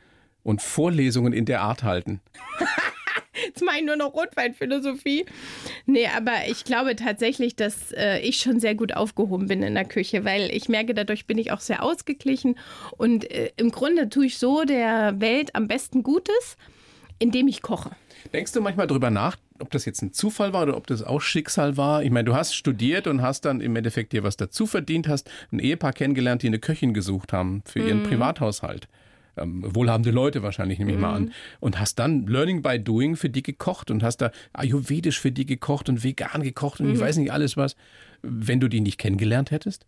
und 0.44 0.62
Vorlesungen 0.62 1.34
in 1.34 1.44
der 1.44 1.62
Art 1.62 1.84
halten. 1.84 2.22
Jetzt 3.46 3.62
mache 3.64 3.80
ich 3.80 3.86
nur 3.86 3.98
noch 3.98 4.14
Rotweinphilosophie. 4.14 5.26
Nee, 5.86 6.08
aber 6.16 6.48
ich 6.48 6.64
glaube 6.64 6.96
tatsächlich, 6.96 7.58
dass 7.58 7.92
äh, 7.92 8.20
ich 8.20 8.38
schon 8.38 8.62
sehr 8.62 8.76
gut 8.76 8.96
aufgehoben 8.96 9.48
bin 9.48 9.62
in 9.62 9.74
der 9.74 9.86
Küche, 9.86 10.24
weil 10.24 10.50
ich 10.56 10.70
merke, 10.70 10.94
dadurch 10.94 11.28
bin 11.28 11.38
ich 11.38 11.52
auch 11.52 11.60
sehr 11.60 11.84
ausgeglichen. 11.84 12.58
Und 12.96 13.30
äh, 13.30 13.52
im 13.58 13.72
Grunde 13.72 14.08
tue 14.08 14.28
ich 14.28 14.38
so 14.38 14.64
der 14.64 15.20
Welt 15.20 15.54
am 15.56 15.68
besten 15.68 16.04
Gutes, 16.04 16.58
indem 17.20 17.50
ich 17.50 17.62
koche. 17.62 17.92
Denkst 18.32 18.52
du 18.54 18.62
manchmal 18.62 18.88
drüber 18.88 19.10
nach, 19.10 19.38
ob 19.60 19.72
das 19.72 19.86
jetzt 19.86 20.02
ein 20.02 20.14
Zufall 20.14 20.54
war 20.54 20.64
oder 20.64 20.78
ob 20.78 20.88
das 20.88 21.04
auch 21.04 21.22
Schicksal 21.22 21.78
war? 21.78 22.04
Ich 22.04 22.12
meine, 22.12 22.26
du 22.26 22.36
hast 22.36 22.56
studiert 22.56 23.08
und 23.08 23.22
hast 23.22 23.46
dann 23.46 23.62
im 23.62 23.76
Endeffekt 23.76 24.14
dir 24.14 24.24
was 24.24 24.38
dazu 24.38 24.66
verdient, 24.66 25.08
hast 25.08 25.30
ein 25.52 25.60
Ehepaar 25.60 25.94
kennengelernt, 25.94 26.44
die 26.44 26.48
eine 26.48 26.60
Köchin 26.60 26.94
gesucht 26.94 27.34
haben 27.34 27.64
für 27.66 27.80
ihren 27.80 28.04
Privathaushalt. 28.04 28.88
Ähm, 29.36 29.64
wohlhabende 29.66 30.12
Leute 30.12 30.44
wahrscheinlich, 30.44 30.80
nehme 30.80 30.92
ich 30.92 30.98
mal 31.00 31.16
an. 31.16 31.34
Und 31.60 31.80
hast 31.80 31.98
dann 32.00 32.28
Learning 32.28 32.62
by 32.62 32.80
Doing 32.80 33.16
für 33.16 33.30
die 33.30 33.44
gekocht 33.44 33.90
und 33.90 34.04
hast 34.04 34.18
da 34.18 34.32
Ayurvedisch 34.54 35.20
für 35.20 35.32
die 35.32 35.46
gekocht 35.46 35.90
und 35.90 36.04
vegan 36.04 36.44
gekocht 36.44 36.80
und 36.80 36.92
ich 36.92 37.00
weiß 37.00 37.18
nicht 37.18 37.32
alles 37.32 37.58
was. 37.58 37.76
Wenn 38.22 38.60
du 38.60 38.68
die 38.68 38.80
nicht 38.80 39.00
kennengelernt 39.00 39.52
hättest? 39.52 39.86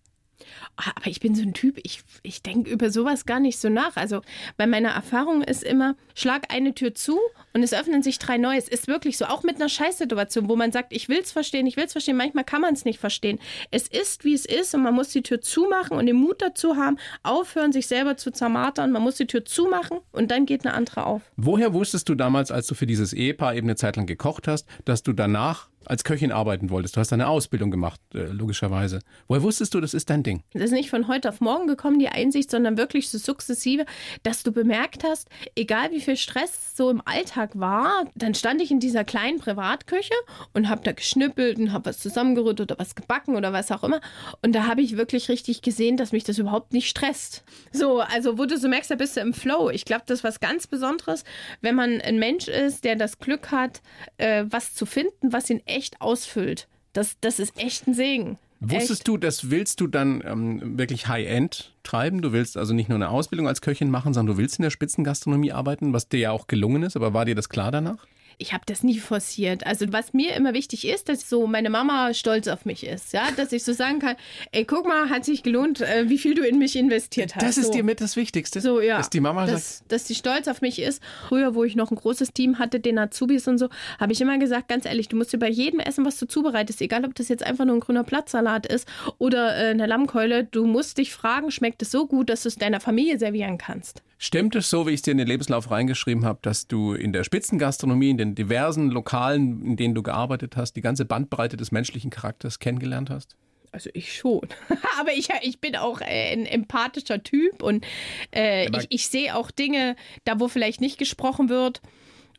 Ah, 0.78 0.92
aber 0.96 1.08
ich 1.08 1.20
bin 1.20 1.36
so 1.36 1.42
ein 1.42 1.54
Typ, 1.54 1.80
ich, 1.84 2.02
ich 2.22 2.42
denke 2.42 2.70
über 2.70 2.90
sowas 2.92 3.26
gar 3.26 3.40
nicht 3.40 3.60
so 3.60 3.70
nach. 3.70 3.96
Also, 3.96 4.22
weil 4.58 4.68
meine 4.68 4.90
Erfahrung 4.90 5.42
ist 5.42 5.64
immer, 5.64 5.96
schlag 6.14 6.54
eine 6.54 6.74
Tür 6.74 6.94
zu 6.94 7.20
und 7.54 7.64
es 7.64 7.74
öffnen 7.74 8.04
sich 8.04 8.20
drei 8.20 8.38
neue. 8.38 8.58
Es 8.58 8.68
ist 8.68 8.88
wirklich 8.88 9.18
so, 9.18 9.26
auch 9.26 9.44
mit 9.44 9.56
einer 9.56 9.70
Scheißsituation, 9.70 10.50
wo 10.50 10.56
man 10.56 10.72
sagt, 10.72 10.92
ich 10.92 11.08
will 11.08 11.20
es 11.20 11.32
verstehen, 11.32 11.66
ich 11.68 11.78
will 11.78 11.86
es 11.86 11.94
verstehen. 11.94 12.18
Manchmal 12.18 12.44
kann 12.44 12.62
man 12.62 12.74
es 12.74 12.86
nicht 12.86 13.00
verstehen. 13.00 13.40
Es 13.72 13.88
ist, 13.88 14.26
wie 14.26 14.34
es 14.34 14.46
ist 14.46 14.76
und 14.76 14.84
man 14.84 14.94
muss 14.94 15.10
die 15.10 15.22
Tür 15.22 15.42
zumachen 15.42 15.98
und 15.98 16.06
den 16.06 16.18
Mut 16.18 16.42
dazu 16.42 16.76
haben, 16.76 16.98
aufhören, 17.24 17.72
sich 17.72 17.88
selber 17.88 18.18
zu 18.18 18.32
zermartern. 18.32 18.92
Man 18.92 19.02
muss 19.02 19.16
die 19.16 19.28
Tür 19.28 19.46
zumachen 19.46 20.00
und 20.12 20.32
dann 20.32 20.46
geht 20.46 20.66
eine 20.66 20.74
andere 20.74 21.06
auf. 21.06 21.22
Woher 21.38 21.74
wusstest 21.74 22.10
du 22.10 22.16
damals, 22.16 22.52
als 22.52 22.68
du 22.68 22.76
für 22.76 22.86
dieses 22.86 23.14
Ehepaar 23.14 23.56
eben 23.56 23.68
eine 23.68 23.76
Zeit 23.76 23.96
lang 23.96 24.06
gekocht 24.06 24.48
hast, 24.48 24.68
dass 24.84 25.04
du 25.04 25.14
danach 25.14 25.70
als 25.86 26.04
Köchin 26.04 26.32
arbeiten 26.32 26.70
wolltest. 26.70 26.96
Du 26.96 27.00
hast 27.00 27.14
eine 27.14 27.28
Ausbildung 27.28 27.72
gemacht, 27.72 28.00
äh, 28.14 28.26
logischerweise. 28.26 29.00
Woher 29.28 29.44
wusstest 29.44 29.74
du, 29.74 29.82
das 29.82 29.94
ist 29.94 30.10
dein 30.10 30.24
Ding? 30.24 30.44
Das 30.54 30.64
ist 30.64 30.72
nicht 30.72 30.90
von 30.90 31.08
heute 31.08 31.30
auf 31.30 31.42
morgen 31.42 31.68
gekommen, 31.68 32.00
die 32.00 32.10
Einsicht, 32.10 32.52
sondern 32.52 32.78
wirklich 32.78 33.10
so 33.10 33.18
sukzessive, 33.18 33.86
dass 34.24 34.44
du 34.44 34.52
bemerkt 34.52 35.04
hast, 35.04 35.30
egal 35.56 35.92
wie 35.92 36.02
viel 36.02 36.18
Stress 36.18 36.76
so 36.76 36.90
im 36.90 37.02
Alltag 37.06 37.52
war, 37.60 38.06
dann 38.16 38.34
stand 38.34 38.62
ich 38.62 38.72
in 38.72 38.80
dieser 38.80 39.04
kleinen 39.04 39.40
Privatküche 39.40 40.14
und 40.54 40.70
habe 40.70 40.82
da 40.84 40.92
geschnippelt 40.92 41.58
und 41.58 41.72
habe 41.72 41.86
was 41.86 42.00
zusammengerührt 42.00 42.62
oder 42.62 42.78
was 42.78 42.96
gebacken 42.96 43.36
oder 43.36 43.54
was 43.54 43.72
auch 43.72 43.84
immer. 43.84 44.02
Und 44.42 44.54
da 44.54 44.68
habe 44.68 44.82
ich 44.82 44.98
wirklich 44.98 45.30
richtig 45.30 45.62
gesehen, 45.62 45.98
dass 45.98 46.12
mich 46.12 46.24
das 46.24 46.38
überhaupt 46.38 46.74
nicht 46.74 46.90
stresst. 46.90 47.44
So, 47.72 48.00
also 48.02 48.38
wo 48.38 48.46
du 48.46 48.58
so 48.58 48.68
merkst, 48.68 48.92
da 48.92 48.96
bist 48.96 49.18
du 49.18 49.22
im 49.22 49.34
Flow. 49.34 49.70
Ich 49.70 49.86
glaube, 49.86 50.04
das 50.06 50.20
ist 50.20 50.24
was 50.24 50.40
ganz 50.40 50.68
Besonderes, 50.68 51.24
wenn 51.62 51.76
man 51.76 52.02
ein 52.02 52.20
Mensch 52.20 52.48
ist, 52.48 52.84
der 52.84 52.96
das 52.96 53.20
Glück 53.20 53.52
hat, 53.52 53.82
äh, 54.18 54.46
was 54.50 54.74
zu 54.74 54.86
finden, 54.86 55.34
was 55.34 55.50
ihn 55.50 55.62
echt 55.76 56.02
ausfüllt. 56.02 56.68
Das, 56.94 57.18
das 57.22 57.40
ist 57.40 57.58
echt 57.58 57.88
ein 57.88 57.94
Segen. 57.94 58.38
Wusstest 58.62 59.02
echt. 59.02 59.08
du, 59.08 59.18
das 59.18 59.50
willst 59.52 59.82
du 59.82 59.88
dann 59.88 60.24
ähm, 60.26 60.78
wirklich 60.78 61.08
High-End 61.08 61.74
treiben? 61.84 62.22
Du 62.22 62.32
willst 62.32 62.58
also 62.58 62.74
nicht 62.74 62.90
nur 62.90 62.96
eine 62.96 63.10
Ausbildung 63.10 63.48
als 63.48 63.62
Köchin 63.62 63.92
machen, 63.92 64.14
sondern 64.14 64.36
du 64.36 64.42
willst 64.42 64.60
in 64.60 64.64
der 64.64 64.70
Spitzengastronomie 64.70 65.52
arbeiten, 65.52 65.94
was 65.94 66.08
dir 66.08 66.20
ja 66.20 66.32
auch 66.32 66.48
gelungen 66.48 66.84
ist, 66.84 66.96
aber 66.96 67.14
war 67.14 67.26
dir 67.26 67.36
das 67.36 67.50
klar 67.50 67.72
danach? 67.72 68.08
Ich 68.38 68.54
habe 68.54 68.64
das 68.66 68.84
nie 68.84 69.00
forciert. 69.00 69.66
Also 69.66 69.92
was 69.92 70.14
mir 70.14 70.36
immer 70.36 70.54
wichtig 70.54 70.88
ist, 70.88 71.10
dass 71.10 71.30
so 71.30 71.48
meine 71.48 71.70
Mama 71.70 72.14
stolz 72.14 72.48
auf 72.48 72.66
mich 72.66 72.86
ist, 72.86 73.14
ja, 73.14 73.30
dass 73.36 73.52
ich 73.52 73.64
so 73.64 73.74
sagen 73.74 74.00
kann, 74.00 74.16
ey, 74.52 74.66
guck 74.66 74.88
mal, 74.88 75.10
hat 75.10 75.26
sich 75.26 75.44
gelohnt, 75.44 75.82
äh, 75.82 76.10
wie 76.10 76.18
viel 76.18 76.36
du 76.36 76.44
in 76.46 76.58
mich 76.58 76.76
investiert 76.76 77.36
hast. 77.36 77.44
Das 77.44 77.58
ist 77.58 77.68
so. 77.68 77.72
dir 77.74 77.84
mit 77.84 78.02
das 78.02 78.16
Wichtigste. 78.16 78.62
So 78.62 78.82
ja, 78.82 78.98
dass 78.98 79.10
die 79.10 79.20
Mama 79.20 79.46
dass, 79.46 79.80
sagt, 79.80 79.92
dass 79.92 80.08
sie 80.08 80.16
stolz 80.16 80.48
auf 80.48 80.62
mich 80.62 80.80
ist. 80.80 81.02
Früher, 81.28 81.56
wo 81.56 81.64
ich 81.64 81.76
noch 81.76 81.92
ein 81.92 81.98
großes 81.98 82.34
Team 82.34 82.60
hatte, 82.60 82.80
den 82.80 82.98
Azubis 82.98 83.48
und 83.48 83.58
so, 83.58 83.70
habe 84.00 84.14
ich 84.14 84.22
immer 84.22 84.38
gesagt, 84.38 84.68
ganz 84.68 84.86
ehrlich, 84.86 85.08
du 85.08 85.16
musst 85.16 85.34
dir 85.34 85.40
bei 85.40 85.50
jedem 85.50 85.80
Essen, 85.80 86.06
was 86.06 86.18
du 86.18 86.28
zubereitest, 86.28 86.82
egal 86.82 87.06
ob 87.06 87.16
das 87.16 87.30
jetzt 87.30 87.44
einfach 87.44 87.66
nur 87.66 87.76
ein 87.76 87.82
grüner 87.82 88.04
Platzsalat 88.04 88.66
ist 88.66 88.88
oder 89.18 89.56
äh, 89.56 89.70
eine 89.70 89.86
Lammkeule, 89.86 90.44
du 90.46 90.66
musst 90.66 90.98
dich 90.98 91.14
fragen, 91.14 91.52
schmeckt 91.52 91.82
es 91.82 91.92
so 91.92 92.08
gut, 92.08 92.30
dass 92.30 92.44
du 92.44 92.50
es 92.50 92.56
deiner 92.56 92.80
Familie 92.80 93.18
servieren 93.20 93.58
kannst. 93.58 94.02
Stimmt 94.18 94.56
es 94.56 94.70
so, 94.70 94.88
wie 94.88 94.92
ich 94.92 94.98
es 94.98 95.02
dir 95.02 95.12
in 95.12 95.18
den 95.18 95.28
Lebenslauf 95.28 95.72
reingeschrieben 95.72 96.24
habe, 96.26 96.40
dass 96.42 96.68
du 96.68 96.94
in 96.94 97.12
der 97.12 97.24
Spitzengastronomie, 97.24 98.10
in 98.10 98.18
den 98.18 98.36
diversen 98.36 98.90
Lokalen, 98.90 99.64
in 99.66 99.76
denen 99.76 99.94
du 99.94 100.04
gearbeitet 100.04 100.56
hast, 100.56 100.74
die 100.74 100.82
ganze 100.82 101.06
Bandbreite 101.06 101.58
des 101.58 101.72
menschlichen 101.72 102.12
Charakters 102.12 102.60
kennengelernt 102.60 103.10
hast? 103.10 103.36
Also 103.74 103.90
ich 103.94 104.16
schon. 104.16 104.48
Aber 105.00 105.12
ich, 105.12 105.28
ich 105.42 105.60
bin 105.60 105.76
auch 105.76 106.00
äh, 106.00 106.32
ein 106.32 106.46
empathischer 106.46 107.22
Typ 107.24 107.62
und 107.62 107.86
äh, 108.34 108.70
ich, 108.70 108.88
ich 108.90 109.08
sehe 109.10 109.36
auch 109.36 109.52
Dinge, 109.52 109.98
da 110.24 110.40
wo 110.40 110.48
vielleicht 110.48 110.80
nicht 110.80 110.98
gesprochen 110.98 111.50
wird. 111.50 111.82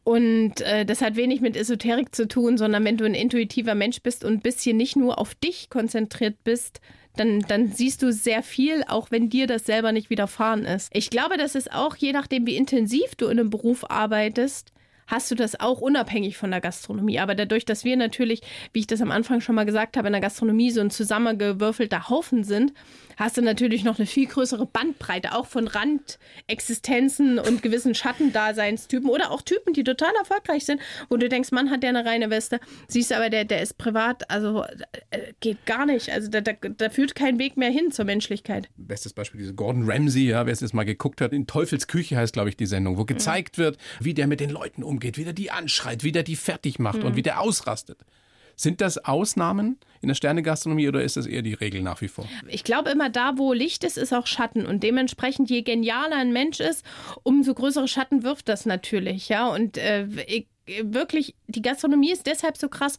Und 0.02 0.60
äh, 0.60 0.86
das 0.86 1.02
hat 1.02 1.16
wenig 1.16 1.40
mit 1.40 1.56
Esoterik 1.56 2.14
zu 2.14 2.28
tun, 2.28 2.56
sondern 2.56 2.84
wenn 2.84 2.96
du 2.96 3.04
ein 3.04 3.14
intuitiver 3.14 3.74
Mensch 3.74 4.00
bist 4.02 4.24
und 4.24 4.34
ein 4.34 4.40
bisschen 4.40 4.76
nicht 4.76 4.96
nur 4.96 5.18
auf 5.18 5.34
dich 5.34 5.68
konzentriert 5.68 6.36
bist, 6.44 6.80
dann, 7.16 7.40
dann 7.40 7.68
siehst 7.68 8.02
du 8.02 8.12
sehr 8.12 8.42
viel, 8.42 8.84
auch 8.88 9.10
wenn 9.10 9.28
dir 9.28 9.46
das 9.46 9.64
selber 9.64 9.92
nicht 9.92 10.10
widerfahren 10.10 10.64
ist. 10.64 10.90
Ich 10.92 11.10
glaube, 11.10 11.36
das 11.36 11.54
ist 11.54 11.72
auch, 11.72 11.96
je 11.96 12.12
nachdem, 12.12 12.46
wie 12.46 12.56
intensiv 12.56 13.14
du 13.16 13.26
in 13.26 13.38
einem 13.38 13.50
Beruf 13.50 13.90
arbeitest, 13.90 14.72
hast 15.06 15.30
du 15.30 15.34
das 15.34 15.58
auch 15.60 15.80
unabhängig 15.80 16.36
von 16.36 16.50
der 16.50 16.60
Gastronomie. 16.60 17.18
Aber 17.20 17.34
dadurch, 17.34 17.64
dass 17.64 17.84
wir 17.84 17.96
natürlich, 17.96 18.42
wie 18.72 18.80
ich 18.80 18.86
das 18.86 19.00
am 19.00 19.10
Anfang 19.10 19.40
schon 19.40 19.54
mal 19.54 19.66
gesagt 19.66 19.96
habe, 19.96 20.08
in 20.08 20.12
der 20.12 20.20
Gastronomie 20.20 20.70
so 20.70 20.80
ein 20.80 20.90
zusammengewürfelter 20.90 22.08
Haufen 22.08 22.44
sind, 22.44 22.72
hast 23.16 23.36
du 23.36 23.42
natürlich 23.42 23.84
noch 23.84 23.98
eine 23.98 24.06
viel 24.06 24.26
größere 24.26 24.66
Bandbreite, 24.66 25.34
auch 25.34 25.46
von 25.46 25.68
Randexistenzen 25.68 27.38
und 27.38 27.62
gewissen 27.62 27.94
Schattendaseinstypen 27.94 29.08
oder 29.10 29.30
auch 29.30 29.42
Typen, 29.42 29.72
die 29.72 29.84
total 29.84 30.12
erfolgreich 30.18 30.64
sind, 30.64 30.80
wo 31.08 31.16
du 31.16 31.28
denkst, 31.28 31.52
Mann 31.52 31.70
hat 31.70 31.82
der 31.82 31.90
eine 31.90 32.04
reine 32.04 32.30
Weste, 32.30 32.60
siehst 32.88 33.12
aber, 33.12 33.30
der, 33.30 33.44
der 33.44 33.62
ist 33.62 33.78
privat, 33.78 34.30
also 34.30 34.64
äh, 35.10 35.32
geht 35.40 35.64
gar 35.66 35.86
nicht. 35.86 36.10
Also 36.10 36.28
da, 36.28 36.40
da, 36.40 36.52
da 36.52 36.90
führt 36.90 37.14
kein 37.14 37.38
Weg 37.38 37.56
mehr 37.56 37.70
hin 37.70 37.90
zur 37.90 38.04
Menschlichkeit. 38.04 38.68
Bestes 38.76 39.12
Beispiel, 39.12 39.40
diese 39.40 39.54
Gordon 39.54 39.90
Ramsay, 39.90 40.28
ja, 40.28 40.46
wer 40.46 40.52
es 40.52 40.60
jetzt 40.60 40.74
mal 40.74 40.84
geguckt 40.84 41.20
hat, 41.20 41.32
in 41.32 41.46
Teufels 41.46 41.86
Küche 41.86 42.16
heißt, 42.16 42.32
glaube 42.32 42.48
ich, 42.48 42.56
die 42.56 42.66
Sendung, 42.66 42.98
wo 42.98 43.04
gezeigt 43.04 43.58
mhm. 43.58 43.62
wird, 43.62 43.78
wie 44.00 44.14
der 44.14 44.26
mit 44.26 44.40
den 44.40 44.50
Leuten 44.50 44.82
umgeht, 44.82 45.16
wie 45.18 45.24
der 45.24 45.32
die 45.32 45.50
anschreit, 45.50 46.04
wie 46.04 46.12
der 46.12 46.22
die 46.22 46.36
fertig 46.36 46.78
macht 46.78 47.00
mhm. 47.00 47.06
und 47.06 47.16
wie 47.16 47.22
der 47.22 47.40
ausrastet. 47.40 47.98
Sind 48.56 48.80
das 48.80 48.98
Ausnahmen 49.04 49.78
in 50.00 50.08
der 50.08 50.14
Sternegastronomie 50.14 50.88
oder 50.88 51.02
ist 51.02 51.16
das 51.16 51.26
eher 51.26 51.42
die 51.42 51.54
Regel 51.54 51.82
nach 51.82 52.00
wie 52.00 52.08
vor? 52.08 52.26
Ich 52.48 52.64
glaube 52.64 52.90
immer, 52.90 53.10
da 53.10 53.36
wo 53.36 53.52
Licht 53.52 53.84
ist, 53.84 53.98
ist 53.98 54.14
auch 54.14 54.26
Schatten. 54.26 54.64
Und 54.64 54.82
dementsprechend, 54.82 55.50
je 55.50 55.62
genialer 55.62 56.16
ein 56.16 56.32
Mensch 56.32 56.60
ist, 56.60 56.84
umso 57.22 57.52
größere 57.52 57.86
Schatten 57.86 58.22
wirft 58.22 58.48
das 58.48 58.64
natürlich. 58.64 59.28
Ja, 59.28 59.48
und 59.48 59.76
äh, 59.76 60.06
ich, 60.26 60.48
wirklich, 60.82 61.34
die 61.48 61.62
Gastronomie 61.62 62.12
ist 62.12 62.26
deshalb 62.26 62.56
so 62.56 62.68
krass, 62.68 62.98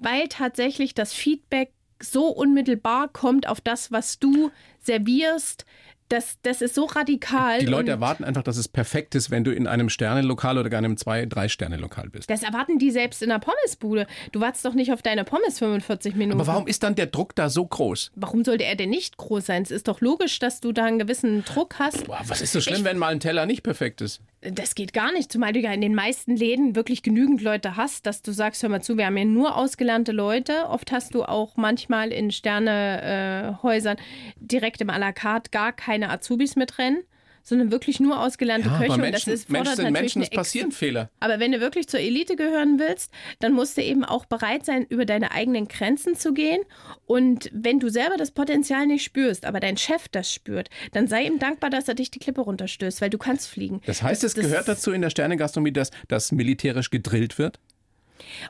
weil 0.00 0.26
tatsächlich 0.28 0.92
das 0.92 1.12
Feedback 1.12 1.72
so 2.02 2.26
unmittelbar 2.26 3.08
kommt 3.08 3.48
auf 3.48 3.60
das, 3.60 3.92
was 3.92 4.18
du 4.18 4.50
servierst, 4.80 5.64
das, 6.08 6.38
das 6.42 6.62
ist 6.62 6.74
so 6.74 6.84
radikal. 6.84 7.58
Die 7.58 7.66
Leute 7.66 7.90
erwarten 7.90 8.24
einfach, 8.24 8.42
dass 8.42 8.56
es 8.56 8.68
perfekt 8.68 9.14
ist, 9.14 9.30
wenn 9.30 9.44
du 9.44 9.52
in 9.52 9.66
einem 9.66 9.88
Sternelokal 9.88 10.58
oder 10.58 10.70
gar 10.70 10.78
einem 10.78 10.96
Zwei-, 10.96 11.26
Drei-Sterne-Lokal 11.26 12.10
bist. 12.10 12.30
Das 12.30 12.42
erwarten 12.42 12.78
die 12.78 12.90
selbst 12.90 13.22
in 13.22 13.28
der 13.28 13.38
Pommesbude. 13.38 14.06
Du 14.32 14.40
wartest 14.40 14.64
doch 14.64 14.74
nicht 14.74 14.92
auf 14.92 15.02
deine 15.02 15.24
Pommes 15.24 15.58
45 15.58 16.14
Minuten. 16.14 16.40
Aber 16.40 16.46
warum 16.46 16.66
ist 16.66 16.82
dann 16.82 16.94
der 16.94 17.06
Druck 17.06 17.34
da 17.34 17.50
so 17.50 17.66
groß? 17.66 18.12
Warum 18.14 18.44
sollte 18.44 18.64
er 18.64 18.76
denn 18.76 18.90
nicht 18.90 19.16
groß 19.16 19.46
sein? 19.46 19.62
Es 19.62 19.70
ist 19.70 19.88
doch 19.88 20.00
logisch, 20.00 20.38
dass 20.38 20.60
du 20.60 20.72
da 20.72 20.84
einen 20.84 20.98
gewissen 20.98 21.44
Druck 21.44 21.78
hast. 21.78 22.06
Boah, 22.06 22.20
was 22.26 22.40
ist 22.40 22.52
so 22.52 22.60
schlimm, 22.60 22.78
ich, 22.78 22.84
wenn 22.84 22.98
mal 22.98 23.08
ein 23.08 23.20
Teller 23.20 23.46
nicht 23.46 23.62
perfekt 23.62 24.00
ist? 24.00 24.20
Das 24.42 24.74
geht 24.74 24.92
gar 24.92 25.12
nicht, 25.12 25.32
zumal 25.32 25.52
du 25.52 25.60
ja 25.60 25.72
in 25.72 25.80
den 25.80 25.94
meisten 25.94 26.36
Läden 26.36 26.76
wirklich 26.76 27.02
genügend 27.02 27.42
Leute 27.42 27.76
hast, 27.76 28.06
dass 28.06 28.22
du 28.22 28.32
sagst, 28.32 28.62
hör 28.62 28.70
mal 28.70 28.82
zu, 28.82 28.96
wir 28.96 29.06
haben 29.06 29.16
ja 29.16 29.24
nur 29.24 29.56
ausgelernte 29.56 30.12
Leute. 30.12 30.68
Oft 30.68 30.92
hast 30.92 31.14
du 31.14 31.24
auch 31.24 31.56
manchmal 31.56 32.12
in 32.12 32.30
Sternehäusern 32.30 33.96
äh, 33.96 34.00
direkt 34.38 34.80
im 34.80 34.90
à 34.90 34.98
la 34.98 35.12
carte 35.12 35.50
gar 35.50 35.72
keine 35.72 36.10
Azubis 36.10 36.54
mit 36.54 36.78
rennen 36.78 37.02
sondern 37.46 37.70
wirklich 37.70 38.00
nur 38.00 38.20
ausgelernte 38.20 38.68
ja, 38.68 38.76
Köche. 38.76 38.92
Aber 38.94 39.02
Menschen, 39.02 39.30
und 39.30 39.34
das 39.34 39.40
ist, 39.40 39.50
Menschen 39.50 39.76
sind 39.76 39.92
Menschen, 39.92 40.22
es 40.22 40.30
passieren 40.30 40.72
Fehler. 40.72 41.10
Aber 41.20 41.38
wenn 41.38 41.52
du 41.52 41.60
wirklich 41.60 41.86
zur 41.86 42.00
Elite 42.00 42.34
gehören 42.34 42.80
willst, 42.80 43.12
dann 43.38 43.52
musst 43.52 43.76
du 43.76 43.82
eben 43.82 44.04
auch 44.04 44.24
bereit 44.26 44.66
sein, 44.66 44.84
über 44.88 45.04
deine 45.04 45.30
eigenen 45.30 45.68
Grenzen 45.68 46.16
zu 46.16 46.34
gehen. 46.34 46.60
Und 47.06 47.48
wenn 47.52 47.78
du 47.78 47.88
selber 47.88 48.16
das 48.16 48.32
Potenzial 48.32 48.88
nicht 48.88 49.04
spürst, 49.04 49.44
aber 49.44 49.60
dein 49.60 49.76
Chef 49.76 50.08
das 50.08 50.32
spürt, 50.32 50.70
dann 50.90 51.06
sei 51.06 51.22
ihm 51.22 51.38
dankbar, 51.38 51.70
dass 51.70 51.86
er 51.86 51.94
dich 51.94 52.10
die 52.10 52.18
Klippe 52.18 52.40
runterstößt, 52.40 53.00
weil 53.00 53.10
du 53.10 53.18
kannst 53.18 53.48
fliegen. 53.48 53.80
Das 53.86 54.02
heißt, 54.02 54.24
das, 54.24 54.36
es 54.36 54.42
gehört 54.42 54.66
dazu 54.66 54.90
in 54.90 55.02
der 55.02 55.10
Sternegastronomie, 55.10 55.72
dass, 55.72 55.92
dass 56.08 56.32
militärisch 56.32 56.90
gedrillt 56.90 57.38
wird? 57.38 57.60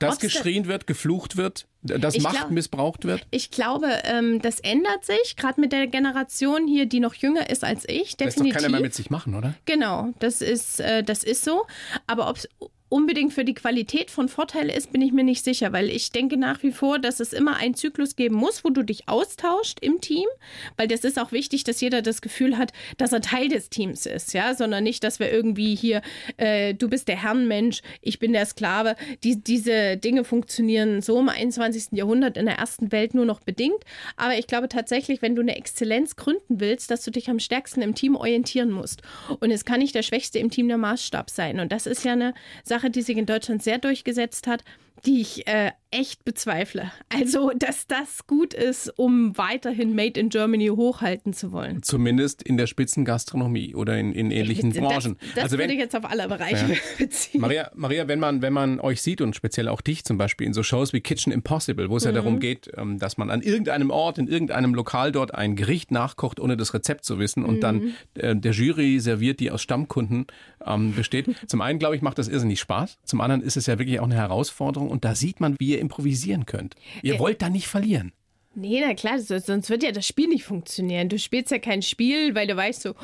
Dass 0.00 0.14
Ob's 0.14 0.20
geschrien 0.20 0.66
wird, 0.66 0.86
geflucht 0.86 1.36
wird, 1.36 1.66
dass 1.82 2.18
Macht 2.18 2.36
glaub, 2.36 2.50
missbraucht 2.50 3.04
wird? 3.04 3.26
Ich 3.30 3.50
glaube, 3.50 3.88
ähm, 4.04 4.40
das 4.42 4.60
ändert 4.60 5.04
sich, 5.04 5.36
gerade 5.36 5.60
mit 5.60 5.72
der 5.72 5.86
Generation 5.86 6.66
hier, 6.66 6.86
die 6.86 7.00
noch 7.00 7.14
jünger 7.14 7.48
ist 7.50 7.64
als 7.64 7.84
ich. 7.88 8.16
Definitiv. 8.16 8.18
Das 8.18 8.36
ist 8.36 8.46
doch 8.46 8.52
keiner 8.52 8.68
mehr 8.68 8.80
mit 8.80 8.94
sich 8.94 9.10
machen, 9.10 9.34
oder? 9.34 9.54
Genau, 9.64 10.12
das 10.18 10.42
ist, 10.42 10.80
äh, 10.80 11.02
das 11.02 11.22
ist 11.22 11.44
so. 11.44 11.66
Aber 12.06 12.28
ob 12.28 12.36
es 12.36 12.48
unbedingt 12.88 13.32
für 13.32 13.44
die 13.44 13.54
Qualität 13.54 14.10
von 14.10 14.28
Vorteil 14.28 14.70
ist, 14.70 14.92
bin 14.92 15.02
ich 15.02 15.12
mir 15.12 15.24
nicht 15.24 15.44
sicher, 15.44 15.72
weil 15.72 15.90
ich 15.90 16.12
denke 16.12 16.36
nach 16.36 16.62
wie 16.62 16.70
vor, 16.70 16.98
dass 16.98 17.18
es 17.18 17.32
immer 17.32 17.56
einen 17.56 17.74
Zyklus 17.74 18.14
geben 18.14 18.36
muss, 18.36 18.64
wo 18.64 18.70
du 18.70 18.82
dich 18.82 19.08
austauscht 19.08 19.78
im 19.80 20.00
Team, 20.00 20.26
weil 20.76 20.86
das 20.86 21.00
ist 21.00 21.18
auch 21.18 21.32
wichtig, 21.32 21.64
dass 21.64 21.80
jeder 21.80 22.00
das 22.00 22.20
Gefühl 22.20 22.56
hat, 22.56 22.72
dass 22.96 23.12
er 23.12 23.20
Teil 23.20 23.48
des 23.48 23.70
Teams 23.70 24.06
ist, 24.06 24.34
ja, 24.34 24.54
sondern 24.54 24.84
nicht, 24.84 25.02
dass 25.02 25.18
wir 25.18 25.32
irgendwie 25.32 25.74
hier, 25.74 26.00
äh, 26.36 26.74
du 26.74 26.88
bist 26.88 27.08
der 27.08 27.20
Herrenmensch, 27.20 27.82
ich 28.02 28.20
bin 28.20 28.32
der 28.32 28.46
Sklave. 28.46 28.94
Die, 29.24 29.42
diese 29.42 29.96
Dinge 29.96 30.24
funktionieren 30.24 31.02
so 31.02 31.18
im 31.18 31.28
21. 31.28 31.88
Jahrhundert 31.92 32.36
in 32.36 32.46
der 32.46 32.56
ersten 32.56 32.92
Welt 32.92 33.14
nur 33.14 33.24
noch 33.24 33.40
bedingt, 33.40 33.82
aber 34.16 34.38
ich 34.38 34.46
glaube 34.46 34.68
tatsächlich, 34.68 35.22
wenn 35.22 35.34
du 35.34 35.42
eine 35.42 35.56
Exzellenz 35.56 36.14
gründen 36.14 36.60
willst, 36.60 36.90
dass 36.92 37.02
du 37.02 37.10
dich 37.10 37.28
am 37.28 37.40
stärksten 37.40 37.82
im 37.82 37.96
Team 37.96 38.14
orientieren 38.14 38.70
musst 38.70 39.02
und 39.40 39.50
es 39.50 39.64
kann 39.64 39.80
nicht 39.80 39.94
der 39.94 40.02
Schwächste 40.02 40.38
im 40.38 40.50
Team 40.50 40.68
der 40.68 40.78
Maßstab 40.78 41.30
sein 41.30 41.58
und 41.58 41.72
das 41.72 41.86
ist 41.86 42.04
ja 42.04 42.12
eine 42.12 42.32
Sache, 42.62 42.75
Sache, 42.76 42.90
die 42.90 43.00
sich 43.00 43.16
in 43.16 43.24
Deutschland 43.24 43.62
sehr 43.62 43.78
durchgesetzt 43.78 44.46
hat, 44.46 44.62
die 45.04 45.20
ich 45.20 45.46
äh, 45.46 45.72
echt 45.90 46.24
bezweifle. 46.24 46.90
Also, 47.14 47.52
dass 47.56 47.86
das 47.86 48.26
gut 48.26 48.54
ist, 48.54 48.92
um 48.98 49.36
weiterhin 49.38 49.94
Made 49.94 50.18
in 50.18 50.28
Germany 50.30 50.68
hochhalten 50.68 51.32
zu 51.32 51.52
wollen. 51.52 51.82
Zumindest 51.82 52.42
in 52.42 52.56
der 52.56 52.66
Spitzengastronomie 52.66 53.74
oder 53.74 53.96
in, 53.98 54.12
in 54.12 54.30
ähnlichen 54.30 54.70
das, 54.72 54.78
Branchen. 54.80 55.16
Das 55.34 55.44
also 55.44 55.58
würde 55.58 55.64
wenn, 55.64 55.70
ich 55.70 55.78
jetzt 55.78 55.94
auf 55.96 56.04
alle 56.04 56.26
Bereiche 56.28 56.72
Ja. 56.72 56.78
beziehen. 56.98 57.40
Maria, 57.40 57.70
Maria, 57.74 58.08
wenn 58.08 58.18
man, 58.18 58.42
wenn 58.42 58.52
man 58.52 58.80
euch 58.80 59.00
sieht 59.02 59.20
und 59.20 59.36
speziell 59.36 59.68
auch 59.68 59.80
dich 59.80 60.04
zum 60.04 60.18
Beispiel 60.18 60.46
in 60.46 60.52
so 60.54 60.62
Shows 60.62 60.92
wie 60.92 61.00
Kitchen 61.00 61.32
Impossible, 61.32 61.88
wo 61.90 61.96
es 61.96 62.04
ja 62.04 62.10
Mhm. 62.10 62.14
darum 62.16 62.40
geht, 62.40 62.70
ähm, 62.76 62.98
dass 62.98 63.16
man 63.16 63.30
an 63.30 63.42
irgendeinem 63.42 63.90
Ort, 63.90 64.18
in 64.18 64.28
irgendeinem 64.28 64.74
Lokal 64.74 65.12
dort 65.12 65.34
ein 65.34 65.56
Gericht 65.56 65.90
nachkocht, 65.90 66.40
ohne 66.40 66.56
das 66.56 66.74
Rezept 66.74 67.04
zu 67.04 67.18
wissen 67.18 67.44
und 67.44 67.56
Mhm. 67.56 67.60
dann 67.60 67.94
äh, 68.14 68.36
der 68.36 68.52
Jury 68.52 68.98
serviert, 69.00 69.40
die 69.40 69.50
aus 69.50 69.62
Stammkunden 69.62 70.26
ähm, 70.66 70.94
besteht. 70.94 71.26
Zum 71.46 71.60
einen, 71.60 71.78
glaube 71.78 71.96
ich, 71.96 72.02
macht 72.02 72.18
das 72.18 72.28
irrsinnig 72.28 72.60
Spaß. 72.60 72.98
Zum 73.04 73.20
anderen 73.20 73.42
ist 73.42 73.56
es 73.56 73.66
ja 73.66 73.78
wirklich 73.78 74.00
auch 74.00 74.04
eine 74.04 74.14
Herausforderung 74.16 74.85
und 74.88 75.04
da 75.04 75.14
sieht 75.14 75.40
man, 75.40 75.56
wie 75.58 75.70
ihr 75.70 75.80
improvisieren 75.80 76.46
könnt. 76.46 76.74
Ihr 77.02 77.18
wollt 77.18 77.42
da 77.42 77.48
nicht 77.48 77.68
verlieren. 77.68 78.12
Nee, 78.58 78.82
na 78.82 78.94
klar, 78.94 79.18
so- 79.18 79.38
sonst 79.38 79.68
wird 79.68 79.82
ja 79.82 79.92
das 79.92 80.06
Spiel 80.06 80.28
nicht 80.28 80.44
funktionieren. 80.44 81.10
Du 81.10 81.18
spielst 81.18 81.50
ja 81.50 81.58
kein 81.58 81.82
Spiel, 81.82 82.34
weil 82.34 82.46
du 82.46 82.56
weißt 82.56 82.80
so, 82.80 82.94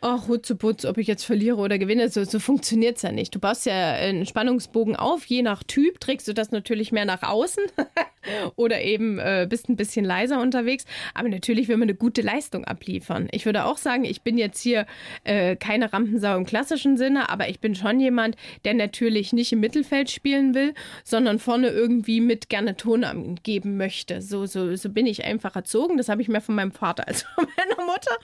ach, 0.00 0.26
Hutzeputz, 0.26 0.86
ob 0.86 0.96
ich 0.96 1.06
jetzt 1.06 1.24
verliere 1.24 1.56
oder 1.58 1.76
gewinne, 1.76 2.08
so, 2.08 2.24
so 2.24 2.38
funktioniert 2.38 2.96
es 2.96 3.02
ja 3.02 3.12
nicht. 3.12 3.34
Du 3.34 3.38
baust 3.38 3.66
ja 3.66 3.92
einen 3.92 4.24
Spannungsbogen 4.24 4.96
auf, 4.96 5.26
je 5.26 5.42
nach 5.42 5.64
Typ 5.64 6.00
trägst 6.00 6.28
du 6.28 6.32
das 6.32 6.50
natürlich 6.50 6.92
mehr 6.92 7.04
nach 7.04 7.22
außen 7.24 7.62
oder 8.56 8.80
eben 8.80 9.18
äh, 9.18 9.46
bist 9.50 9.68
ein 9.68 9.76
bisschen 9.76 10.06
leiser 10.06 10.40
unterwegs. 10.40 10.86
Aber 11.12 11.28
natürlich 11.28 11.68
will 11.68 11.76
man 11.76 11.88
eine 11.90 11.94
gute 11.94 12.22
Leistung 12.22 12.64
abliefern. 12.64 13.28
Ich 13.32 13.44
würde 13.44 13.66
auch 13.66 13.76
sagen, 13.76 14.06
ich 14.06 14.22
bin 14.22 14.38
jetzt 14.38 14.62
hier 14.62 14.86
äh, 15.24 15.56
keine 15.56 15.92
Rampensau 15.92 16.38
im 16.38 16.46
klassischen 16.46 16.96
Sinne, 16.96 17.28
aber 17.28 17.50
ich 17.50 17.60
bin 17.60 17.74
schon 17.74 18.00
jemand, 18.00 18.36
der 18.64 18.72
natürlich 18.72 19.34
nicht 19.34 19.52
im 19.52 19.60
Mittelfeld 19.60 20.10
spielen 20.10 20.54
will, 20.54 20.72
sondern 21.04 21.38
vorne 21.38 21.68
irgendwie 21.68 22.22
mit 22.22 22.48
gerne 22.48 22.78
Ton 22.78 23.04
angeben 23.04 23.76
möchte. 23.76 24.22
So, 24.22 24.46
so, 24.46 24.74
so 24.74 24.88
bin 24.88 25.01
ich 25.10 25.24
einfach 25.24 25.56
erzogen. 25.56 25.96
Das 25.96 26.08
habe 26.08 26.22
ich 26.22 26.28
mehr 26.28 26.40
von 26.40 26.54
meinem 26.54 26.72
Vater 26.72 27.06
als 27.08 27.22
von 27.22 27.46
meiner 27.56 27.86
Mutter. 27.86 28.16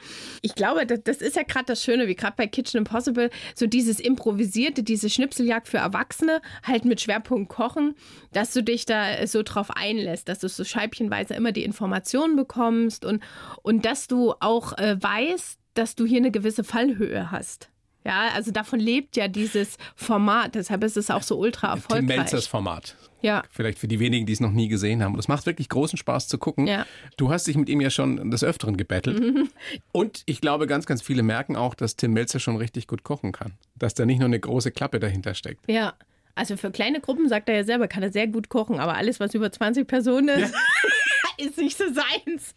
Ich 0.42 0.54
glaube, 0.54 0.86
das, 0.86 1.02
das 1.04 1.16
ist 1.18 1.36
ja 1.36 1.42
gerade 1.42 1.66
das 1.66 1.82
Schöne, 1.82 2.08
wie 2.08 2.14
gerade 2.14 2.34
bei 2.36 2.46
Kitchen 2.46 2.78
Impossible, 2.78 3.30
so 3.54 3.66
dieses 3.66 4.00
Improvisierte, 4.00 4.82
diese 4.82 5.10
Schnipseljagd 5.10 5.68
für 5.68 5.78
Erwachsene, 5.78 6.40
halt 6.62 6.84
mit 6.84 7.00
Schwerpunkt 7.00 7.48
Kochen, 7.48 7.94
dass 8.32 8.52
du 8.52 8.62
dich 8.62 8.86
da 8.86 9.26
so 9.26 9.42
drauf 9.42 9.70
einlässt, 9.70 10.28
dass 10.28 10.40
du 10.40 10.48
so 10.48 10.64
scheibchenweise 10.64 11.34
immer 11.34 11.52
die 11.52 11.64
Informationen 11.64 12.36
bekommst 12.36 13.04
und, 13.04 13.22
und 13.62 13.84
dass 13.84 14.06
du 14.06 14.34
auch 14.40 14.76
äh, 14.78 14.96
weißt, 15.00 15.58
dass 15.74 15.94
du 15.94 16.06
hier 16.06 16.18
eine 16.18 16.30
gewisse 16.30 16.64
Fallhöhe 16.64 17.30
hast. 17.30 17.70
Ja, 18.08 18.30
also 18.34 18.52
davon 18.52 18.80
lebt 18.80 19.16
ja 19.16 19.28
dieses 19.28 19.76
Format, 19.94 20.54
deshalb 20.54 20.82
ist 20.82 20.96
es 20.96 21.10
auch 21.10 21.22
so 21.22 21.36
ultra 21.36 21.74
Tim 21.74 21.76
erfolgreich. 21.76 22.16
Melzers 22.16 22.46
Format. 22.46 22.96
Ja. 23.20 23.42
Vielleicht 23.50 23.78
für 23.78 23.86
die 23.86 24.00
wenigen, 24.00 24.24
die 24.24 24.32
es 24.32 24.40
noch 24.40 24.50
nie 24.50 24.68
gesehen 24.68 25.02
haben. 25.02 25.12
Und 25.12 25.18
es 25.18 25.28
macht 25.28 25.44
wirklich 25.44 25.68
großen 25.68 25.98
Spaß 25.98 26.26
zu 26.26 26.38
gucken. 26.38 26.66
Ja. 26.66 26.86
Du 27.18 27.30
hast 27.30 27.46
dich 27.46 27.56
mit 27.56 27.68
ihm 27.68 27.82
ja 27.82 27.90
schon 27.90 28.30
des 28.30 28.42
Öfteren 28.42 28.78
gebettelt. 28.78 29.50
Und 29.92 30.22
ich 30.24 30.40
glaube, 30.40 30.66
ganz, 30.66 30.86
ganz 30.86 31.02
viele 31.02 31.22
merken 31.22 31.54
auch, 31.54 31.74
dass 31.74 31.96
Tim 31.96 32.14
Melzer 32.14 32.40
schon 32.40 32.56
richtig 32.56 32.86
gut 32.86 33.02
kochen 33.02 33.32
kann. 33.32 33.52
Dass 33.74 33.92
da 33.92 34.06
nicht 34.06 34.20
nur 34.20 34.26
eine 34.26 34.40
große 34.40 34.70
Klappe 34.70 35.00
dahinter 35.00 35.34
steckt. 35.34 35.70
Ja. 35.70 35.92
Also 36.34 36.56
für 36.56 36.70
kleine 36.70 37.00
Gruppen, 37.00 37.28
sagt 37.28 37.50
er 37.50 37.56
ja 37.56 37.64
selber, 37.64 37.88
kann 37.88 38.02
er 38.02 38.12
sehr 38.12 38.28
gut 38.28 38.48
kochen, 38.48 38.78
aber 38.78 38.96
alles, 38.96 39.20
was 39.20 39.34
über 39.34 39.52
20 39.52 39.86
Personen 39.86 40.28
ist, 40.28 40.54
ist 41.36 41.58
nicht 41.58 41.76
so 41.76 41.84
seins. 41.92 42.54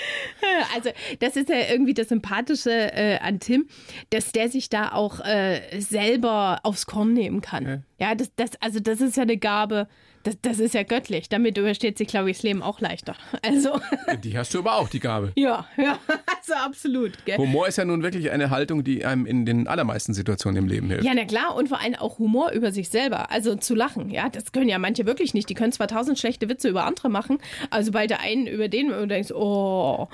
Also, 0.74 0.90
das 1.20 1.36
ist 1.36 1.48
ja 1.48 1.56
irgendwie 1.70 1.94
das 1.94 2.08
Sympathische 2.08 2.70
äh, 2.70 3.18
an 3.18 3.40
Tim, 3.40 3.68
dass 4.10 4.32
der 4.32 4.48
sich 4.48 4.68
da 4.68 4.92
auch 4.92 5.20
äh, 5.20 5.80
selber 5.80 6.60
aufs 6.62 6.86
Korn 6.86 7.12
nehmen 7.12 7.40
kann. 7.40 7.84
Ja, 7.98 8.14
das, 8.14 8.30
das, 8.36 8.50
also 8.60 8.80
das 8.80 9.00
ist 9.00 9.16
ja 9.16 9.22
eine 9.22 9.36
Gabe, 9.36 9.88
das, 10.26 10.36
das 10.42 10.58
ist 10.58 10.74
ja 10.74 10.82
göttlich. 10.82 11.28
Damit 11.28 11.56
übersteht 11.56 11.98
sich, 11.98 12.08
glaube 12.08 12.30
ich, 12.30 12.38
das 12.38 12.42
Leben 12.42 12.62
auch 12.62 12.80
leichter. 12.80 13.14
Also, 13.42 13.80
Die 14.24 14.36
hast 14.36 14.52
du 14.54 14.58
aber 14.58 14.74
auch, 14.76 14.88
die 14.88 14.98
Gabe. 14.98 15.32
ja, 15.36 15.66
ja, 15.76 15.98
also 16.08 16.54
absolut. 16.54 17.12
Gell? 17.24 17.36
Humor 17.36 17.68
ist 17.68 17.76
ja 17.76 17.84
nun 17.84 18.02
wirklich 18.02 18.30
eine 18.32 18.50
Haltung, 18.50 18.82
die 18.82 19.04
einem 19.04 19.24
in 19.24 19.46
den 19.46 19.68
allermeisten 19.68 20.14
Situationen 20.14 20.64
im 20.64 20.68
Leben 20.68 20.88
hilft. 20.88 21.04
Ja, 21.04 21.12
na 21.14 21.24
klar, 21.24 21.54
und 21.54 21.68
vor 21.68 21.80
allem 21.80 21.94
auch 21.94 22.18
Humor 22.18 22.50
über 22.50 22.72
sich 22.72 22.88
selber, 22.88 23.30
also 23.30 23.54
zu 23.54 23.74
lachen. 23.74 24.10
Ja, 24.10 24.28
das 24.28 24.50
können 24.50 24.68
ja 24.68 24.78
manche 24.78 25.06
wirklich 25.06 25.32
nicht. 25.32 25.48
Die 25.48 25.54
können 25.54 25.70
zwar 25.72 25.86
tausend 25.86 26.18
schlechte 26.18 26.48
Witze 26.48 26.68
über 26.68 26.84
andere 26.84 27.08
machen, 27.08 27.38
also 27.70 27.92
bei 27.92 28.06
der 28.06 28.20
einen 28.20 28.46
über 28.46 28.68
den 28.68 28.90
und 28.90 28.98
du 28.98 29.06
denkst, 29.06 29.30
oh. 29.32 30.08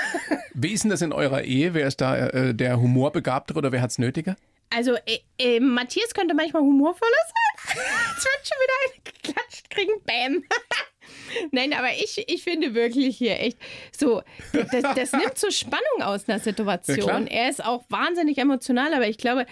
Wie 0.54 0.72
ist 0.72 0.82
denn 0.82 0.90
das 0.90 1.02
in 1.02 1.12
eurer 1.12 1.42
Ehe? 1.42 1.74
Wer 1.74 1.86
ist 1.86 2.00
da 2.00 2.16
äh, 2.16 2.54
der 2.54 2.80
Humorbegabtere 2.80 3.58
oder 3.58 3.70
wer 3.72 3.80
hat's 3.82 3.98
nötiger? 3.98 4.36
Also, 4.74 4.94
äh, 5.06 5.18
äh, 5.38 5.60
Matthias 5.60 6.14
könnte 6.14 6.34
manchmal 6.34 6.62
humorvoller 6.62 7.10
sein. 7.26 7.76
Jetzt 8.14 8.24
wird 8.24 8.48
schon 8.48 8.58
wieder 8.62 8.74
eine 8.84 9.02
geklatscht 9.04 9.70
kriegen. 9.70 9.92
Bam. 10.04 10.44
Nein, 11.50 11.72
aber 11.72 11.90
ich, 11.92 12.24
ich 12.28 12.42
finde 12.42 12.74
wirklich 12.74 13.16
hier 13.16 13.38
echt 13.40 13.58
so, 13.96 14.22
das, 14.52 14.82
das 14.94 15.12
nimmt 15.12 15.38
so 15.38 15.50
Spannung 15.50 16.02
aus 16.02 16.28
einer 16.28 16.38
Ja, 16.38 16.44
Situation. 16.44 17.06
klar. 17.06 17.30
er 17.30 17.48
ist 17.50 17.64
auch 17.64 17.84
wahnsinnig 17.88 18.38
emotional, 18.38 18.94
aber 18.94 19.08
ich 19.08 19.18
glaube, 19.18 19.46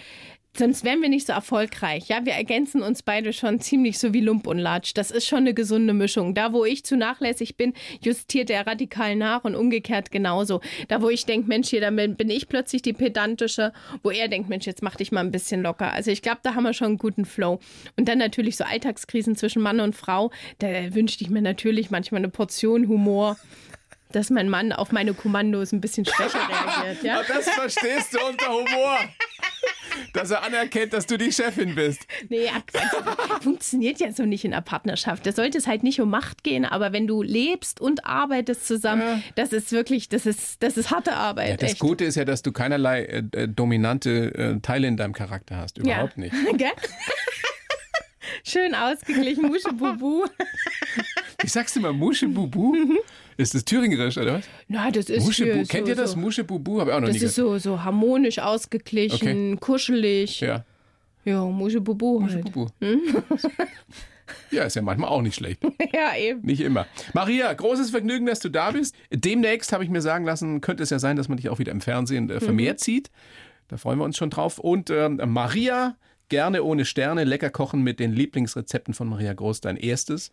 sonst 0.57 0.83
wären 0.83 1.01
wir 1.01 1.09
nicht 1.09 1.27
so 1.27 1.33
erfolgreich. 1.33 2.07
Ja, 2.09 2.25
wir 2.25 2.33
ergänzen 2.33 2.81
uns 2.81 3.03
beide 3.03 3.31
schon 3.33 3.61
ziemlich 3.61 3.99
so 3.99 4.13
wie 4.13 4.19
Lump 4.19 4.47
und 4.47 4.59
Latsch. 4.59 4.91
Das 4.95 5.09
ist 5.09 5.25
schon 5.25 5.39
eine 5.39 5.53
gesunde 5.53 5.93
Mischung. 5.93 6.33
Da, 6.33 6.51
wo 6.51 6.65
ich 6.65 6.83
zu 6.83 6.97
nachlässig 6.97 7.55
bin, 7.55 7.73
justiert 8.01 8.49
er 8.49 8.67
radikal 8.67 9.15
nach 9.15 9.43
und 9.43 9.55
umgekehrt 9.55 10.11
genauso. 10.11 10.61
Da, 10.89 11.01
wo 11.01 11.09
ich 11.09 11.25
denke, 11.25 11.47
Mensch, 11.47 11.69
hier, 11.69 11.89
bin 11.91 12.15
bin 12.15 12.29
ich 12.29 12.49
plötzlich 12.49 12.81
die 12.81 12.93
pedantische, 12.93 13.71
wo 14.03 14.11
er 14.11 14.27
denkt, 14.27 14.49
Mensch, 14.49 14.65
jetzt 14.65 14.83
mach 14.83 14.95
dich 14.95 15.11
mal 15.11 15.21
ein 15.21 15.31
bisschen 15.31 15.61
locker. 15.61 15.93
Also 15.93 16.11
ich 16.11 16.21
glaube, 16.21 16.39
da 16.43 16.53
haben 16.53 16.63
wir 16.63 16.73
schon 16.73 16.87
einen 16.87 16.97
guten 16.97 17.25
Flow. 17.25 17.59
Und 17.97 18.07
dann 18.07 18.17
natürlich 18.17 18.57
so 18.57 18.63
Alltagskrisen 18.63 19.35
zwischen 19.35 19.61
Mann 19.61 19.79
und 19.79 19.95
Frau. 19.95 20.31
Da 20.59 20.93
wünschte 20.93 21.23
ich 21.23 21.29
mir 21.29 21.41
natürlich 21.41 21.91
manchmal 21.91 22.19
eine 22.19 22.29
Portion 22.29 22.87
Humor. 22.87 23.37
Dass 24.11 24.29
mein 24.29 24.49
Mann 24.49 24.73
auf 24.73 24.91
meine 24.91 25.13
Kommandos 25.13 25.71
ein 25.71 25.79
bisschen 25.79 26.05
schwächer 26.05 26.39
reagiert. 26.49 27.01
Ja? 27.01 27.23
Das 27.25 27.49
verstehst 27.49 28.13
du 28.13 28.19
unter 28.27 28.49
Humor. 28.49 28.99
Dass 30.13 30.31
er 30.31 30.43
anerkennt, 30.43 30.93
dass 30.93 31.05
du 31.05 31.17
die 31.17 31.31
Chefin 31.31 31.75
bist. 31.75 32.05
Nee, 32.29 32.45
ja, 32.45 32.61
Quatsch. 32.65 33.43
funktioniert 33.43 33.99
ja 33.99 34.11
so 34.11 34.25
nicht 34.25 34.45
in 34.45 34.53
einer 34.53 34.61
Partnerschaft. 34.61 35.25
Da 35.25 35.31
sollte 35.31 35.57
es 35.57 35.67
halt 35.67 35.83
nicht 35.83 35.99
um 36.01 36.09
Macht 36.09 36.43
gehen, 36.43 36.65
aber 36.65 36.93
wenn 36.93 37.07
du 37.07 37.21
lebst 37.21 37.79
und 37.79 38.05
arbeitest 38.05 38.67
zusammen, 38.67 39.23
das 39.35 39.53
ist 39.53 39.71
wirklich, 39.71 40.09
das 40.09 40.25
ist, 40.25 40.61
das 40.63 40.77
ist 40.77 40.91
harte 40.91 41.13
Arbeit. 41.13 41.49
Ja, 41.49 41.57
das 41.57 41.71
echt. 41.71 41.79
Gute 41.79 42.05
ist 42.05 42.15
ja, 42.15 42.25
dass 42.25 42.41
du 42.41 42.51
keinerlei 42.51 43.03
äh, 43.03 43.23
äh, 43.33 43.47
dominante 43.47 44.33
äh, 44.35 44.59
Teile 44.61 44.87
in 44.87 44.97
deinem 44.97 45.13
Charakter 45.13 45.57
hast. 45.57 45.77
Überhaupt 45.77 46.17
ja. 46.17 46.23
nicht. 46.23 46.33
Gell? 46.57 46.71
Schön 48.43 48.73
ausgeglichen, 48.75 49.47
Muschebubu. 49.47 50.25
Wie 51.41 51.47
sagst 51.47 51.75
du 51.75 51.79
mal 51.79 51.93
Muschebubu? 51.93 52.75
Ist 53.41 53.55
das 53.55 53.65
thüringerisch, 53.65 54.17
oder 54.17 54.35
was? 54.35 54.45
Na, 54.67 54.91
das 54.91 55.09
ist 55.09 55.25
Muschebu 55.25 55.51
hier 55.53 55.65
Kennt 55.65 55.85
so, 55.87 55.91
ihr 55.91 55.95
das? 55.95 56.11
So. 56.11 56.17
Muschebubu? 56.17 56.79
Habe 56.79 56.91
ich 56.91 56.95
auch 56.95 56.99
noch 57.01 57.07
Das 57.07 57.17
nie 57.17 57.23
ist 57.25 57.35
gehört. 57.35 57.61
so, 57.61 57.71
so 57.71 57.83
harmonisch 57.83 58.39
ausgeglichen, 58.39 59.59
kuschelig. 59.59 60.41
Ja, 60.41 60.63
Ja, 61.25 61.43
Muschebubu 61.45 62.21
halt. 62.21 62.43
Muschebubu. 62.43 62.67
Ja, 64.49 64.63
ist 64.63 64.75
ja 64.75 64.81
manchmal 64.81 65.09
auch 65.09 65.21
nicht 65.21 65.35
schlecht. 65.35 65.61
Ja, 65.93 66.15
eben. 66.17 66.41
Nicht 66.41 66.61
immer. 66.61 66.85
Maria, 67.13 67.51
großes 67.51 67.89
Vergnügen, 67.89 68.25
dass 68.25 68.39
du 68.39 68.47
da 68.49 68.71
bist. 68.71 68.95
Demnächst 69.11 69.73
habe 69.73 69.83
ich 69.83 69.89
mir 69.89 70.01
sagen 70.01 70.23
lassen, 70.25 70.61
könnte 70.61 70.83
es 70.83 70.89
ja 70.89 70.99
sein, 70.99 71.17
dass 71.17 71.27
man 71.27 71.37
dich 71.37 71.49
auch 71.49 71.59
wieder 71.59 71.71
im 71.73 71.81
Fernsehen 71.81 72.29
äh, 72.29 72.39
vermehrt 72.39 72.79
sieht. 72.79 73.11
Da 73.67 73.75
freuen 73.77 73.99
wir 73.99 74.05
uns 74.05 74.15
schon 74.17 74.29
drauf. 74.29 74.57
Und 74.57 74.89
ähm, 74.89 75.19
Maria, 75.25 75.95
gerne 76.29 76.63
ohne 76.63 76.85
Sterne, 76.85 77.23
lecker 77.25 77.49
kochen 77.49 77.81
mit 77.81 77.99
den 77.99 78.13
Lieblingsrezepten 78.13 78.93
von 78.93 79.09
Maria 79.09 79.33
Groß, 79.33 79.59
dein 79.61 79.75
erstes 79.77 80.31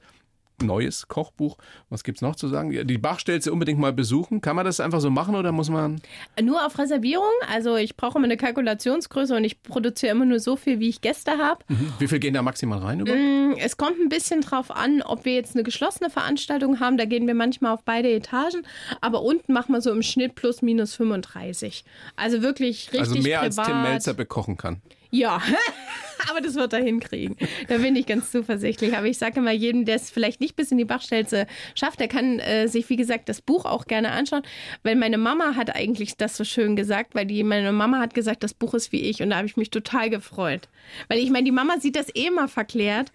neues 0.62 1.08
Kochbuch. 1.08 1.58
Was 1.90 2.04
gibt's 2.04 2.22
noch 2.22 2.36
zu 2.36 2.48
sagen? 2.48 2.86
Die 2.86 2.98
Bachstelze 2.98 3.52
unbedingt 3.52 3.78
mal 3.78 3.92
besuchen. 3.92 4.40
Kann 4.40 4.56
man 4.56 4.64
das 4.64 4.80
einfach 4.80 5.00
so 5.00 5.10
machen 5.10 5.34
oder 5.34 5.52
muss 5.52 5.70
man? 5.70 6.00
Nur 6.42 6.64
auf 6.64 6.78
Reservierung. 6.78 7.24
Also 7.52 7.76
ich 7.76 7.96
brauche 7.96 8.18
immer 8.18 8.26
eine 8.26 8.36
Kalkulationsgröße 8.36 9.36
und 9.36 9.44
ich 9.44 9.62
produziere 9.62 10.12
immer 10.12 10.24
nur 10.24 10.40
so 10.40 10.56
viel, 10.56 10.80
wie 10.80 10.88
ich 10.88 11.00
Gäste 11.00 11.32
habe. 11.38 11.64
Wie 11.98 12.08
viel 12.08 12.18
gehen 12.18 12.34
da 12.34 12.42
maximal 12.42 12.78
rein? 12.78 13.00
Über? 13.00 13.14
Es 13.58 13.76
kommt 13.76 13.98
ein 13.98 14.08
bisschen 14.08 14.40
drauf 14.40 14.70
an, 14.70 15.02
ob 15.02 15.24
wir 15.24 15.34
jetzt 15.34 15.54
eine 15.54 15.64
geschlossene 15.64 16.10
Veranstaltung 16.10 16.80
haben. 16.80 16.98
Da 16.98 17.04
gehen 17.04 17.26
wir 17.26 17.34
manchmal 17.34 17.72
auf 17.72 17.84
beide 17.84 18.10
Etagen. 18.10 18.66
Aber 19.00 19.22
unten 19.22 19.52
machen 19.52 19.72
wir 19.72 19.80
so 19.80 19.90
im 19.90 20.02
Schnitt 20.02 20.34
plus 20.34 20.62
minus 20.62 20.94
35. 20.94 21.84
Also 22.16 22.42
wirklich 22.42 22.88
richtig 22.92 23.00
Also 23.00 23.18
mehr 23.18 23.40
als 23.40 23.56
privat. 23.56 23.70
Tim 23.70 23.82
Melzer 23.82 24.14
bekochen 24.14 24.56
kann. 24.56 24.82
Ja, 25.10 25.40
aber 26.30 26.40
das 26.40 26.54
wird 26.54 26.72
er 26.72 26.82
hinkriegen. 26.82 27.36
Da 27.68 27.78
bin 27.78 27.96
ich 27.96 28.06
ganz 28.06 28.30
zuversichtlich. 28.30 28.96
Aber 28.96 29.06
ich 29.06 29.18
sage 29.18 29.40
immer 29.40 29.52
jedem, 29.52 29.84
der 29.84 29.96
es 29.96 30.10
vielleicht 30.10 30.40
nicht 30.40 30.56
bis 30.56 30.70
in 30.70 30.78
die 30.78 30.84
Bachstelze 30.84 31.46
schafft, 31.74 32.00
der 32.00 32.08
kann 32.08 32.38
äh, 32.40 32.68
sich, 32.68 32.88
wie 32.90 32.96
gesagt, 32.96 33.28
das 33.28 33.40
Buch 33.40 33.64
auch 33.64 33.86
gerne 33.86 34.12
anschauen. 34.12 34.42
Weil 34.82 34.96
meine 34.96 35.18
Mama 35.18 35.54
hat 35.54 35.74
eigentlich 35.74 36.16
das 36.16 36.36
so 36.36 36.44
schön 36.44 36.76
gesagt, 36.76 37.14
weil 37.14 37.26
die, 37.26 37.42
meine 37.42 37.72
Mama 37.72 38.00
hat 38.00 38.14
gesagt, 38.14 38.42
das 38.42 38.54
Buch 38.54 38.74
ist 38.74 38.92
wie 38.92 39.02
ich. 39.02 39.22
Und 39.22 39.30
da 39.30 39.36
habe 39.36 39.46
ich 39.46 39.56
mich 39.56 39.70
total 39.70 40.10
gefreut. 40.10 40.68
Weil 41.08 41.18
ich 41.18 41.30
meine, 41.30 41.44
die 41.44 41.52
Mama 41.52 41.80
sieht 41.80 41.96
das 41.96 42.14
eh 42.14 42.26
immer 42.26 42.48
verklärt. 42.48 43.12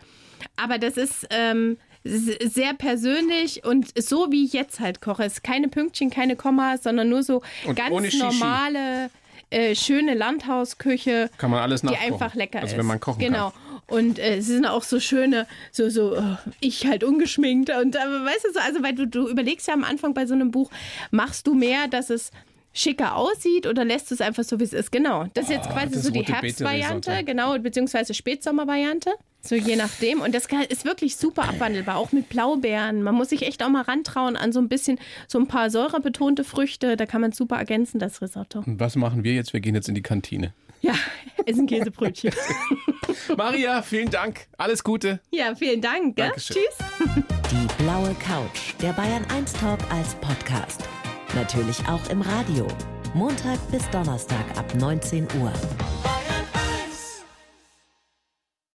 Aber 0.56 0.78
das 0.78 0.98
ist... 0.98 1.28
Ähm, 1.30 1.78
sehr 2.06 2.74
persönlich 2.74 3.64
und 3.64 3.88
so 3.98 4.30
wie 4.30 4.44
ich 4.44 4.52
jetzt 4.52 4.82
halt 4.82 5.00
koche. 5.00 5.24
Es 5.24 5.36
ist 5.36 5.44
keine 5.44 5.70
Pünktchen, 5.70 6.10
keine 6.10 6.36
Kommas, 6.36 6.84
sondern 6.84 7.08
nur 7.08 7.24
so 7.24 7.42
Und 7.66 7.76
ganz 7.76 7.92
ohne 7.92 8.12
Shishi. 8.12 8.20
Äh, 9.54 9.76
schöne 9.76 10.14
Landhausküche 10.16 11.30
Kann 11.38 11.52
man 11.52 11.62
alles 11.62 11.82
die 11.82 11.88
nachkochen. 11.88 12.14
einfach 12.14 12.36
lecker 12.36 12.60
also 12.60 12.74
ist. 12.74 12.78
wenn 12.80 12.86
man 12.86 13.00
kochen 13.00 13.20
genau. 13.20 13.52
kann. 13.52 13.60
Und 13.88 14.18
äh, 14.20 14.38
es 14.38 14.48
sind 14.48 14.66
auch 14.66 14.84
so 14.84 15.00
schöne, 15.00 15.46
so, 15.72 15.90
so, 15.90 16.18
oh, 16.18 16.38
ich 16.62 16.86
halt 16.88 17.04
ungeschminkt. 17.04 17.70
Und 17.70 17.96
äh, 17.96 18.00
weißt 18.00 18.46
du 18.46 18.54
so, 18.54 18.60
also 18.60 18.82
weil 18.84 18.96
du, 18.96 19.06
du 19.08 19.28
überlegst 19.30 19.68
ja 19.68 19.74
am 19.74 19.84
Anfang 19.84 20.14
bei 20.14 20.26
so 20.26 20.34
einem 20.34 20.52
Buch, 20.52 20.72
machst 21.12 21.48
du 21.48 21.54
mehr, 21.54 21.88
dass 21.88 22.10
es 22.10 22.32
schicker 22.74 23.16
aussieht 23.16 23.68
oder 23.68 23.86
lässt 23.86 24.10
du 24.10 24.16
es 24.16 24.22
einfach 24.22 24.44
so, 24.44 24.60
wie 24.60 24.64
es 24.64 24.74
ist? 24.74 24.92
Genau. 24.92 25.26
Das 25.34 25.46
ist 25.46 25.52
jetzt 25.52 25.68
Oh, 25.70 25.74
quasi 25.74 26.00
so 26.00 26.10
die 26.10 26.24
Herbstvariante, 26.24 27.24
genau, 27.24 27.58
beziehungsweise 27.60 28.14
Spätsommervariante. 28.14 29.12
So 29.46 29.56
je 29.56 29.76
nachdem. 29.76 30.22
Und 30.22 30.34
das 30.34 30.48
ist 30.70 30.86
wirklich 30.86 31.18
super 31.18 31.44
abwandelbar, 31.44 31.98
auch 31.98 32.14
mit 32.14 32.30
Blaubeeren. 32.30 33.04
Man 33.04 33.14
muss 33.16 33.30
sich 33.30 33.42
echt 33.44 33.62
auch 33.62 33.70
mal 33.70 33.82
rantrauen 33.82 34.38
an 34.38 34.54
so 34.54 34.60
ein 34.60 34.70
bisschen, 34.70 35.00
so 35.28 35.38
ein 35.38 35.48
paar 35.48 35.70
säurebetonte 35.70 36.46
Früchte. 36.46 36.96
Da 36.96 37.06
kann 37.06 37.20
man 37.20 37.34
super 37.34 37.58
ergänzen, 37.58 38.00
das 38.00 38.22
Risotto. 38.22 38.60
Und 38.66 38.80
was 38.80 38.96
machen 38.96 39.24
wir 39.26 39.34
jetzt? 39.34 39.52
Wir 39.52 39.60
gehen 39.60 39.76
jetzt 39.76 39.90
in 39.90 39.96
die 39.96 40.02
Kantine. 40.02 40.54
Ja, 40.82 40.94
essen 41.46 41.68
Käsebrötchen. 41.68 42.34
Maria, 43.38 43.82
vielen 43.82 44.10
Dank. 44.10 44.48
Alles 44.58 44.84
Gute. 44.84 45.20
ja, 45.32 45.56
vielen 45.56 45.82
Dank. 45.82 46.16
Tschüss. 46.38 46.58
Die 47.52 47.84
blaue 47.84 48.16
Couch, 48.16 48.74
der 48.82 48.94
Bayern 48.94 49.26
1 49.36 49.54
Talk 49.54 49.80
als 49.92 50.16
Podcast. 50.16 50.84
Natürlich 51.36 51.80
auch 51.88 52.10
im 52.10 52.22
Radio. 52.22 52.68
Montag 53.14 53.60
bis 53.72 53.90
Donnerstag 53.92 54.58
ab 54.58 54.74
19 54.76 55.28
Uhr. 55.40 55.54